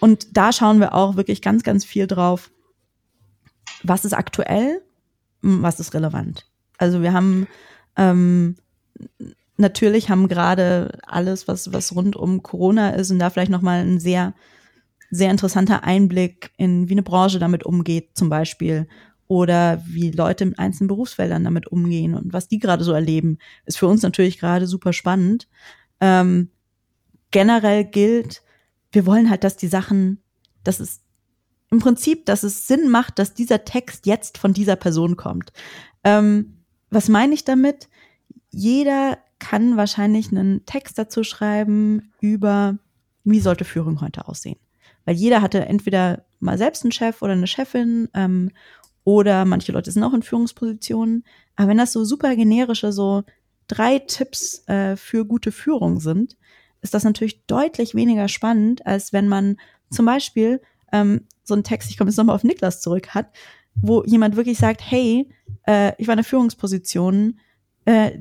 und 0.00 0.36
da 0.36 0.52
schauen 0.52 0.80
wir 0.80 0.94
auch 0.94 1.16
wirklich 1.16 1.42
ganz, 1.42 1.62
ganz 1.62 1.84
viel 1.84 2.06
drauf. 2.06 2.50
Was 3.82 4.04
ist 4.04 4.12
aktuell? 4.12 4.82
Was 5.44 5.78
ist 5.78 5.92
relevant? 5.92 6.46
Also 6.78 7.02
wir 7.02 7.12
haben 7.12 7.46
ähm, 7.96 8.56
natürlich 9.56 10.08
haben 10.08 10.28
gerade 10.28 10.98
alles, 11.06 11.46
was 11.46 11.72
was 11.72 11.94
rund 11.94 12.16
um 12.16 12.42
Corona 12.42 12.90
ist 12.90 13.10
und 13.10 13.18
da 13.18 13.30
vielleicht 13.30 13.50
noch 13.50 13.62
mal 13.62 13.80
ein 13.80 14.00
sehr 14.00 14.34
sehr 15.10 15.30
interessanter 15.30 15.84
Einblick 15.84 16.50
in, 16.56 16.88
wie 16.88 16.94
eine 16.94 17.02
Branche 17.02 17.38
damit 17.38 17.64
umgeht, 17.64 18.10
zum 18.14 18.28
Beispiel. 18.28 18.88
Oder 19.26 19.82
wie 19.86 20.10
Leute 20.10 20.44
in 20.44 20.58
einzelnen 20.58 20.88
Berufsfeldern 20.88 21.44
damit 21.44 21.66
umgehen 21.68 22.14
und 22.14 22.32
was 22.32 22.48
die 22.48 22.58
gerade 22.58 22.84
so 22.84 22.92
erleben, 22.92 23.38
ist 23.64 23.78
für 23.78 23.86
uns 23.86 24.02
natürlich 24.02 24.38
gerade 24.38 24.66
super 24.66 24.92
spannend. 24.92 25.48
Ähm, 26.00 26.50
generell 27.30 27.84
gilt, 27.84 28.42
wir 28.92 29.06
wollen 29.06 29.30
halt, 29.30 29.44
dass 29.44 29.56
die 29.56 29.66
Sachen, 29.66 30.18
dass 30.62 30.78
es 30.80 31.03
im 31.70 31.80
Prinzip, 31.80 32.26
dass 32.26 32.42
es 32.42 32.66
Sinn 32.66 32.88
macht, 32.88 33.18
dass 33.18 33.34
dieser 33.34 33.64
Text 33.64 34.06
jetzt 34.06 34.38
von 34.38 34.52
dieser 34.52 34.76
Person 34.76 35.16
kommt. 35.16 35.52
Ähm, 36.04 36.58
was 36.90 37.08
meine 37.08 37.34
ich 37.34 37.44
damit? 37.44 37.88
Jeder 38.50 39.18
kann 39.38 39.76
wahrscheinlich 39.76 40.30
einen 40.30 40.64
Text 40.66 40.98
dazu 40.98 41.24
schreiben 41.24 42.12
über, 42.20 42.78
wie 43.24 43.40
sollte 43.40 43.64
Führung 43.64 44.00
heute 44.00 44.28
aussehen. 44.28 44.58
Weil 45.04 45.16
jeder 45.16 45.42
hatte 45.42 45.66
entweder 45.66 46.24
mal 46.40 46.56
selbst 46.56 46.84
einen 46.84 46.92
Chef 46.92 47.20
oder 47.20 47.32
eine 47.32 47.46
Chefin 47.46 48.08
ähm, 48.14 48.50
oder 49.02 49.44
manche 49.44 49.72
Leute 49.72 49.90
sind 49.90 50.02
auch 50.02 50.14
in 50.14 50.22
Führungspositionen. 50.22 51.24
Aber 51.56 51.68
wenn 51.68 51.78
das 51.78 51.92
so 51.92 52.04
super 52.04 52.34
generische, 52.36 52.92
so 52.92 53.24
drei 53.68 53.98
Tipps 53.98 54.66
äh, 54.68 54.96
für 54.96 55.26
gute 55.26 55.52
Führung 55.52 56.00
sind, 56.00 56.36
ist 56.80 56.94
das 56.94 57.04
natürlich 57.04 57.44
deutlich 57.46 57.94
weniger 57.94 58.28
spannend, 58.28 58.86
als 58.86 59.12
wenn 59.12 59.28
man 59.28 59.56
zum 59.90 60.06
Beispiel 60.06 60.60
ähm, 60.94 61.26
so 61.42 61.54
einen 61.54 61.64
Text, 61.64 61.90
ich 61.90 61.98
komme 61.98 62.08
jetzt 62.08 62.16
nochmal 62.16 62.36
auf 62.36 62.44
Niklas 62.44 62.80
zurück, 62.80 63.08
hat, 63.08 63.26
wo 63.74 64.04
jemand 64.04 64.36
wirklich 64.36 64.58
sagt, 64.58 64.80
hey, 64.82 65.28
äh, 65.66 65.92
ich 65.98 66.06
war 66.06 66.14
in 66.14 66.18
der 66.18 66.24
Führungsposition, 66.24 67.40
äh, 67.84 68.12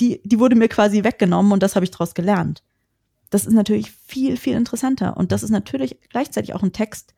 die, 0.00 0.20
die 0.24 0.40
wurde 0.40 0.56
mir 0.56 0.68
quasi 0.68 1.04
weggenommen 1.04 1.52
und 1.52 1.62
das 1.62 1.76
habe 1.76 1.84
ich 1.84 1.90
daraus 1.90 2.14
gelernt. 2.14 2.64
Das 3.30 3.46
ist 3.46 3.52
natürlich 3.52 3.90
viel, 3.90 4.36
viel 4.36 4.56
interessanter. 4.56 5.16
Und 5.16 5.32
das 5.32 5.42
ist 5.42 5.50
natürlich 5.50 5.98
gleichzeitig 6.08 6.54
auch 6.54 6.62
ein 6.62 6.72
Text, 6.72 7.14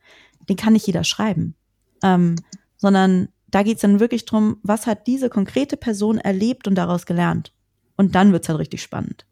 den 0.49 0.57
kann 0.57 0.73
nicht 0.73 0.85
jeder 0.85 1.03
schreiben. 1.03 1.55
Ähm, 2.03 2.35
sondern 2.75 3.29
da 3.47 3.63
geht 3.63 3.75
es 3.75 3.81
dann 3.81 3.99
wirklich 3.99 4.25
drum, 4.25 4.57
was 4.61 4.85
hat 4.85 5.07
diese 5.07 5.29
konkrete 5.29 5.77
Person 5.77 6.17
erlebt 6.17 6.67
und 6.67 6.75
daraus 6.75 7.05
gelernt. 7.05 7.53
Und 7.95 8.13
dann 8.13 8.31
wird 8.31 8.43
es 8.43 8.49
halt 8.49 8.59
richtig 8.59 8.81
spannend. 8.81 9.25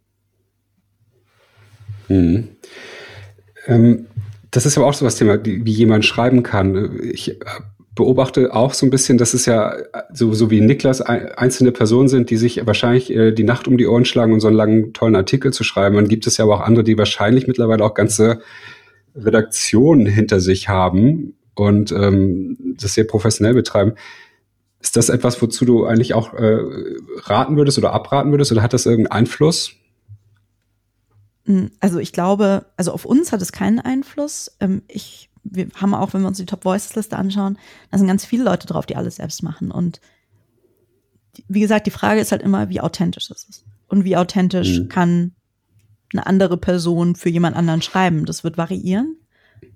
Mhm. 2.07 2.49
Ähm, 3.67 4.07
das 4.55 4.65
ist 4.65 4.77
aber 4.77 4.87
auch 4.87 4.93
so 4.93 5.05
was 5.05 5.17
Thema, 5.17 5.43
wie 5.43 5.71
jemand 5.71 6.05
schreiben 6.05 6.41
kann. 6.41 6.97
Ich 7.03 7.37
beobachte 7.93 8.53
auch 8.53 8.73
so 8.73 8.85
ein 8.85 8.89
bisschen, 8.89 9.17
dass 9.17 9.33
es 9.33 9.45
ja 9.45 9.75
so, 10.13 10.33
so 10.33 10.49
wie 10.49 10.61
Niklas 10.61 11.01
einzelne 11.01 11.73
Personen 11.73 12.07
sind, 12.07 12.29
die 12.29 12.37
sich 12.37 12.65
wahrscheinlich 12.65 13.13
äh, 13.13 13.33
die 13.33 13.43
Nacht 13.43 13.67
um 13.67 13.77
die 13.77 13.87
Ohren 13.87 14.05
schlagen, 14.05 14.31
um 14.31 14.39
so 14.39 14.47
einen 14.47 14.55
langen, 14.55 14.93
tollen 14.93 15.15
Artikel 15.17 15.51
zu 15.51 15.65
schreiben. 15.65 15.97
Dann 15.97 16.07
gibt 16.07 16.25
es 16.25 16.37
ja 16.37 16.45
aber 16.45 16.55
auch 16.55 16.61
andere, 16.61 16.85
die 16.85 16.97
wahrscheinlich 16.97 17.47
mittlerweile 17.47 17.83
auch 17.83 17.93
ganze 17.95 18.39
Redaktionen 19.13 20.05
hinter 20.05 20.39
sich 20.39 20.69
haben 20.69 21.35
und 21.55 21.91
ähm, 21.91 22.75
das 22.79 22.93
sehr 22.93 23.05
professionell 23.05 23.53
betreiben. 23.53 23.93
Ist 24.79 24.95
das 24.95 25.09
etwas, 25.09 25.41
wozu 25.41 25.65
du 25.65 25.85
eigentlich 25.85 26.13
auch 26.13 26.33
äh, 26.33 26.59
raten 27.23 27.57
würdest 27.57 27.77
oder 27.77 27.91
abraten 27.91 28.31
würdest 28.31 28.53
oder 28.53 28.61
hat 28.61 28.71
das 28.71 28.85
irgendeinen 28.85 29.19
Einfluss? 29.19 29.73
Hm, 31.45 31.71
also 31.79 31.99
ich 31.99 32.11
glaube, 32.11 32.65
also 32.77 32.91
auf 32.91 33.05
uns 33.05 33.31
hat 33.31 33.41
es 33.41 33.51
keinen 33.51 33.79
Einfluss. 33.79 34.55
Ähm, 34.59 34.83
ich 34.87 35.29
wir 35.45 35.67
haben 35.75 35.93
auch, 35.93 36.13
wenn 36.13 36.21
wir 36.21 36.27
uns 36.27 36.37
die 36.37 36.45
Top 36.45 36.65
Voices 36.65 36.95
Liste 36.95 37.17
anschauen, 37.17 37.57
da 37.91 37.97
sind 37.97 38.07
ganz 38.07 38.25
viele 38.25 38.43
Leute 38.43 38.67
drauf, 38.67 38.85
die 38.85 38.95
alles 38.95 39.17
selbst 39.17 39.43
machen. 39.43 39.71
Und 39.71 40.01
wie 41.47 41.59
gesagt, 41.59 41.85
die 41.85 41.91
Frage 41.91 42.19
ist 42.19 42.31
halt 42.31 42.41
immer, 42.41 42.69
wie 42.69 42.81
authentisch 42.81 43.29
ist 43.29 43.47
es 43.49 43.65
Und 43.87 44.03
wie 44.03 44.17
authentisch 44.17 44.79
mhm. 44.79 44.89
kann 44.89 45.35
eine 46.13 46.25
andere 46.25 46.57
Person 46.57 47.15
für 47.15 47.29
jemand 47.29 47.55
anderen 47.55 47.81
schreiben. 47.81 48.25
Das 48.25 48.43
wird 48.43 48.57
variieren. 48.57 49.17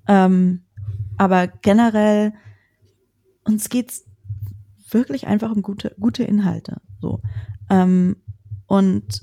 Ähm, 0.08 0.64
aber 1.18 1.48
generell, 1.48 2.34
uns 3.44 3.70
geht's 3.70 4.06
wirklich 4.90 5.28
einfach 5.28 5.52
um 5.52 5.62
gute, 5.62 5.96
gute 6.00 6.24
Inhalte. 6.24 6.82
So. 7.00 7.22
Ähm, 7.70 8.16
und 8.66 9.22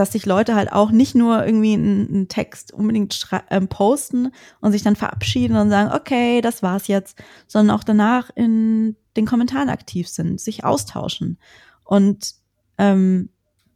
dass 0.00 0.12
sich 0.12 0.24
Leute 0.24 0.54
halt 0.54 0.72
auch 0.72 0.92
nicht 0.92 1.14
nur 1.14 1.44
irgendwie 1.44 1.74
einen, 1.74 2.26
Text 2.28 2.72
unbedingt 2.72 3.28
äh, 3.50 3.60
posten 3.60 4.32
und 4.62 4.72
sich 4.72 4.82
dann 4.82 4.96
verabschieden 4.96 5.58
und 5.58 5.68
sagen, 5.68 5.92
okay, 5.92 6.40
das 6.40 6.62
war's 6.62 6.86
jetzt, 6.86 7.18
sondern 7.46 7.76
auch 7.76 7.84
danach 7.84 8.30
in 8.34 8.96
den 9.14 9.26
Kommentaren 9.26 9.68
aktiv 9.68 10.08
sind, 10.08 10.40
sich 10.40 10.64
austauschen. 10.64 11.36
Und 11.84 12.32
ähm, 12.78 13.28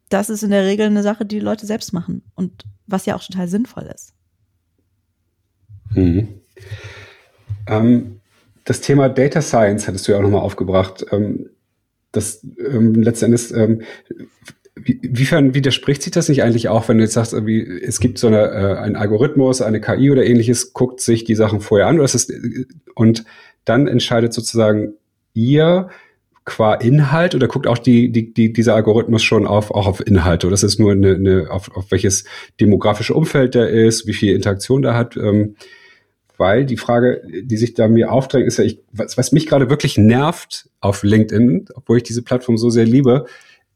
das 0.09 0.31
ist 0.31 0.43
in 0.43 0.49
der 0.49 0.65
Regel 0.65 0.87
eine 0.87 1.03
Sache, 1.03 1.27
die, 1.27 1.37
die 1.41 1.45
Leute 1.45 1.67
selbst 1.67 1.93
machen 1.93 2.23
und 2.35 2.65
was 2.87 3.05
ja 3.05 3.17
auch 3.17 3.23
total 3.23 3.47
sinnvoll 3.47 3.93
ist. 3.95 4.15
Mhm. 5.91 6.41
Ähm, 7.67 8.21
das 8.65 8.81
Thema 8.81 9.11
Data 9.11 9.43
Science 9.43 9.87
hattest 9.87 10.09
du 10.09 10.13
ja 10.13 10.19
auch 10.19 10.23
nochmal 10.23 10.41
aufgebracht. 10.41 11.05
Ähm, 11.13 11.51
das 12.13 12.47
ähm, 12.67 12.95
letztendlich 12.95 13.53
ähm, 14.77 14.99
Wiefern 15.03 15.55
widerspricht 15.55 16.03
sich 16.03 16.13
das 16.13 16.29
nicht 16.29 16.43
eigentlich 16.43 16.69
auch, 16.69 16.89
wenn 16.89 16.99
du 16.99 17.05
jetzt 17.05 17.15
sagst, 17.15 17.33
irgendwie, 17.33 17.61
es 17.61 18.01
gibt 18.01 18.19
so 18.19 18.27
eine, 18.27 18.43
äh, 18.51 18.79
einen 18.79 18.97
Algorithmus, 18.97 19.63
eine 19.63 19.81
KI 19.81 20.11
oder 20.11 20.25
ähnliches, 20.25 20.73
guckt 20.73 21.01
sich 21.01 21.25
die 21.25 21.35
Sachen 21.35 21.61
vorher 21.61 21.87
an 21.87 21.97
oder 21.97 22.05
ist, 22.05 22.33
und 22.95 23.25
dann 23.65 23.87
entscheidet 23.87 24.33
sozusagen 24.33 24.95
ihr 25.33 25.89
qua 26.45 26.75
Inhalt 26.75 27.35
oder 27.35 27.49
guckt 27.49 27.67
auch 27.67 27.79
die, 27.79 28.13
die, 28.13 28.35
die, 28.35 28.53
dieser 28.53 28.75
Algorithmus 28.75 29.23
schon 29.23 29.47
auf, 29.47 29.71
auch 29.71 29.87
auf 29.87 30.07
Inhalte 30.07 30.47
oder 30.47 30.55
ist 30.55 30.79
nur 30.79 30.93
eine, 30.93 31.15
eine 31.15 31.51
auf, 31.51 31.75
auf 31.75 31.91
welches 31.91 32.25
demografische 32.61 33.15
Umfeld 33.15 33.55
der 33.55 33.71
ist, 33.71 34.07
wie 34.07 34.13
viel 34.13 34.35
Interaktion 34.35 34.83
da 34.83 34.95
hat. 34.95 35.17
Ähm, 35.17 35.57
weil 36.37 36.67
die 36.67 36.77
Frage, 36.77 37.23
die 37.43 37.57
sich 37.57 37.75
da 37.75 37.89
mir 37.89 38.13
aufdrängt, 38.13 38.47
ist 38.47 38.59
ja, 38.59 38.65
ich, 38.65 38.81
was, 38.93 39.17
was 39.17 39.33
mich 39.33 39.47
gerade 39.47 39.71
wirklich 39.71 39.97
nervt 39.97 40.69
auf 40.81 41.03
LinkedIn, 41.03 41.67
obwohl 41.75 41.99
ich 41.99 42.03
diese 42.03 42.23
Plattform 42.23 42.59
so 42.59 42.71
sehr 42.71 42.85
liebe, 42.85 43.25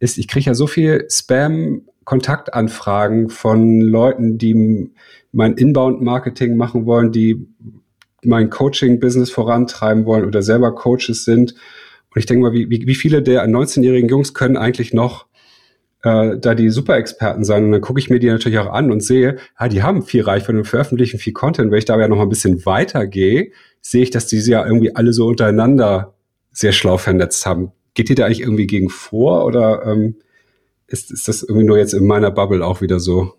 ist, 0.00 0.18
ich 0.18 0.28
kriege 0.28 0.46
ja 0.46 0.54
so 0.54 0.66
viel 0.66 1.06
Spam-Kontaktanfragen 1.10 3.30
von 3.30 3.80
Leuten, 3.80 4.38
die 4.38 4.90
mein 5.32 5.54
Inbound-Marketing 5.54 6.56
machen 6.56 6.86
wollen, 6.86 7.12
die 7.12 7.46
mein 8.24 8.50
Coaching-Business 8.50 9.30
vorantreiben 9.30 10.04
wollen 10.04 10.24
oder 10.24 10.42
selber 10.42 10.74
Coaches 10.74 11.24
sind. 11.24 11.54
Und 12.14 12.18
ich 12.18 12.26
denke 12.26 12.42
mal, 12.42 12.52
wie, 12.52 12.68
wie, 12.68 12.94
viele 12.94 13.22
der 13.22 13.46
19-jährigen 13.46 14.08
Jungs 14.08 14.34
können 14.34 14.56
eigentlich 14.56 14.92
noch 14.92 15.26
äh, 16.02 16.36
da 16.38 16.54
die 16.54 16.70
Super-Experten 16.70 17.44
sein? 17.44 17.66
Und 17.66 17.72
dann 17.72 17.80
gucke 17.80 18.00
ich 18.00 18.10
mir 18.10 18.18
die 18.18 18.28
natürlich 18.28 18.58
auch 18.58 18.72
an 18.72 18.90
und 18.90 19.02
sehe, 19.02 19.36
ah, 19.56 19.68
die 19.68 19.82
haben 19.82 20.02
viel 20.02 20.22
Reichweite 20.22 20.58
und 20.58 20.64
veröffentlichen 20.64 21.18
viel 21.18 21.32
Content. 21.32 21.70
Wenn 21.70 21.78
ich 21.78 21.84
da 21.84 21.98
ja 21.98 22.08
noch 22.08 22.16
mal 22.16 22.24
ein 22.24 22.28
bisschen 22.28 22.64
weiter 22.66 23.06
gehe, 23.06 23.52
sehe 23.80 24.02
ich, 24.02 24.10
dass 24.10 24.26
die 24.26 24.38
ja 24.38 24.66
irgendwie 24.66 24.96
alle 24.96 25.12
so 25.12 25.28
untereinander 25.28 26.14
sehr 26.50 26.72
schlau 26.72 26.98
vernetzt 26.98 27.46
haben. 27.46 27.72
Geht 27.98 28.10
ihr 28.10 28.14
da 28.14 28.26
eigentlich 28.26 28.42
irgendwie 28.42 28.68
gegen 28.68 28.90
vor 28.90 29.44
oder 29.44 29.84
ähm, 29.84 30.14
ist, 30.86 31.10
ist 31.10 31.26
das 31.26 31.42
irgendwie 31.42 31.66
nur 31.66 31.78
jetzt 31.78 31.94
in 31.94 32.06
meiner 32.06 32.30
Bubble 32.30 32.64
auch 32.64 32.80
wieder 32.80 33.00
so? 33.00 33.34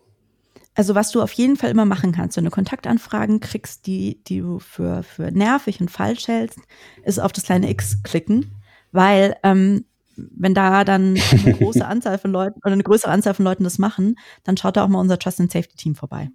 Also 0.75 0.95
was 0.95 1.11
du 1.11 1.21
auf 1.21 1.31
jeden 1.31 1.55
Fall 1.55 1.71
immer 1.71 1.85
machen 1.85 2.11
kannst, 2.11 2.35
wenn 2.35 2.43
du 2.43 2.51
Kontaktanfragen 2.51 3.39
kriegst, 3.39 3.87
die, 3.87 4.21
die 4.25 4.41
du 4.41 4.59
für, 4.59 5.03
für 5.03 5.31
nervig 5.31 5.79
und 5.79 5.89
falsch 5.89 6.27
hältst, 6.27 6.59
ist 7.05 7.19
auf 7.19 7.31
das 7.31 7.45
kleine 7.45 7.69
X 7.69 8.03
klicken, 8.03 8.51
weil 8.91 9.37
ähm, 9.43 9.85
wenn 10.17 10.53
da 10.53 10.83
dann 10.83 11.17
eine 11.31 11.53
große 11.57 11.85
Anzahl 11.85 12.17
von 12.17 12.33
Leuten 12.33 12.59
oder 12.59 12.73
eine 12.73 12.83
größere 12.83 13.11
Anzahl 13.11 13.35
von 13.35 13.45
Leuten 13.45 13.63
das 13.63 13.79
machen, 13.79 14.19
dann 14.43 14.57
schaut 14.57 14.75
da 14.75 14.83
auch 14.83 14.89
mal 14.89 14.99
unser 14.99 15.19
Trust 15.19 15.39
and 15.39 15.53
Safety 15.53 15.77
Team 15.77 15.95
vorbei. 15.95 16.31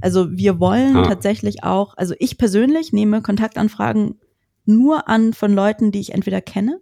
Also 0.00 0.30
wir 0.32 0.58
wollen 0.58 0.96
ah. 0.96 1.06
tatsächlich 1.06 1.64
auch, 1.64 1.98
also 1.98 2.14
ich 2.18 2.38
persönlich 2.38 2.94
nehme 2.94 3.20
Kontaktanfragen 3.20 4.18
nur 4.64 5.06
an 5.06 5.34
von 5.34 5.52
Leuten, 5.52 5.92
die 5.92 6.00
ich 6.00 6.14
entweder 6.14 6.40
kenne 6.40 6.80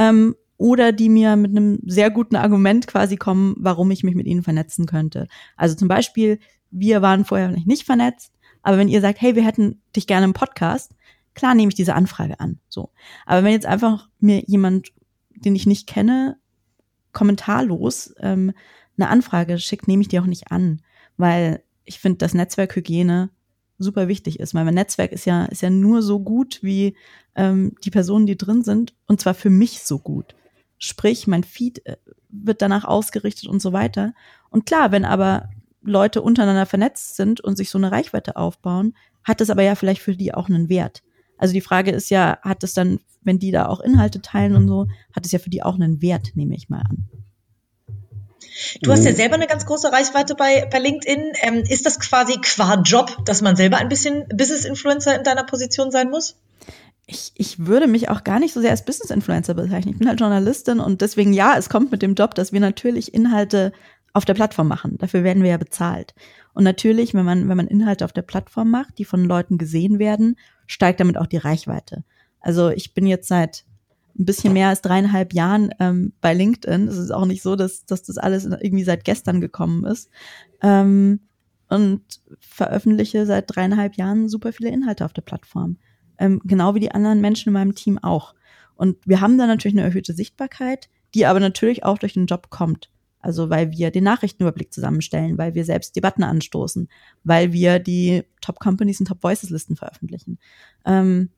ähm, 0.00 0.34
oder 0.56 0.92
die 0.92 1.08
mir 1.08 1.36
mit 1.36 1.52
einem 1.52 1.78
sehr 1.86 2.10
guten 2.10 2.36
Argument 2.36 2.86
quasi 2.86 3.16
kommen, 3.16 3.54
warum 3.58 3.90
ich 3.90 4.02
mich 4.02 4.14
mit 4.14 4.26
ihnen 4.26 4.42
vernetzen 4.42 4.86
könnte. 4.86 5.28
Also 5.56 5.76
zum 5.76 5.88
Beispiel, 5.88 6.38
wir 6.70 7.02
waren 7.02 7.24
vorher 7.24 7.50
nicht 7.64 7.84
vernetzt, 7.84 8.32
aber 8.62 8.78
wenn 8.78 8.88
ihr 8.88 9.00
sagt, 9.00 9.20
hey, 9.20 9.36
wir 9.36 9.44
hätten 9.44 9.80
dich 9.94 10.06
gerne 10.06 10.24
im 10.24 10.32
Podcast, 10.32 10.94
klar 11.34 11.54
nehme 11.54 11.68
ich 11.68 11.74
diese 11.74 11.94
Anfrage 11.94 12.40
an. 12.40 12.58
So. 12.68 12.90
Aber 13.26 13.44
wenn 13.44 13.52
jetzt 13.52 13.66
einfach 13.66 14.08
mir 14.18 14.42
jemand, 14.46 14.88
den 15.30 15.54
ich 15.54 15.66
nicht 15.66 15.86
kenne, 15.86 16.36
kommentarlos 17.12 18.14
ähm, 18.20 18.52
eine 18.96 19.08
Anfrage 19.08 19.58
schickt, 19.58 19.88
nehme 19.88 20.02
ich 20.02 20.08
die 20.08 20.20
auch 20.20 20.26
nicht 20.26 20.50
an, 20.52 20.82
weil 21.16 21.62
ich 21.84 22.00
finde, 22.00 22.18
dass 22.18 22.34
Netzwerkhygiene 22.34 23.30
super 23.80 24.06
wichtig 24.06 24.38
ist. 24.38 24.54
Weil 24.54 24.64
mein 24.64 24.74
Netzwerk 24.74 25.10
ist 25.10 25.24
ja, 25.24 25.46
ist 25.46 25.62
ja 25.62 25.70
nur 25.70 26.02
so 26.02 26.20
gut 26.20 26.60
wie 26.62 26.96
ähm, 27.34 27.74
die 27.84 27.90
Personen, 27.90 28.26
die 28.26 28.38
drin 28.38 28.62
sind, 28.62 28.94
und 29.06 29.20
zwar 29.20 29.34
für 29.34 29.50
mich 29.50 29.82
so 29.82 29.98
gut. 29.98 30.34
Sprich, 30.78 31.26
mein 31.26 31.42
Feed 31.44 31.84
äh, 31.86 31.96
wird 32.28 32.62
danach 32.62 32.84
ausgerichtet 32.84 33.48
und 33.48 33.60
so 33.60 33.72
weiter. 33.72 34.14
Und 34.50 34.66
klar, 34.66 34.92
wenn 34.92 35.04
aber 35.04 35.50
Leute 35.82 36.22
untereinander 36.22 36.66
vernetzt 36.66 37.16
sind 37.16 37.40
und 37.40 37.56
sich 37.56 37.70
so 37.70 37.78
eine 37.78 37.90
Reichweite 37.90 38.36
aufbauen, 38.36 38.94
hat 39.24 39.40
es 39.40 39.50
aber 39.50 39.62
ja 39.62 39.74
vielleicht 39.74 40.02
für 40.02 40.16
die 40.16 40.34
auch 40.34 40.48
einen 40.48 40.68
Wert. 40.68 41.02
Also 41.38 41.54
die 41.54 41.60
Frage 41.60 41.90
ist 41.90 42.10
ja, 42.10 42.38
hat 42.42 42.62
es 42.64 42.74
dann, 42.74 43.00
wenn 43.22 43.38
die 43.38 43.50
da 43.50 43.66
auch 43.66 43.80
Inhalte 43.80 44.20
teilen 44.20 44.56
und 44.56 44.68
so, 44.68 44.88
hat 45.14 45.24
es 45.24 45.32
ja 45.32 45.38
für 45.38 45.50
die 45.50 45.62
auch 45.62 45.74
einen 45.74 46.02
Wert, 46.02 46.32
nehme 46.34 46.54
ich 46.54 46.68
mal 46.68 46.82
an. 46.82 47.08
Du 48.82 48.90
hast 48.90 49.04
ja 49.04 49.12
mhm. 49.12 49.16
selber 49.16 49.34
eine 49.34 49.46
ganz 49.46 49.66
große 49.66 49.92
Reichweite 49.92 50.34
bei, 50.34 50.66
bei 50.70 50.78
LinkedIn. 50.78 51.32
Ähm, 51.42 51.62
ist 51.68 51.86
das 51.86 52.00
quasi 52.00 52.38
qua 52.40 52.80
Job, 52.82 53.24
dass 53.24 53.42
man 53.42 53.56
selber 53.56 53.78
ein 53.78 53.88
bisschen 53.88 54.26
Business-Influencer 54.28 55.16
in 55.16 55.24
deiner 55.24 55.44
Position 55.44 55.90
sein 55.90 56.10
muss? 56.10 56.36
Ich, 57.06 57.32
ich 57.34 57.66
würde 57.66 57.86
mich 57.86 58.08
auch 58.08 58.22
gar 58.22 58.38
nicht 58.38 58.54
so 58.54 58.60
sehr 58.60 58.70
als 58.70 58.84
Business-Influencer 58.84 59.54
bezeichnen. 59.54 59.92
Ich 59.92 59.98
bin 59.98 60.08
halt 60.08 60.20
Journalistin 60.20 60.80
und 60.80 61.00
deswegen 61.00 61.32
ja, 61.32 61.56
es 61.56 61.68
kommt 61.68 61.90
mit 61.90 62.02
dem 62.02 62.14
Job, 62.14 62.34
dass 62.34 62.52
wir 62.52 62.60
natürlich 62.60 63.12
Inhalte 63.12 63.72
auf 64.12 64.24
der 64.24 64.34
Plattform 64.34 64.68
machen. 64.68 64.96
Dafür 64.98 65.24
werden 65.24 65.42
wir 65.42 65.50
ja 65.50 65.56
bezahlt. 65.56 66.14
Und 66.52 66.64
natürlich, 66.64 67.14
wenn 67.14 67.24
man, 67.24 67.48
wenn 67.48 67.56
man 67.56 67.68
Inhalte 67.68 68.04
auf 68.04 68.12
der 68.12 68.22
Plattform 68.22 68.70
macht, 68.70 68.98
die 68.98 69.04
von 69.04 69.24
Leuten 69.24 69.58
gesehen 69.58 69.98
werden, 69.98 70.36
steigt 70.66 71.00
damit 71.00 71.16
auch 71.16 71.26
die 71.26 71.36
Reichweite. 71.36 72.04
Also 72.40 72.70
ich 72.70 72.94
bin 72.94 73.06
jetzt 73.06 73.28
seit 73.28 73.64
ein 74.20 74.26
bisschen 74.26 74.52
mehr 74.52 74.68
als 74.68 74.82
dreieinhalb 74.82 75.32
Jahren 75.32 75.70
ähm, 75.80 76.12
bei 76.20 76.34
LinkedIn. 76.34 76.88
Es 76.88 76.98
ist 76.98 77.10
auch 77.10 77.24
nicht 77.24 77.42
so, 77.42 77.56
dass, 77.56 77.86
dass 77.86 78.02
das 78.02 78.18
alles 78.18 78.44
irgendwie 78.44 78.84
seit 78.84 79.04
gestern 79.04 79.40
gekommen 79.40 79.84
ist. 79.84 80.10
Ähm, 80.62 81.20
und 81.68 82.02
veröffentliche 82.40 83.24
seit 83.26 83.54
dreieinhalb 83.54 83.96
Jahren 83.96 84.28
super 84.28 84.52
viele 84.52 84.70
Inhalte 84.70 85.04
auf 85.04 85.12
der 85.12 85.22
Plattform. 85.22 85.78
Ähm, 86.18 86.40
genau 86.44 86.74
wie 86.74 86.80
die 86.80 86.90
anderen 86.90 87.20
Menschen 87.20 87.48
in 87.48 87.54
meinem 87.54 87.74
Team 87.74 87.96
auch. 87.98 88.34
Und 88.74 88.98
wir 89.06 89.20
haben 89.20 89.38
da 89.38 89.46
natürlich 89.46 89.78
eine 89.78 89.86
erhöhte 89.86 90.12
Sichtbarkeit, 90.12 90.90
die 91.14 91.26
aber 91.26 91.40
natürlich 91.40 91.84
auch 91.84 91.98
durch 91.98 92.14
den 92.14 92.26
Job 92.26 92.50
kommt. 92.50 92.90
Also 93.20 93.50
weil 93.50 93.70
wir 93.70 93.90
den 93.90 94.04
Nachrichtenüberblick 94.04 94.72
zusammenstellen, 94.72 95.38
weil 95.38 95.54
wir 95.54 95.64
selbst 95.64 95.94
Debatten 95.94 96.24
anstoßen, 96.24 96.88
weil 97.22 97.52
wir 97.52 97.78
die 97.78 98.24
Top 98.40 98.58
Companies 98.58 99.00
und 99.00 99.06
Top 99.06 99.22
Voices 99.22 99.50
Listen 99.50 99.76
veröffentlichen. 99.76 100.38
Ähm, 100.84 101.30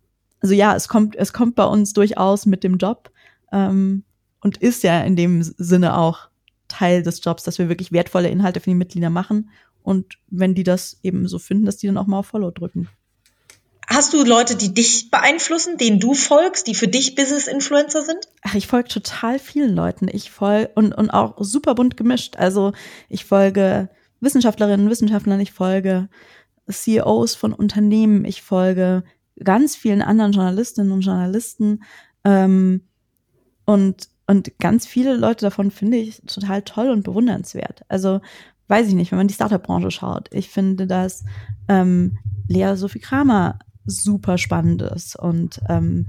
also 0.42 0.54
ja, 0.54 0.74
es 0.74 0.88
kommt, 0.88 1.16
es 1.16 1.32
kommt 1.32 1.54
bei 1.54 1.64
uns 1.64 1.92
durchaus 1.92 2.46
mit 2.46 2.64
dem 2.64 2.76
Job 2.76 3.10
ähm, 3.52 4.04
und 4.40 4.58
ist 4.58 4.82
ja 4.82 5.00
in 5.02 5.16
dem 5.16 5.42
Sinne 5.42 5.96
auch 5.96 6.28
Teil 6.68 7.02
des 7.02 7.24
Jobs, 7.24 7.44
dass 7.44 7.58
wir 7.58 7.68
wirklich 7.68 7.92
wertvolle 7.92 8.28
Inhalte 8.28 8.60
für 8.60 8.70
die 8.70 8.76
Mitglieder 8.76 9.10
machen. 9.10 9.50
Und 9.82 10.18
wenn 10.28 10.54
die 10.54 10.64
das 10.64 10.98
eben 11.02 11.28
so 11.28 11.38
finden, 11.38 11.64
dass 11.64 11.76
die 11.76 11.86
dann 11.86 11.98
auch 11.98 12.06
mal 12.06 12.18
auf 12.18 12.26
Follow 12.26 12.50
drücken. 12.50 12.88
Hast 13.86 14.14
du 14.14 14.24
Leute, 14.24 14.56
die 14.56 14.72
dich 14.72 15.10
beeinflussen, 15.10 15.76
denen 15.76 16.00
du 16.00 16.14
folgst, 16.14 16.66
die 16.66 16.74
für 16.74 16.88
dich 16.88 17.14
Business-Influencer 17.14 18.02
sind? 18.02 18.28
Ach, 18.42 18.54
ich 18.54 18.66
folge 18.66 18.88
total 18.88 19.38
vielen 19.38 19.74
Leuten. 19.74 20.08
Ich 20.10 20.30
folge 20.30 20.70
und, 20.74 20.92
und 20.92 21.10
auch 21.10 21.34
super 21.38 21.74
bunt 21.74 21.96
gemischt. 21.96 22.36
Also 22.36 22.72
ich 23.08 23.24
folge 23.24 23.90
Wissenschaftlerinnen, 24.20 24.88
Wissenschaftlern, 24.88 25.40
ich 25.40 25.52
folge 25.52 26.08
CEOs 26.70 27.34
von 27.34 27.52
Unternehmen, 27.52 28.24
ich 28.24 28.42
folge 28.42 29.04
ganz 29.42 29.76
vielen 29.76 30.02
anderen 30.02 30.32
Journalistinnen 30.32 30.92
und 30.92 31.02
Journalisten. 31.02 31.82
Ähm, 32.24 32.82
und, 33.64 34.08
und 34.26 34.58
ganz 34.58 34.86
viele 34.86 35.16
Leute 35.16 35.46
davon 35.46 35.70
finde 35.70 35.98
ich 35.98 36.22
total 36.26 36.62
toll 36.62 36.90
und 36.90 37.04
bewundernswert. 37.04 37.82
Also 37.88 38.20
weiß 38.68 38.88
ich 38.88 38.94
nicht, 38.94 39.12
wenn 39.12 39.18
man 39.18 39.28
die 39.28 39.34
Startup-Branche 39.34 39.90
schaut. 39.90 40.28
Ich 40.32 40.48
finde, 40.48 40.86
dass 40.86 41.24
ähm, 41.68 42.18
Lea 42.48 42.74
Sophie 42.74 43.00
Kramer 43.00 43.58
super 43.84 44.38
spannend 44.38 44.82
ist 44.82 45.16
und 45.16 45.60
ähm, 45.68 46.08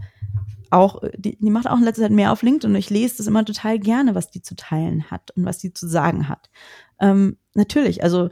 auch, 0.70 1.02
die, 1.16 1.38
die 1.38 1.50
macht 1.52 1.68
auch 1.68 1.78
in 1.78 1.84
letzter 1.84 2.04
Zeit 2.04 2.12
mehr 2.12 2.32
auf 2.32 2.42
LinkedIn 2.42 2.72
und 2.72 2.76
ich 2.76 2.90
lese 2.90 3.18
das 3.18 3.28
immer 3.28 3.46
total 3.46 3.78
gerne, 3.78 4.16
was 4.16 4.32
die 4.32 4.42
zu 4.42 4.56
teilen 4.56 5.12
hat 5.12 5.32
und 5.32 5.46
was 5.46 5.60
die 5.60 5.74
zu 5.74 5.88
sagen 5.88 6.28
hat. 6.30 6.50
Ähm, 7.00 7.38
natürlich, 7.54 8.04
also 8.04 8.30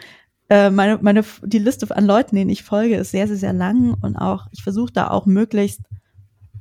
äh, 0.51 0.69
meine, 0.69 0.99
meine, 1.01 1.23
die 1.43 1.59
Liste 1.59 1.95
an 1.95 2.05
Leuten, 2.05 2.35
denen 2.35 2.49
ich 2.49 2.63
folge, 2.63 2.97
ist 2.97 3.11
sehr, 3.11 3.25
sehr, 3.25 3.37
sehr 3.37 3.53
lang 3.53 3.95
und 4.01 4.17
auch, 4.17 4.47
ich 4.51 4.61
versuche 4.61 4.91
da 4.91 5.09
auch 5.09 5.25
möglichst 5.25 5.79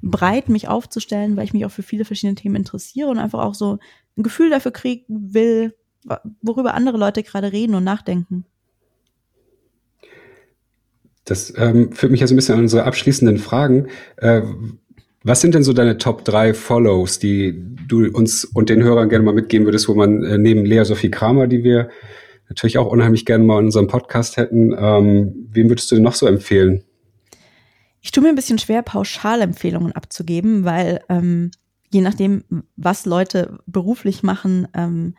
breit 0.00 0.48
mich 0.48 0.68
aufzustellen, 0.68 1.36
weil 1.36 1.44
ich 1.44 1.52
mich 1.52 1.66
auch 1.66 1.72
für 1.72 1.82
viele 1.82 2.04
verschiedene 2.04 2.36
Themen 2.36 2.54
interessiere 2.54 3.08
und 3.08 3.18
einfach 3.18 3.40
auch 3.40 3.54
so 3.54 3.80
ein 4.16 4.22
Gefühl 4.22 4.48
dafür 4.48 4.70
kriegen 4.70 5.34
will, 5.34 5.74
worüber 6.40 6.74
andere 6.74 6.98
Leute 6.98 7.24
gerade 7.24 7.50
reden 7.50 7.74
und 7.74 7.82
nachdenken. 7.82 8.44
Das 11.24 11.52
ähm, 11.56 11.90
führt 11.90 12.12
mich 12.12 12.20
ja 12.20 12.28
so 12.28 12.34
ein 12.34 12.36
bisschen 12.36 12.54
an 12.54 12.60
unsere 12.60 12.84
abschließenden 12.84 13.38
Fragen. 13.38 13.88
Äh, 14.18 14.42
was 15.24 15.40
sind 15.40 15.52
denn 15.52 15.64
so 15.64 15.72
deine 15.72 15.98
Top 15.98 16.24
3 16.24 16.54
Follows, 16.54 17.18
die 17.18 17.60
du 17.88 18.08
uns 18.08 18.44
und 18.44 18.70
den 18.70 18.84
Hörern 18.84 19.08
gerne 19.08 19.24
mal 19.24 19.34
mitgeben 19.34 19.66
würdest, 19.66 19.88
wo 19.88 19.94
man 19.96 20.22
äh, 20.22 20.38
neben 20.38 20.64
Lea 20.64 20.84
Sophie 20.84 21.10
Kramer, 21.10 21.48
die 21.48 21.64
wir 21.64 21.90
natürlich 22.50 22.78
auch 22.78 22.90
unheimlich 22.90 23.24
gerne 23.24 23.44
mal 23.44 23.60
in 23.60 23.66
unserem 23.66 23.86
Podcast 23.86 24.36
hätten, 24.36 24.74
ähm, 24.76 25.48
wem 25.50 25.70
würdest 25.70 25.90
du 25.90 25.94
denn 25.94 26.04
noch 26.04 26.14
so 26.14 26.26
empfehlen? 26.26 26.84
Ich 28.02 28.10
tue 28.10 28.22
mir 28.22 28.28
ein 28.28 28.34
bisschen 28.34 28.58
schwer, 28.58 28.82
Pauschalempfehlungen 28.82 29.92
abzugeben, 29.92 30.64
weil 30.64 31.00
ähm, 31.08 31.52
je 31.90 32.00
nachdem, 32.00 32.44
was 32.76 33.06
Leute 33.06 33.58
beruflich 33.66 34.22
machen, 34.22 34.68
ähm, 34.74 35.14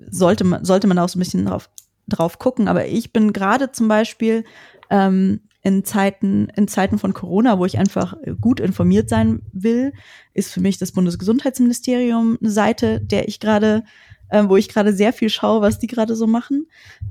sollte, 0.00 0.44
man, 0.44 0.64
sollte 0.64 0.86
man 0.86 0.98
auch 0.98 1.08
so 1.08 1.18
ein 1.18 1.20
bisschen 1.20 1.46
drauf, 1.46 1.70
drauf 2.08 2.38
gucken. 2.38 2.66
Aber 2.66 2.86
ich 2.86 3.12
bin 3.12 3.32
gerade 3.32 3.70
zum 3.70 3.86
Beispiel 3.86 4.44
ähm, 4.90 5.40
in 5.62 5.84
Zeiten, 5.84 6.48
in 6.56 6.66
Zeiten 6.66 6.98
von 6.98 7.14
Corona, 7.14 7.58
wo 7.58 7.66
ich 7.66 7.78
einfach 7.78 8.16
gut 8.40 8.58
informiert 8.58 9.08
sein 9.08 9.42
will, 9.52 9.92
ist 10.34 10.52
für 10.52 10.60
mich 10.60 10.78
das 10.78 10.92
Bundesgesundheitsministerium 10.92 12.38
eine 12.40 12.50
Seite, 12.50 13.00
der 13.00 13.28
ich 13.28 13.38
gerade, 13.38 13.84
äh, 14.30 14.44
wo 14.46 14.56
ich 14.56 14.68
gerade 14.68 14.92
sehr 14.92 15.12
viel 15.12 15.30
schaue, 15.30 15.60
was 15.60 15.78
die 15.78 15.86
gerade 15.86 16.16
so 16.16 16.26
machen. 16.26 16.66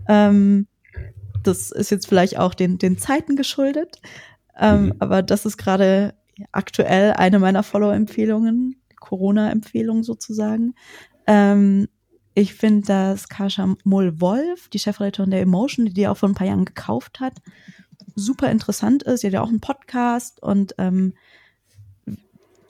Ähm, 0.08 0.68
das 1.44 1.72
ist 1.72 1.92
jetzt 1.92 2.08
vielleicht 2.08 2.38
auch 2.38 2.54
den, 2.54 2.78
den 2.78 2.98
Zeiten 2.98 3.36
geschuldet. 3.36 4.02
Ähm, 4.60 4.86
mhm. 4.86 4.94
Aber 5.00 5.22
das 5.22 5.46
ist 5.46 5.58
gerade 5.58 6.14
aktuell 6.52 7.14
eine 7.14 7.40
meiner 7.40 7.64
Follow-Empfehlungen, 7.64 8.82
Corona-Empfehlung 9.00 10.04
sozusagen. 10.04 10.74
Ähm, 11.26 11.88
ich 12.34 12.54
finde, 12.54 12.86
dass 12.88 13.30
Kascha 13.30 13.76
Moll-Wolf, 13.84 14.70
die 14.70 14.80
Chefredakteurin 14.80 15.32
der 15.32 15.42
Emotion, 15.42 15.86
die 15.86 15.94
die 15.94 16.08
auch 16.08 16.18
vor 16.18 16.30
ein 16.30 16.36
paar 16.36 16.48
Jahren 16.48 16.66
gekauft 16.66 17.20
hat, 17.20 17.34
super 18.16 18.52
interessant 18.52 19.04
ist. 19.04 19.22
Sie 19.22 19.28
hat 19.28 19.34
ja 19.34 19.42
auch 19.42 19.50
einen 19.50 19.60
Podcast 19.62 20.42
und 20.42 20.76
ähm, 20.78 21.14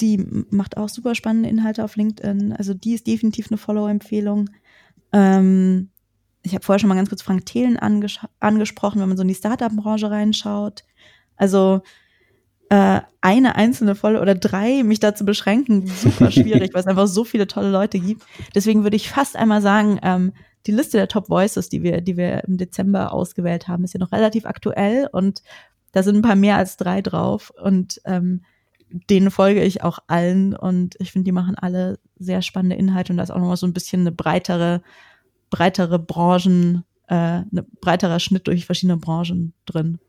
die 0.02 0.26
macht 0.50 0.78
auch 0.78 0.90
super 0.90 1.16
spannende 1.16 1.50
Inhalte 1.50 1.84
auf 1.84 1.96
LinkedIn. 1.96 2.54
Also 2.54 2.74
die 2.74 2.94
ist 2.94 3.08
definitiv 3.08 3.48
eine 3.50 3.58
Follow-Empfehlung. 3.58 4.50
Ähm, 5.14 5.90
ich 6.44 6.54
habe 6.54 6.64
vorher 6.64 6.80
schon 6.80 6.90
mal 6.90 6.96
ganz 6.96 7.10
kurz 7.10 7.22
Frank 7.22 7.46
Thelen 7.46 7.78
anges 7.78 8.20
angesprochen, 8.40 9.02
wenn 9.02 9.10
man 9.10 9.18
so 9.18 9.24
in 9.24 9.28
die 9.28 9.36
Startup-Branche 9.36 10.10
reinschaut. 10.10 10.84
Also 11.36 11.82
äh, 12.70 13.02
eine 13.22 13.56
einzelne 13.56 13.96
Folge 13.96 14.20
oder 14.20 14.36
drei 14.36 14.84
mich 14.84 15.00
dazu 15.00 15.26
beschränken, 15.26 15.88
super 15.88 16.32
schwierig, 16.32 16.74
weil 16.74 16.82
es 16.82 16.88
einfach 16.88 17.08
so 17.08 17.24
viele 17.24 17.48
tolle 17.48 17.72
Leute 17.72 18.00
gibt. 18.00 18.24
Deswegen 18.56 18.84
würde 18.84 18.96
ich 18.96 19.10
fast 19.10 19.36
einmal 19.36 19.62
sagen, 19.62 20.00
ähm, 20.04 20.34
die 20.66 20.72
Liste 20.72 20.98
der 20.98 21.08
Top 21.08 21.30
Voices, 21.30 21.70
die 21.70 21.82
wir, 21.82 22.02
die 22.02 22.18
wir 22.18 22.44
im 22.44 22.58
Dezember 22.58 23.14
ausgewählt 23.14 23.68
haben, 23.68 23.84
ist 23.84 23.94
ja 23.94 24.00
noch 24.00 24.12
relativ 24.12 24.46
aktuell 24.46 25.08
und 25.12 25.42
da 25.94 26.04
sind 26.04 26.18
ein 26.18 26.22
paar 26.22 26.36
mehr 26.36 26.58
als 26.58 26.76
drei 26.76 27.02
drauf 27.02 27.52
und 27.62 28.02
ähm, 28.06 28.42
denen 28.90 29.32
folge 29.32 29.64
ich 29.64 29.84
auch 29.84 30.00
allen 30.08 30.56
und 30.56 30.96
ich 31.00 31.12
finde, 31.12 31.26
die 31.26 31.32
machen 31.32 31.56
alle 31.56 32.00
sehr 32.18 32.42
spannende 32.42 32.76
Inhalte 32.76 33.14
und 33.14 33.18
da 33.18 33.24
ist 33.24 33.32
auch 33.32 33.40
nochmal 33.40 33.58
so 33.58 33.68
ein 33.68 33.74
bisschen 33.74 34.02
eine 34.02 34.12
breitere 34.12 34.82
breitere 35.50 36.00
Branchen, 36.00 36.84
äh, 37.08 37.16
ein 37.16 37.66
breiterer 37.82 38.20
Schnitt 38.20 38.48
durch 38.48 38.66
verschiedene 38.66 38.98
Branchen 38.98 39.54
drin. 39.66 40.00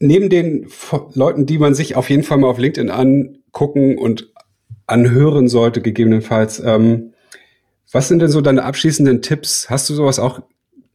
Neben 0.00 0.28
den 0.28 0.68
Leuten, 1.14 1.46
die 1.46 1.58
man 1.58 1.74
sich 1.74 1.96
auf 1.96 2.08
jeden 2.08 2.22
Fall 2.22 2.38
mal 2.38 2.48
auf 2.48 2.58
LinkedIn 2.58 2.90
angucken 2.90 3.98
und 3.98 4.32
anhören 4.86 5.48
sollte, 5.48 5.82
gegebenenfalls, 5.82 6.60
ähm, 6.60 7.12
was 7.90 8.08
sind 8.08 8.20
denn 8.20 8.28
so 8.28 8.40
deine 8.40 8.64
abschließenden 8.64 9.22
Tipps? 9.22 9.68
Hast 9.68 9.88
du 9.90 9.94
sowas 9.94 10.18
auch, 10.18 10.40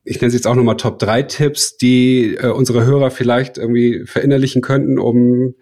ich 0.03 0.21
nenne 0.21 0.27
es 0.27 0.33
jetzt 0.33 0.47
auch 0.47 0.55
nochmal 0.55 0.77
Top 0.77 0.99
3 0.99 1.23
Tipps, 1.23 1.75
die 1.77 2.35
äh, 2.35 2.47
unsere 2.47 2.85
Hörer 2.85 3.11
vielleicht 3.11 3.57
irgendwie 3.57 4.05
verinnerlichen 4.05 4.61
könnten, 4.61 4.97
um 4.99 5.55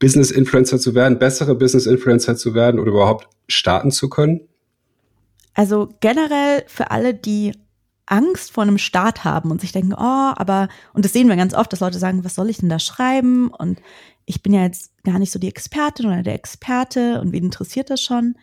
Business 0.00 0.32
Influencer 0.32 0.80
zu 0.80 0.94
werden, 0.96 1.20
bessere 1.20 1.54
Business 1.54 1.86
Influencer 1.86 2.34
zu 2.36 2.54
werden 2.54 2.80
oder 2.80 2.90
überhaupt 2.90 3.28
starten 3.46 3.92
zu 3.92 4.08
können? 4.08 4.40
Also 5.54 5.88
generell 6.00 6.64
für 6.66 6.90
alle, 6.90 7.14
die 7.14 7.52
Angst 8.06 8.50
vor 8.50 8.64
einem 8.64 8.78
Start 8.78 9.24
haben 9.24 9.50
und 9.52 9.60
sich 9.60 9.72
denken, 9.72 9.94
oh, 9.94 9.98
aber, 10.34 10.68
und 10.94 11.04
das 11.04 11.12
sehen 11.12 11.28
wir 11.28 11.36
ganz 11.36 11.54
oft, 11.54 11.72
dass 11.72 11.80
Leute 11.80 11.98
sagen, 11.98 12.24
was 12.24 12.34
soll 12.34 12.50
ich 12.50 12.58
denn 12.58 12.68
da 12.68 12.80
schreiben? 12.80 13.48
Und 13.48 13.80
ich 14.24 14.42
bin 14.42 14.52
ja 14.52 14.62
jetzt 14.62 14.92
gar 15.04 15.18
nicht 15.18 15.30
so 15.30 15.38
die 15.38 15.48
Expertin 15.48 16.06
oder 16.06 16.22
der 16.22 16.34
Experte 16.34 17.20
und 17.20 17.32
wen 17.32 17.44
interessiert 17.44 17.88
das 17.88 18.02
schon? 18.02 18.34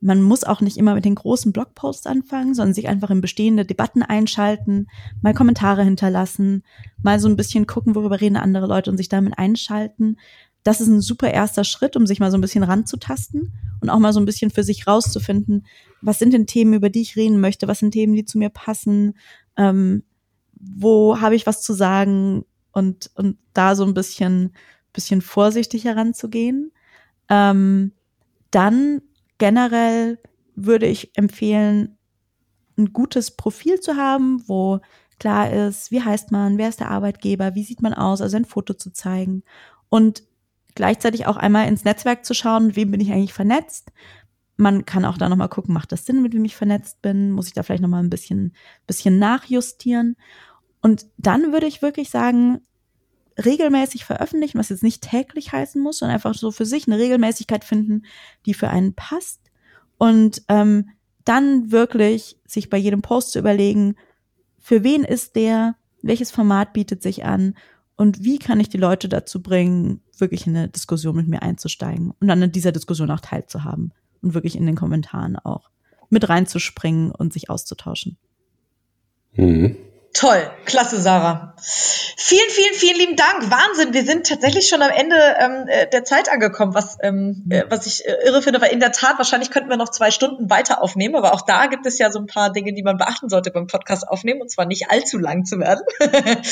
Man 0.00 0.20
muss 0.20 0.44
auch 0.44 0.60
nicht 0.60 0.76
immer 0.76 0.94
mit 0.94 1.06
den 1.06 1.14
großen 1.14 1.52
Blogposts 1.52 2.06
anfangen, 2.06 2.54
sondern 2.54 2.74
sich 2.74 2.88
einfach 2.88 3.08
in 3.08 3.22
bestehende 3.22 3.64
Debatten 3.64 4.02
einschalten, 4.02 4.88
mal 5.22 5.32
Kommentare 5.32 5.82
hinterlassen, 5.82 6.62
mal 7.02 7.18
so 7.18 7.26
ein 7.26 7.36
bisschen 7.36 7.66
gucken, 7.66 7.94
worüber 7.94 8.20
reden 8.20 8.36
andere 8.36 8.66
Leute 8.66 8.90
und 8.90 8.98
sich 8.98 9.08
damit 9.08 9.38
einschalten 9.38 10.18
das 10.64 10.80
ist 10.80 10.88
ein 10.88 11.02
super 11.02 11.30
erster 11.30 11.62
Schritt, 11.62 11.94
um 11.94 12.06
sich 12.06 12.20
mal 12.20 12.30
so 12.30 12.38
ein 12.38 12.40
bisschen 12.40 12.64
ranzutasten 12.64 13.52
und 13.80 13.90
auch 13.90 13.98
mal 13.98 14.14
so 14.14 14.20
ein 14.20 14.24
bisschen 14.24 14.50
für 14.50 14.64
sich 14.64 14.86
rauszufinden, 14.86 15.66
was 16.00 16.18
sind 16.18 16.32
denn 16.32 16.46
Themen, 16.46 16.72
über 16.72 16.88
die 16.88 17.02
ich 17.02 17.16
reden 17.16 17.38
möchte, 17.38 17.68
was 17.68 17.78
sind 17.78 17.92
Themen, 17.92 18.14
die 18.14 18.24
zu 18.24 18.38
mir 18.38 18.48
passen, 18.48 19.16
ähm, 19.56 20.02
wo 20.54 21.20
habe 21.20 21.36
ich 21.36 21.46
was 21.46 21.62
zu 21.62 21.74
sagen 21.74 22.44
und, 22.72 23.10
und 23.14 23.36
da 23.52 23.76
so 23.76 23.84
ein 23.84 23.94
bisschen, 23.94 24.52
bisschen 24.94 25.20
vorsichtig 25.20 25.84
heranzugehen. 25.84 26.72
Ähm, 27.28 27.92
dann 28.50 29.02
generell 29.36 30.18
würde 30.56 30.86
ich 30.86 31.16
empfehlen, 31.16 31.98
ein 32.78 32.92
gutes 32.92 33.32
Profil 33.32 33.80
zu 33.80 33.96
haben, 33.96 34.42
wo 34.48 34.80
klar 35.18 35.52
ist, 35.52 35.90
wie 35.90 36.02
heißt 36.02 36.32
man, 36.32 36.58
wer 36.58 36.70
ist 36.70 36.80
der 36.80 36.90
Arbeitgeber, 36.90 37.54
wie 37.54 37.62
sieht 37.62 37.82
man 37.82 37.94
aus, 37.94 38.20
also 38.20 38.36
ein 38.36 38.46
Foto 38.46 38.74
zu 38.74 38.92
zeigen 38.92 39.42
und 39.88 40.24
gleichzeitig 40.74 41.26
auch 41.26 41.36
einmal 41.36 41.68
ins 41.68 41.84
Netzwerk 41.84 42.24
zu 42.24 42.34
schauen, 42.34 42.68
mit 42.68 42.76
wem 42.76 42.90
bin 42.90 43.00
ich 43.00 43.12
eigentlich 43.12 43.32
vernetzt. 43.32 43.92
Man 44.56 44.84
kann 44.84 45.04
auch 45.04 45.18
da 45.18 45.28
nochmal 45.28 45.48
gucken, 45.48 45.74
macht 45.74 45.92
das 45.92 46.06
Sinn, 46.06 46.22
mit 46.22 46.32
wem 46.32 46.44
ich 46.44 46.56
vernetzt 46.56 47.02
bin? 47.02 47.32
Muss 47.32 47.48
ich 47.48 47.52
da 47.52 47.62
vielleicht 47.62 47.82
nochmal 47.82 48.02
ein 48.02 48.10
bisschen, 48.10 48.54
bisschen 48.86 49.18
nachjustieren? 49.18 50.16
Und 50.80 51.06
dann 51.16 51.52
würde 51.52 51.66
ich 51.66 51.82
wirklich 51.82 52.10
sagen, 52.10 52.60
regelmäßig 53.42 54.04
veröffentlichen, 54.04 54.58
was 54.58 54.68
jetzt 54.68 54.82
nicht 54.82 55.02
täglich 55.02 55.52
heißen 55.52 55.80
muss, 55.82 55.98
sondern 55.98 56.14
einfach 56.14 56.34
so 56.34 56.50
für 56.50 56.66
sich 56.66 56.86
eine 56.86 56.98
Regelmäßigkeit 56.98 57.64
finden, 57.64 58.04
die 58.46 58.54
für 58.54 58.68
einen 58.68 58.94
passt. 58.94 59.40
Und 59.98 60.42
ähm, 60.48 60.90
dann 61.24 61.72
wirklich 61.72 62.38
sich 62.46 62.70
bei 62.70 62.76
jedem 62.76 63.02
Post 63.02 63.32
zu 63.32 63.38
überlegen, 63.38 63.96
für 64.60 64.84
wen 64.84 65.04
ist 65.04 65.36
der, 65.36 65.76
welches 66.02 66.30
Format 66.30 66.72
bietet 66.72 67.02
sich 67.02 67.24
an 67.24 67.54
und 67.96 68.24
wie 68.24 68.38
kann 68.38 68.60
ich 68.60 68.68
die 68.68 68.78
Leute 68.78 69.08
dazu 69.08 69.42
bringen, 69.42 70.00
wirklich 70.18 70.46
in 70.46 70.56
eine 70.56 70.68
Diskussion 70.68 71.16
mit 71.16 71.28
mir 71.28 71.42
einzusteigen 71.42 72.12
und 72.20 72.28
dann 72.28 72.42
in 72.42 72.52
dieser 72.52 72.72
Diskussion 72.72 73.10
auch 73.10 73.20
teilzuhaben 73.20 73.92
und 74.22 74.34
wirklich 74.34 74.56
in 74.56 74.66
den 74.66 74.74
Kommentaren 74.74 75.36
auch 75.36 75.70
mit 76.10 76.28
reinzuspringen 76.28 77.10
und 77.10 77.32
sich 77.32 77.50
auszutauschen. 77.50 78.18
Mhm. 79.34 79.76
Toll, 80.14 80.48
klasse, 80.64 81.00
Sarah. 81.00 81.56
Vielen, 81.60 82.48
vielen, 82.48 82.74
vielen 82.74 82.96
lieben 82.96 83.16
Dank. 83.16 83.50
Wahnsinn, 83.50 83.92
wir 83.92 84.04
sind 84.04 84.28
tatsächlich 84.28 84.68
schon 84.68 84.80
am 84.80 84.90
Ende 84.90 85.16
ähm, 85.40 85.64
äh, 85.66 85.88
der 85.90 86.04
Zeit 86.04 86.30
angekommen, 86.30 86.72
was, 86.72 86.98
ähm, 87.02 87.44
äh, 87.50 87.64
was 87.68 87.84
ich 87.86 88.06
äh, 88.06 88.24
irre 88.24 88.40
finde, 88.40 88.60
weil 88.60 88.70
in 88.70 88.78
der 88.78 88.92
Tat, 88.92 89.18
wahrscheinlich 89.18 89.50
könnten 89.50 89.70
wir 89.70 89.76
noch 89.76 89.88
zwei 89.88 90.12
Stunden 90.12 90.48
weiter 90.48 90.80
aufnehmen, 90.80 91.16
aber 91.16 91.34
auch 91.34 91.40
da 91.40 91.66
gibt 91.66 91.84
es 91.84 91.98
ja 91.98 92.12
so 92.12 92.20
ein 92.20 92.26
paar 92.26 92.52
Dinge, 92.52 92.72
die 92.72 92.84
man 92.84 92.96
beachten 92.96 93.28
sollte 93.28 93.50
beim 93.50 93.66
Podcast 93.66 94.06
aufnehmen, 94.06 94.40
und 94.40 94.52
zwar 94.52 94.66
nicht 94.66 94.88
allzu 94.88 95.18
lang 95.18 95.46
zu 95.46 95.58
werden. 95.58 95.82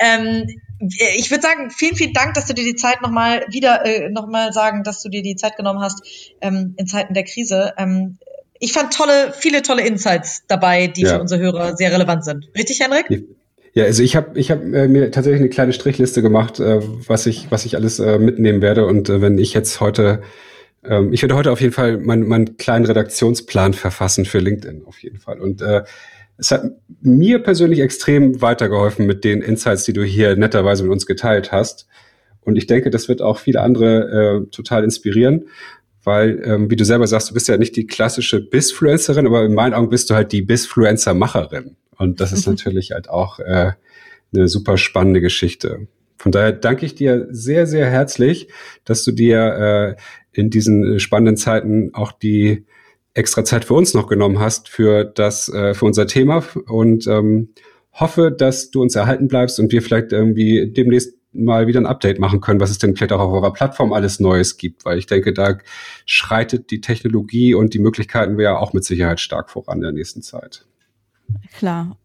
ähm, 0.00 0.48
ich 0.80 1.30
würde 1.30 1.42
sagen, 1.42 1.70
vielen, 1.70 1.94
vielen 1.94 2.14
Dank, 2.14 2.34
dass 2.34 2.46
du 2.46 2.54
dir 2.54 2.64
die 2.64 2.74
Zeit 2.74 3.02
nochmal 3.02 3.46
wieder 3.50 3.86
äh, 3.86 4.10
nochmal 4.10 4.52
sagen, 4.52 4.82
dass 4.82 5.00
du 5.00 5.08
dir 5.08 5.22
die 5.22 5.36
Zeit 5.36 5.56
genommen 5.56 5.80
hast 5.80 6.02
ähm, 6.40 6.74
in 6.76 6.88
Zeiten 6.88 7.14
der 7.14 7.22
Krise. 7.22 7.72
Ähm, 7.76 8.18
ich 8.62 8.72
fand 8.72 8.94
tolle, 8.94 9.34
viele 9.36 9.62
tolle 9.62 9.84
Insights 9.84 10.44
dabei, 10.46 10.86
die 10.86 11.02
ja. 11.02 11.14
für 11.14 11.20
unsere 11.20 11.42
Hörer 11.42 11.76
sehr 11.76 11.92
relevant 11.92 12.24
sind. 12.24 12.48
Richtig, 12.56 12.78
Henrik? 12.78 13.26
Ja, 13.74 13.84
also 13.84 14.04
ich 14.04 14.14
habe 14.14 14.38
ich 14.38 14.52
hab, 14.52 14.62
äh, 14.62 14.86
mir 14.86 15.10
tatsächlich 15.10 15.40
eine 15.40 15.48
kleine 15.48 15.72
Strichliste 15.72 16.22
gemacht, 16.22 16.60
äh, 16.60 16.78
was 17.08 17.26
ich 17.26 17.50
was 17.50 17.64
ich 17.64 17.74
alles 17.74 17.98
äh, 17.98 18.18
mitnehmen 18.18 18.62
werde 18.62 18.86
und 18.86 19.08
äh, 19.08 19.20
wenn 19.20 19.36
ich 19.38 19.52
jetzt 19.52 19.80
heute 19.80 20.22
ähm, 20.84 21.12
ich 21.12 21.22
werde 21.22 21.34
heute 21.34 21.50
auf 21.50 21.60
jeden 21.60 21.72
Fall 21.72 21.98
meinen 21.98 22.28
mein 22.28 22.56
kleinen 22.56 22.84
Redaktionsplan 22.84 23.74
verfassen 23.74 24.26
für 24.26 24.38
LinkedIn 24.38 24.84
auf 24.84 25.02
jeden 25.02 25.18
Fall 25.18 25.40
und 25.40 25.60
äh, 25.60 25.82
es 26.36 26.52
hat 26.52 26.62
mir 27.00 27.40
persönlich 27.40 27.80
extrem 27.80 28.42
weitergeholfen 28.42 29.06
mit 29.06 29.24
den 29.24 29.42
Insights, 29.42 29.84
die 29.84 29.92
du 29.92 30.04
hier 30.04 30.36
netterweise 30.36 30.82
mit 30.84 30.92
uns 30.92 31.06
geteilt 31.06 31.52
hast. 31.52 31.86
Und 32.40 32.56
ich 32.56 32.66
denke, 32.66 32.90
das 32.90 33.08
wird 33.08 33.22
auch 33.22 33.38
viele 33.38 33.60
andere 33.60 34.42
äh, 34.42 34.50
total 34.50 34.82
inspirieren 34.82 35.44
weil, 36.04 36.42
ähm, 36.44 36.70
wie 36.70 36.76
du 36.76 36.84
selber 36.84 37.06
sagst, 37.06 37.30
du 37.30 37.34
bist 37.34 37.48
ja 37.48 37.56
nicht 37.56 37.76
die 37.76 37.86
klassische 37.86 38.40
Bisfluencerin, 38.40 39.26
aber 39.26 39.44
in 39.44 39.54
meinen 39.54 39.74
Augen 39.74 39.88
bist 39.88 40.10
du 40.10 40.14
halt 40.14 40.32
die 40.32 40.42
Bisfluencer-Macherin. 40.42 41.76
Und 41.96 42.20
das 42.20 42.32
ist 42.32 42.46
mhm. 42.46 42.54
natürlich 42.54 42.90
halt 42.92 43.08
auch 43.08 43.38
äh, 43.38 43.72
eine 44.32 44.48
super 44.48 44.78
spannende 44.78 45.20
Geschichte. 45.20 45.86
Von 46.16 46.32
daher 46.32 46.52
danke 46.52 46.86
ich 46.86 46.94
dir 46.94 47.26
sehr, 47.30 47.66
sehr 47.66 47.90
herzlich, 47.90 48.48
dass 48.84 49.04
du 49.04 49.12
dir 49.12 49.96
äh, 50.34 50.40
in 50.40 50.50
diesen 50.50 50.98
spannenden 51.00 51.36
Zeiten 51.36 51.90
auch 51.94 52.12
die 52.12 52.64
extra 53.14 53.44
Zeit 53.44 53.64
für 53.64 53.74
uns 53.74 53.94
noch 53.94 54.06
genommen 54.06 54.38
hast 54.38 54.68
für 54.68 55.04
das, 55.04 55.48
äh, 55.48 55.74
für 55.74 55.84
unser 55.84 56.06
Thema 56.06 56.44
und 56.66 57.06
ähm, 57.06 57.50
hoffe, 57.92 58.30
dass 58.30 58.70
du 58.70 58.80
uns 58.80 58.96
erhalten 58.96 59.28
bleibst 59.28 59.60
und 59.60 59.70
wir 59.70 59.82
vielleicht 59.82 60.12
irgendwie 60.12 60.72
demnächst 60.72 61.14
mal 61.32 61.66
wieder 61.66 61.80
ein 61.80 61.86
Update 61.86 62.18
machen 62.18 62.40
können, 62.40 62.60
was 62.60 62.70
es 62.70 62.78
denn 62.78 62.94
vielleicht 62.94 63.12
auch 63.12 63.20
auf 63.20 63.32
eurer 63.32 63.52
Plattform 63.52 63.92
alles 63.92 64.20
Neues 64.20 64.56
gibt, 64.56 64.84
weil 64.84 64.98
ich 64.98 65.06
denke, 65.06 65.32
da 65.32 65.58
schreitet 66.06 66.70
die 66.70 66.80
Technologie 66.80 67.54
und 67.54 67.74
die 67.74 67.78
Möglichkeiten 67.78 68.36
wäre 68.38 68.58
auch 68.58 68.72
mit 68.72 68.84
Sicherheit 68.84 69.20
stark 69.20 69.50
voran 69.50 69.78
in 69.78 69.82
der 69.82 69.92
nächsten 69.92 70.22
Zeit. 70.22 70.66
Klar. 71.56 71.96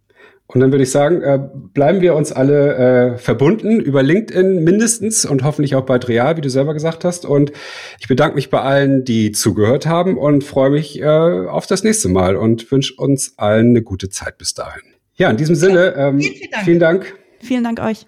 Und 0.49 0.61
dann 0.61 0.71
würde 0.71 0.83
ich 0.83 0.91
sagen, 0.91 1.21
äh, 1.21 1.39
bleiben 1.73 1.99
wir 1.99 2.15
uns 2.15 2.31
alle 2.31 3.15
äh, 3.15 3.17
verbunden 3.17 3.81
über 3.81 4.01
LinkedIn 4.01 4.63
mindestens 4.63 5.25
und 5.25 5.43
hoffentlich 5.43 5.75
auch 5.75 5.85
bald 5.85 6.07
real, 6.07 6.37
wie 6.37 6.41
du 6.41 6.49
selber 6.49 6.73
gesagt 6.73 7.03
hast. 7.03 7.25
Und 7.25 7.51
ich 7.99 8.07
bedanke 8.07 8.35
mich 8.35 8.49
bei 8.49 8.61
allen, 8.61 9.03
die 9.03 9.33
zugehört 9.33 9.87
haben 9.87 10.17
und 10.17 10.45
freue 10.45 10.69
mich 10.69 11.01
äh, 11.01 11.05
auf 11.05 11.67
das 11.67 11.83
nächste 11.83 12.07
Mal 12.07 12.37
und 12.37 12.71
wünsche 12.71 12.93
uns 12.95 13.37
allen 13.37 13.71
eine 13.71 13.81
gute 13.81 14.09
Zeit 14.09 14.37
bis 14.37 14.53
dahin. 14.53 14.83
Ja, 15.15 15.29
in 15.29 15.35
diesem 15.35 15.55
Sinne, 15.55 15.95
ähm, 15.97 16.21
vielen, 16.21 16.63
vielen 16.63 16.79
Dank. 16.79 17.15
Vielen 17.41 17.63
Dank 17.65 17.81
euch. 17.81 18.07